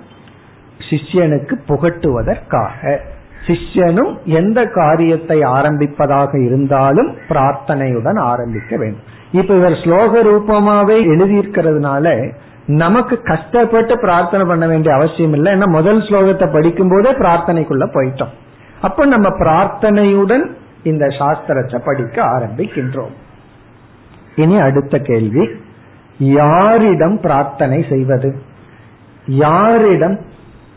சிஷ்யனுக்கு 0.91 1.55
புகட்டுவதற்காக. 1.69 2.99
சிஷ்யனும் 3.47 4.17
எந்த 4.25 4.65
காரியத்தை 4.65 5.41
ஆரம்பிப்பதாக 5.41 6.45
இருந்தாலும் 6.45 7.15
பிரார்த்தனையுடன் 7.29 8.19
ஆரம்பிக்க 8.21 8.77
வேண்டும். 8.77 9.03
இப்ப 9.33 9.55
இவர் 9.55 9.73
ஸ்லோக 9.73 10.23
ரூபமாவே 10.23 10.99
எழுதியிருக்கிறதுனால 11.13 12.35
நமக்கு 12.67 13.23
கஷ்டப்பட்டு 13.23 13.99
பிரார்த்தனை 13.99 14.47
பண்ண 14.47 14.67
வேண்டிய 14.67 14.95
அவசியம் 14.95 15.33
இல்லை. 15.33 15.53
ஏன்னா 15.53 15.69
முதல் 15.69 16.01
ஸ்லோகத்தை 16.01 16.53
படிக்கும் 16.53 16.89
போதே 16.89 17.11
பிரார்த்தனைக்குள்ள 17.11 17.87
போயிட்டோம். 17.95 18.35
அப்ப 18.81 19.07
நம்ம 19.07 19.29
பிரார்த்தனையுடன் 19.29 20.51
இந்த 20.83 21.07
சாஸ்திரத்தை 21.07 21.81
படிக்க 21.85 22.25
ஆரம்பிக்கின்றோம். 22.25 23.15
இனி 24.37 24.61
அடுத்த 24.61 24.99
கேள்வி. 24.99 25.49
யாரிடம் 26.19 27.21
பிரார்த்தனை 27.21 27.87
செய்வது? 27.89 28.35
யாரிடம் 29.27 30.21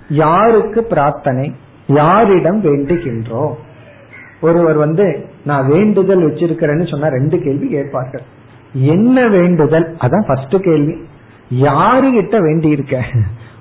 யாருக்கு 0.10 0.84
பிரார்த்தனை? 0.84 1.56
யாரிடம் 1.88 2.64
வேண்டுகின்றோம்? 2.64 3.54
ஒருவர் 4.41 4.76
வந்து 4.76 5.26
நான் 5.43 5.68
வேண்டுதல் 5.68 6.32
வச்சிருக்கிறேன்னு 6.32 6.89
சொன்னா 6.89 7.08
ரெண்டு 7.08 7.39
கேள்வி 7.41 7.68
கேட்பார்கள். 7.68 8.22
என்ன 8.74 9.28
வேண்டுதல்? 9.28 9.95
அதான் 9.99 10.26
ஃபர்ஸ்ட் 10.28 10.64
கேள்வி. 10.64 10.95
யாரு 11.49 12.12
கிட்ட 12.12 12.39
வேண்டி 12.39 12.70
இருக்க 12.70 13.06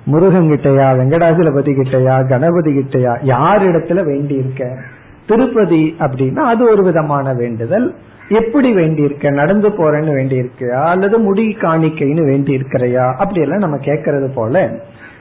முருகன் 0.05 0.49
கிட்டையா 0.49 0.87
வெங்கடாசலபதி 0.97 1.71
கிட்டையா 1.71 2.27
கணபதி 2.27 2.71
கிட்டையா 2.71 3.17
யார் 3.23 3.63
இடத்துல 3.63 4.03
வேண்டி 4.03 4.33
இருக்க 4.33 4.77
திருப்பதி 5.27 5.95
அப்படின்னா 5.99 6.35
அது 6.35 6.71
ஒரு 6.71 6.83
விதமான 6.83 7.33
வேண்டுதல். 7.33 7.95
எப்படி 8.29 8.73
வேண்டி 8.73 9.01
இருக்க 9.01 9.29
நடந்து 9.29 9.69
போறேன்னு 9.69 10.13
வேண்டி 10.13 10.41
இருக்கியா 10.41 10.83
அல்லது 10.83 11.17
முடி 11.17 11.57
காணிக்கைன்னு 11.61 12.23
வேண்டி 12.25 12.57
இருக்கிறையா 12.57 13.15
அப்படி 13.15 13.41
எல்லாம் 13.41 13.59
நம்ம 13.59 13.77
கேட்கறது 13.77 14.33
போல 14.33 14.79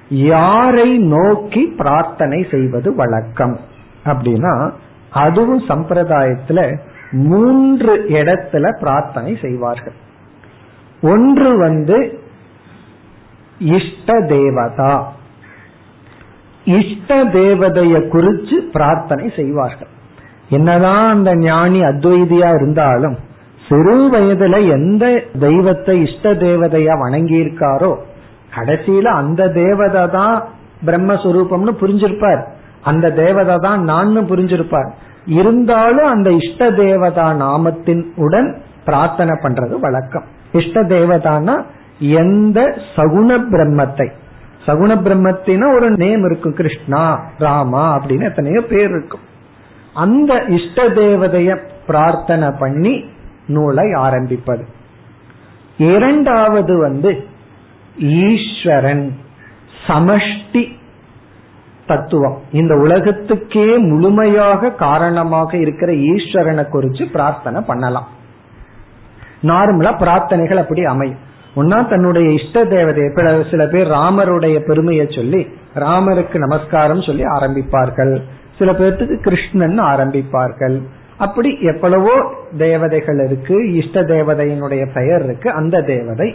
யாரை 0.09 0.99
நோக்கி 0.99 1.75
பிரார்த்தனை 1.79 2.47
செய்வது 2.51 2.95
வழக்கம்? 2.95 3.59
அப்படின்னா 4.05 4.71
அதுவும் 5.11 5.63
சம்பிரதாயத்துல 5.69 6.79
மூன்று 7.11 7.97
இடத்துல 8.09 8.81
பிரார்த்தனை 8.81 9.39
செய்வார்கள். 9.43 9.93
ஒன்று 11.03 11.59
வந்து 11.59 12.19
இஷ்ட 13.61 14.21
தேவதா 14.27 14.93
இஷ்ட 16.67 17.25
தேவதைய 17.25 17.97
குறிச்சு 18.13 18.57
பிரார்த்தனை 18.73 19.27
செய்வார்கள். 19.37 19.91
என்னதான் 20.49 21.09
அந்த 21.09 21.37
ஞானி 21.37 21.81
அத்வைதியா 21.83 22.49
இருந்தாலும் 22.55 23.17
சிறு 23.69 23.97
வயதுல 24.13 24.57
எந்த 24.69 25.05
தெய்வத்தை 25.39 25.95
இஷ்ட 26.03 26.33
தேவதையா 26.47 26.95
வணங்கி 26.99 27.37
இருக்காரோ 27.43 27.93
கடைசியில 28.57 29.13
அந்த 29.23 29.49
தேவதை 29.49 30.05
தான் 30.09 30.37
பிரம்மஸ்வரூபம்னு 30.87 31.73
புரிஞ்சிருப்பார். 31.83 32.43
அந்த 32.83 33.11
தேவதை 33.11 33.57
தான் 33.59 33.81
நான் 33.83 34.29
புரிஞ்சிருப்பார். 34.31 34.91
இருந்தாலும் 35.27 36.07
அந்த 36.07 36.31
இஷ்ட 36.31 36.71
தேவதா 36.71 37.27
நாமத்தின் 37.45 38.03
உடன் 38.17 38.49
பிரார்த்தனை 38.85 39.35
பண்றது 39.43 39.75
வழக்கம். 39.81 40.27
இஷ்ட 40.53 40.83
தேவதானா 40.83 41.57
எந்த 42.01 42.79
சகுண 42.97 43.39
பிரம்மத்தை? 43.51 44.13
சகுண 44.67 44.91
பிரம்மத்தின 44.97 45.75
ஒரு 45.75 45.91
நேம் 45.91 46.25
இருக்கும் 46.25 46.55
கிருஷ்ணா 46.55 47.21
ராமா 47.39 47.97
அப்படின்னு 47.97 48.23
எத்தனையோ 48.23 48.61
பேர் 48.61 48.89
இருக்கும். 48.89 49.21
அந்த 49.95 50.45
இஷ்ட 50.45 50.89
தேவதைய 50.89 51.59
பிரார்த்தனை 51.87 52.51
பண்ணி 52.59 53.05
நூலை 53.47 53.93
ஆரம்பிப்பது. 53.93 54.65
இரண்டாவது 55.79 56.79
வந்து 56.79 57.25
ஈஸ்வரன் 57.99 59.17
சமஷ்டி 59.87 60.79
தத்துவம். 61.87 62.39
இந்த 62.53 62.75
உலகத்துக்கே 62.75 63.77
முழுமையாக 63.77 64.71
காரணமாக 64.71 65.57
இருக்கிற 65.57 65.93
ஈஸ்வரனை 65.93 66.65
குறிச்சு 66.73 67.11
பிரார்த்தனை 67.13 67.61
பண்ணலாம். 67.61 68.09
நார்மலா 69.43 69.93
பிரார்த்தனைகள் 69.99 70.57
அப்படி 70.57 70.85
அமையும். 70.85 71.29
ஒன்னா 71.57 71.89
தன்னுடைய 71.89 72.31
இஷ்ட 72.31 72.65
தேவதை 72.65 73.11
சில 73.51 73.67
பேர் 73.67 73.89
ராமருடைய 73.89 74.59
பெருமையை 74.59 75.07
சொல்லி 75.11 75.47
ராமருக்கு 75.75 76.39
நமஸ்காரம் 76.39 77.03
சொல்லி 77.03 77.23
ஆரம்பிப்பார்கள். 77.23 78.23
சில 78.59 78.73
பேர்த்துக்கு 78.73 79.21
கிருஷ்ணன் 79.21 79.81
ஆரம்பிப்பார்கள். 79.81 80.83
அப்படி 81.19 81.61
எவ்வளவோ 81.61 82.35
தேவதைகள் 82.59 83.25
இருக்கு 83.25 83.75
இஷ்ட 83.75 84.03
தேவதையினுடைய 84.03 84.89
பெயர் 84.95 85.25
இருக்கு 85.25 85.51
அந்த 85.51 85.83
தேவதை. 85.83 86.35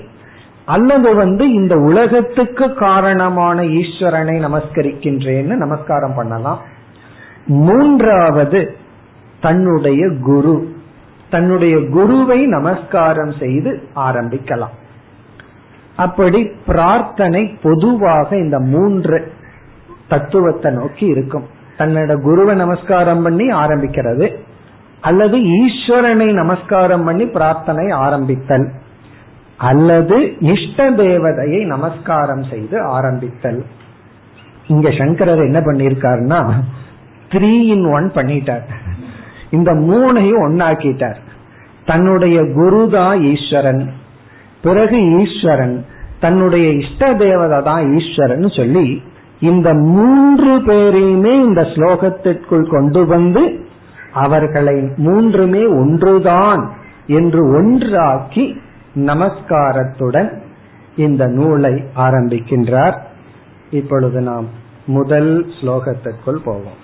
அல்லது 0.65 1.15
வந்து 1.15 1.51
இந்த 1.53 1.75
உலகத்துக்கு 1.75 2.73
காரணமான 2.73 3.61
ஈஸ்வரனை 3.61 4.35
நமஸ்கரிக்கின்றேன்னு 4.47 5.55
நமஸ்காரம் 5.55 6.13
பண்ணலாம். 6.13 6.59
மூன்றாவது 7.45 8.75
தன்னுடைய 9.41 10.09
குரு. 10.21 10.75
தன்னுடைய 11.29 11.87
குருவை 11.89 12.45
நமஸ்காரம் 12.45 13.33
செய்து 13.39 13.83
ஆரம்பிக்கலாம். 13.95 14.75
அப்படி 15.95 16.49
பிரார்த்தனை 16.65 17.57
பொதுவாக 17.63 18.37
இந்த 18.37 18.59
மூன்று 18.59 19.31
தத்துவத்தை 20.07 20.73
நோக்கி 20.73 21.05
இருக்கும். 21.05 21.45
தன்னோட 21.77 22.21
குருவை 22.21 22.55
நமஸ்காரம் 22.55 23.23
பண்ணி 23.23 23.49
ஆரம்பிக்கிறது 23.49 24.35
அல்லது 25.01 25.37
ஈஸ்வரனை 25.37 26.33
நமஸ்காரம் 26.33 27.03
பண்ணி 27.03 27.25
பிரார்த்தனை 27.25 27.89
ஆரம்பித்தல் 27.89 28.71
அல்லது 29.57 30.37
இஷ்ட 30.39 30.91
தேவதையை 30.91 31.65
நமஸ்காரம் 31.65 32.43
செய்து 32.43 32.81
ஆரம்பித்தல். 32.81 33.65
இங்க 34.67 34.91
சங்கரர் 34.91 35.43
என்ன 35.43 35.59
பண்ணிருக்காருன்னா 35.59 36.53
த்ரீ 37.29 37.53
இன் 37.59 37.85
ஒன் 37.91 38.11
பண்ணிட்டார். 38.15 38.65
இந்த 39.49 39.71
மூணையும் 39.73 40.43
ஒன்னாக்கிட்டார் 40.47 41.19
தன்னுடைய 41.85 42.41
குருதான் 42.41 43.21
ஈஸ்வரன். 43.21 43.91
பிறகு 44.65 44.97
ஈஸ்வரன் 45.21 45.75
தன்னுடைய 46.19 46.67
இஷ்ட 46.81 47.13
தேவதை 47.13 47.59
தான் 47.61 47.83
ஈஸ்வரன் 47.97 48.47
சொல்லி 48.57 48.87
இந்த 49.39 49.69
மூன்று 49.73 50.51
பேரையுமே 50.67 51.33
இந்த 51.47 51.61
ஸ்லோகத்திற்குள் 51.75 52.67
கொண்டு 52.69 53.01
வந்து 53.05 53.43
அவர்களை 54.25 54.77
மூன்றுமே 54.97 55.63
ஒன்றுதான் 55.79 56.63
என்று 57.19 57.41
ஒன்றாக்கி 57.57 58.45
நமஸ்காரத்துடன் 59.07 60.29
இந்த 61.05 61.23
நூலை 61.37 61.73
ஆரம்பிக்கின்றார். 61.95 62.97
இப்பொழுது 63.71 64.19
நாம் 64.21 64.47
முதல் 64.87 65.31
ஸ்லோகத்திற்குள் 65.57 66.45
போவோம். 66.47 66.79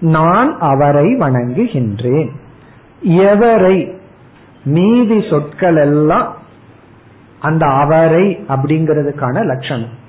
நான் 0.00 0.58
அவரை 0.58 1.04
வணங்குகின்றேன். 1.04 2.28
எவரை? 3.08 3.96
மீதி 4.64 5.24
சொற்கள் 5.30 5.76
எல்லாம் 5.76 6.36
அந்த 7.40 7.66
அவரை 7.66 8.44
அப்படிங்கிறதுக்கான 8.48 9.44
லட்சணம். 9.44 10.06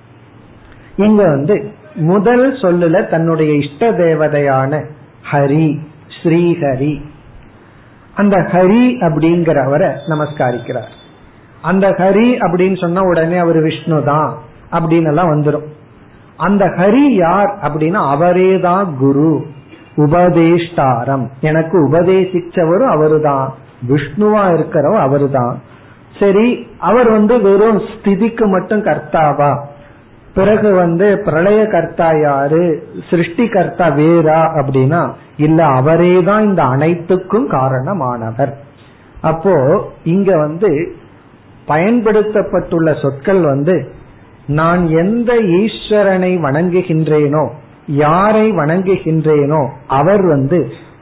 இங்க 0.95 1.23
வந்து 1.23 1.71
முதல் 1.95 2.53
சொல்லுல 2.53 3.09
தன்னுடைய 3.09 3.53
இஷ்ட 3.53 3.91
தேவதையான 3.91 4.85
ஹரி 5.31 5.79
ஸ்ரீஹரி. 6.23 7.01
அந்த 8.15 8.37
ஹரி 8.37 8.83
அப்படிங்கிறவரை 8.99 9.89
நமஸ்காரிக்கிறார். 10.07 10.93
அந்த 11.61 11.89
ஹரி 11.89 12.27
அப்படின்னு 12.45 12.79
சொன்னா 12.81 13.01
உடனே 13.01 13.37
அவர் 13.37 13.61
விஷ்ணு 13.61 14.03
தான் 14.03 14.37
அப்படின்னு 14.71 15.07
எல்லாம் 15.07 15.31
வந்துடும் 15.31 15.67
அந்த 16.37 16.65
ஹரி 16.65 17.07
யார் 17.07 17.57
அப்படின்னா 17.61 18.09
அவரே 18.09 18.59
தான் 18.59 18.97
குரு 18.97 19.45
உபதேஷ்டாரம். 19.97 21.27
எனக்கு 21.39 21.89
உபதேசிச்சவரும் 21.89 22.93
அவருதான் 22.95 23.49
விஷ்ணுவா 23.89 24.43
இருக்கிறவர் 24.55 25.05
அவருதான். 25.07 25.55
சரி 26.19 26.67
அவர் 26.77 27.09
வந்து 27.11 27.41
வெறும் 27.41 27.77
ஸ்திதிக்கு 27.77 28.45
மட்டும் 28.45 28.83
கர்த்தாவா? 28.83 29.59
பிறகு 30.33 30.73
வந்து 30.73 31.17
பிரளய 31.17 31.65
கர்த்தா 31.65 32.09
யாரு? 32.21 32.63
சிருஷ்டி 33.09 33.47
கர்த்தா 33.47 33.87
வேறா 33.87 34.39
அப்படின்னா 34.59 35.11
இல்ல 35.37 35.65
அவரே 35.65 36.23
தான் 36.23 36.43
இந்த 36.43 36.63
அனைத்துக்கும் 36.63 37.47
காரணமானவர். 37.49 38.53
அப்போ 39.21 39.55
இங்க 40.03 40.37
வந்து 40.37 40.97
பயன்படுத்தப்பட்டுள்ள 41.67 43.01
சொற்கள் 43.01 43.41
வந்து 43.41 43.91
நான் 44.47 44.87
எந்த 44.87 45.33
ஈஸ்வரனை 45.33 46.31
வணங்குகின்றேனோ 46.45 47.43
யாரை 47.85 48.51
வணங்குகின்றேனோ 48.51 49.67
அவர் 49.87 50.21
வந்து 50.21 50.59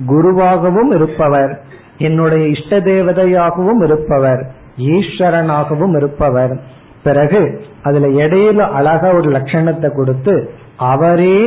குருவாகவும் 0.08 0.92
இருப்பவர் 0.94 1.62
என்னுடைய 1.98 2.48
இஷ்ட 2.48 2.80
தேவதையாகவும் 2.80 3.84
இருப்பவர் 3.84 4.42
ஈஸ்வரனாகவும் 4.78 5.96
இருப்பவர். 5.96 6.62
பிறகு 7.08 7.42
அதுல 7.84 8.08
இடையில 8.24 8.66
அழகா 8.78 9.10
ஒரு 9.14 9.30
லட்சணத்தை 9.32 9.90
கொடுத்து 9.96 10.36
அவரே 10.92 11.40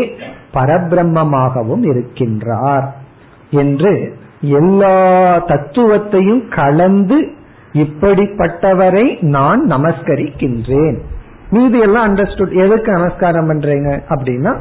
பரபிரம்மமாகவும் 0.54 1.84
இருக்கின்றார் 1.90 2.86
என்று 3.62 3.92
எல்லா 4.58 4.96
தத்துவத்தையும் 5.50 6.42
கலந்து 6.54 7.18
இப்படிப்பட்டவரை 7.82 9.06
நான் 9.36 9.60
நமஸ்கரிக்கின்றேன். 9.70 10.98
மீது 11.50 11.76
எல்லாம் 11.78 12.06
அண்டர்ஸ்டுட் 12.08 12.54
எதுக்கு 12.64 12.90
நமஸ்காரம் 12.92 13.48
பண்றீங்க? 13.50 13.90
அப்படின்னா 14.12 14.52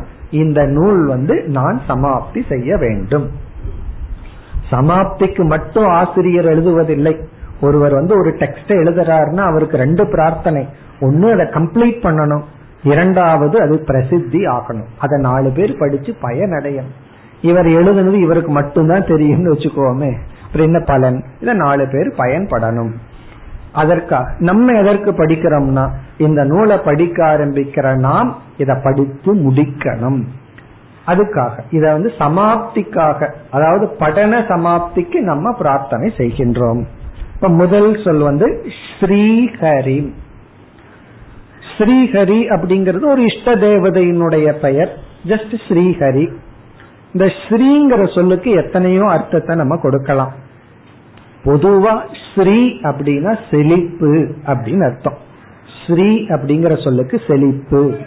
இந்த 0.44 0.60
நூல் 0.76 1.02
வந்து 1.06 1.36
நான் 1.58 1.78
சமாப்தி 1.90 2.42
செய்ய 2.50 2.78
வேண்டும். 2.78 3.28
சமாப்திக்கு 4.72 5.44
மட்டும் 5.54 5.88
ஆசிரியர் 6.00 6.50
எழுதுவதில்லை. 6.54 7.14
ஒருவர் 7.62 7.94
வந்து 7.94 8.20
ஒரு 8.20 8.30
டெக்ஸ்ட் 8.30 8.68
எழுதுறாருன்னா 8.68 9.40
அவருக்கு 9.40 9.78
ரெண்டு 9.78 10.08
பிரார்த்தனை. 10.08 10.68
ஒன்னு 11.00 11.32
அதை 11.32 11.46
கம்ப்ளீட் 11.46 12.06
பண்ணணும். 12.06 12.42
இரண்டாவது 12.84 13.62
அது 13.62 13.80
பிரசித்தி 13.80 14.46
ஆகணும். 14.46 14.88
அதை 14.98 15.20
நாலு 15.20 15.50
பேர் 15.50 15.78
படிச்சு 15.78 16.16
பயனடையணும். 16.22 16.96
இவர் 17.42 17.66
எழுதுனது 17.66 18.14
இவருக்கு 18.14 18.52
மட்டும்தான் 18.52 19.06
தெரியும்னு 19.06 19.54
வச்சுக்கோமே. 19.54 20.14
அப்புறம் 20.46 20.66
என்ன 20.66 20.80
பலன்? 20.80 21.24
இதை 21.40 21.54
நாலு 21.54 21.88
பேர் 21.92 22.16
பயன்படணும். 22.18 22.92
அதற்காக 23.72 24.36
நம்ம 24.40 24.74
எதற்கு 24.74 25.12
படிக்கிறோம்னா 25.12 25.90
இந்த 26.18 26.44
நூலை 26.44 26.78
படிக்க 26.78 27.38
ஆரம்பிக்கிற 27.38 27.96
நாம் 27.96 28.38
இதை 28.58 28.76
படித்து 28.84 29.36
முடிக்கணும். 29.36 30.24
அதுக்காக 31.08 31.50
இத 31.72 31.92
வந்து 31.92 32.12
சமாப்திக்காக 32.20 33.32
அதாவது 33.52 33.96
படன 34.00 34.42
சமாப்திக்கு 34.48 35.20
நம்ம 35.20 35.54
பிரார்த்தனை 35.54 36.14
செய்கின்றோம். 36.18 36.84
இப்ப 37.40 37.50
முதல் 37.50 38.02
சொல் 38.04 38.18
வந்து 38.18 38.48
ஸ்ரீஹரி. 39.00 40.14
ஸ்ரீஹரி 41.78 42.40
அப்படிங்கிறது 42.56 43.06
ஒரு 43.06 43.22
இஷ்ட 43.24 43.56
தேவதையினுடைய 43.56 44.52
பெயர். 44.52 44.98
ஜஸ்ட் 45.26 45.54
ஸ்ரீஹரி. 45.68 46.26
இந்த 47.14 47.32
ஸ்ரீங்கிற 47.44 48.16
சொல்லுக்கு 48.16 48.52
எத்தனையோ 48.52 49.06
அர்த்தத்தை 49.10 49.56
நம்ம 49.56 49.78
கொடுக்கலாம். 49.78 50.34
பொதுவா 51.44 51.94
ஸ்ரீ 52.26 52.60
அப்படின்னா 52.90 53.38
செழிப்பு 53.52 54.36
அப்படின்னு 54.46 54.86
அர்த்தம். 54.86 55.18
ஸ்ரீ 55.86 56.10
அப்படிங்கிற 56.30 56.84
சொல்லுக்கு 56.84 57.22
செழிப்பு 57.28 57.98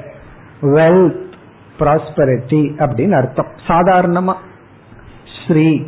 வெல்த் 0.62 1.24
ப்ராஸ்பரிட்டி 1.78 2.62
அப்படின்னு 2.85 3.11
அர்த்தம். 3.11 3.51
சாதாரணமா 3.66 4.35
ஸ்ரீ. 5.39 5.83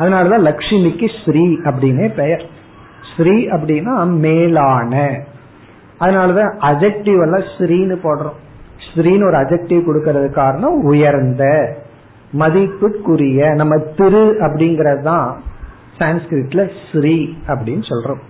அதனாலதான் 0.00 0.46
லக்ஷ்மிக்கு 0.50 1.08
ஸ்ரீ 1.24 1.44
அப்படின்னே 1.64 2.14
பெயர். 2.14 2.44
ஸ்ரீ 3.16 3.46
அப்படின்னா 3.46 4.06
மேலான. 4.06 5.20
அதனாலதான் 6.00 6.52
அஜெக்டிவ் 6.60 7.22
எல்லாம் 7.22 7.48
ஸ்ரீன்னு 7.58 8.00
போடுறோம். 8.02 8.38
ஸ்ரீன்னு 8.94 9.26
ஒரு 9.26 9.36
அஜெக்டிவ் 9.36 9.82
கொடுக்கறது 9.86 10.30
காரணம் 10.30 10.82
உயர்ந்த 10.82 11.74
மதிப்புக்குரிய 12.38 13.54
நம்ம 13.54 13.76
திரு 13.76 14.36
அப்படிங்கறது 14.40 15.02
தான் 15.02 15.42
சான்ஸ்கிரிட்ல 15.98 16.70
ஸ்ரீ 16.92 17.34
அப்படின்னு 17.46 17.82
சொல்றோம். 17.88 18.20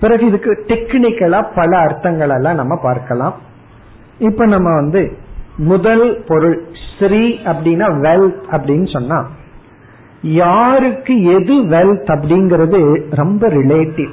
பிறகு 0.00 0.26
இதுக்கு 0.26 0.64
டெக்னிக்கலா 0.66 1.46
பல 1.54 1.78
அர்த்தங்கள் 1.78 2.30
எல்லாம் 2.30 2.54
நம்ம 2.54 2.78
பார்க்கலாம். 2.82 3.34
இப்ப 4.18 4.46
நம்ம 4.46 4.74
வந்து 4.74 5.16
முதல் 5.56 6.24
பொருள் 6.26 6.64
ஸ்ரீ 6.98 7.38
அப்படின்னா 7.44 7.86
வெல்த் 8.00 8.42
அப்படின்னு 8.50 8.92
சொன்னா 8.92 9.28
யாருக்கு 10.22 11.22
எது 11.22 11.54
வெல்த் 11.54 12.10
அப்படிங்கறது 12.16 13.04
ரொம்ப 13.10 13.48
ரிலேட்டிவ் 13.48 14.10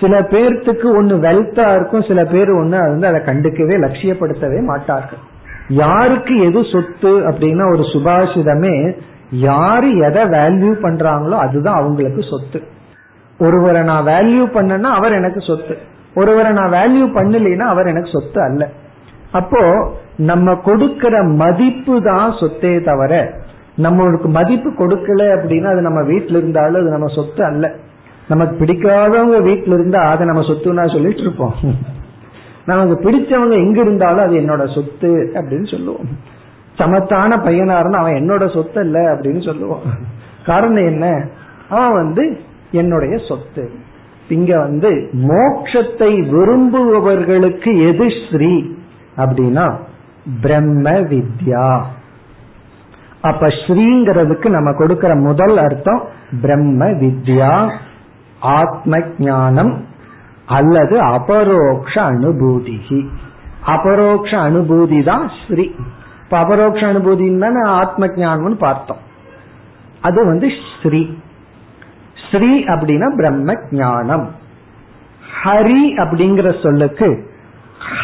சில 0.00 0.20
பேர்த்துக்கு 0.20 0.96
ஒன்னு 0.96 1.16
வெல்த்தா 1.16 1.74
இருக்கும் 1.74 2.02
சில 2.02 2.24
பேர் 2.24 2.50
ஒன்னு 2.50 2.78
வந்து 2.78 3.06
அதை 3.06 3.20
கண்டுக்கவே 3.20 3.76
லட்சியப்படுத்தவே 3.84 4.64
மாட்டார்கள். 4.64 5.18
யாருக்கு 5.68 6.36
எது 6.40 6.64
சொத்து 6.64 7.20
அப்படின்னா 7.20 7.64
ஒரு 7.72 7.82
சுபாஷிதமே 7.82 8.96
யாரு 9.30 9.96
எதை 9.96 10.22
வேல்யூ 10.22 10.72
பண்றாங்களோ 10.82 11.30
அதுதான் 11.30 11.74
அவங்களுக்கு 11.74 12.22
சொத்து. 12.22 12.62
ஒருவரை 13.38 13.82
நான் 13.82 14.06
வேல்யூ 14.06 14.44
பண்ணனா 14.54 14.80
அவர் 14.80 15.12
எனக்கு 15.12 15.40
சொத்து. 15.40 15.78
ஒருவரை 16.14 16.52
நான் 16.52 16.72
வேல்யூ 16.72 17.06
பண்ணலைன்னா 17.16 17.66
அவர் 17.66 17.86
எனக்கு 17.86 18.10
சொத்து 18.12 18.42
அல்ல. 18.42 18.68
அப்போ 19.32 19.92
நம்ம 20.16 20.54
கொடுக்கிற 20.54 21.22
மதிப்பு 21.22 22.02
தான் 22.02 22.30
சொத்தே 22.30 22.84
தவிர 22.84 23.34
நம்மளுக்கு 23.82 24.28
மதிப்பு 24.28 24.70
கொடுக்கல 24.70 25.22
அப்படின்னா 25.36 25.68
அது 25.72 25.82
நம்ம 25.82 26.00
வீட்டில 26.02 26.40
இருந்தாலும் 26.42 26.80
அது 26.80 26.90
நம்ம 26.90 27.08
சொத்து 27.14 27.44
அல்ல. 27.44 27.66
நமக்கு 28.28 28.54
பிடிக்காதவங்க 28.64 29.38
வீட்டில 29.48 29.76
இருந்தா 29.78 30.00
அதை 30.10 30.26
நம்ம 30.26 30.42
சொத்துனா 30.42 30.92
சொல்லிட்டு 30.92 31.20
இருப்போம். 31.20 31.54
நமக்கு 32.64 32.94
பிடிச்சவங்க 33.04 33.54
எங்க 33.64 33.80
இருந்தாலும் 33.80 34.24
அது 34.24 34.34
என்னோட 34.36 34.74
சொத்து 34.74 35.12
அப்படின்னு 35.34 35.70
சொல்லுவோம். 35.70 36.08
சமத்தான 36.78 37.36
பையனா 37.36 37.76
இருந்தா 37.78 37.98
அவன் 37.98 38.18
என்னோட 38.20 38.44
சொத்து 38.54 38.80
இல்ல 38.80 38.98
அப்படின்னு 39.14 39.42
சொல்லுவான் 39.48 39.86
காரணம் 40.46 40.86
என்ன? 40.86 41.06
அவன் 41.68 41.92
வந்து 41.92 42.24
என்னுடைய 42.70 43.14
சொத்து. 43.28 43.64
இங்க 44.28 44.52
வந்து 44.58 44.90
மோக்ஷத்தை 45.30 46.10
விரும்புபவர்களுக்கு 46.34 47.70
எது 47.88 48.06
ஸ்ரீ? 48.20 48.52
அப்படின்னா 49.16 49.64
பிரம்ம 50.40 50.90
வித்யா. 50.90 51.66
அப்ப 53.22 53.46
ஸ்ரீங்கிறதுக்கு 53.46 54.48
நம்ம 54.48 54.72
கொடுக்கிற 54.72 55.14
முதல் 55.14 55.56
அர்த்தம் 55.56 56.02
பிரம்ம 56.40 56.86
வித்யா 56.86 57.70
ஆத்ம 58.40 58.98
ஞானம் 59.18 59.84
அல்லது 60.46 61.00
அபரோக்ஷ 61.00 62.02
அனுபூதிகி. 62.10 63.06
அபரோக்ஷ 63.66 64.30
அனுபூதி 64.36 65.04
தான் 65.04 65.30
ஸ்ரீ. 65.46 65.70
இப்ப 66.22 66.38
அபரோக்ஷ 66.38 66.80
அனுபூதினா 66.92 67.64
ஆத்ம 67.64 68.06
ஞானம்னு 68.06 68.54
பார்த்தோம். 68.54 68.96
அது 70.00 70.26
வந்து 70.26 70.48
ஸ்ரீ. 70.82 71.14
ஸ்ரீ 72.30 72.64
அப்படின்னா 72.64 73.16
பிரம்ம 73.16 73.54
ஞானம் 73.70 74.30
ஹரி 75.44 75.82
அப்படிங்கிற 75.96 76.62
சொல்லுக்கு 76.62 77.30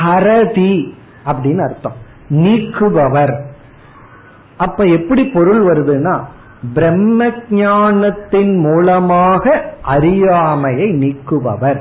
ஹரதி 0.04 0.92
அப்படின்னு 1.26 1.62
அர்த்தம். 1.68 1.92
நீக்குபவர். 2.30 3.44
அப்ப 4.56 4.84
எப்படி 4.84 5.24
பொருள் 5.24 5.62
வருதுன்னா 5.66 6.14
பிரம்ம 6.74 7.30
ஞானத்தின் 7.48 8.58
மூலமாக 8.58 9.64
அறியாமையை 9.82 10.88
நீக்குபவர். 10.92 11.80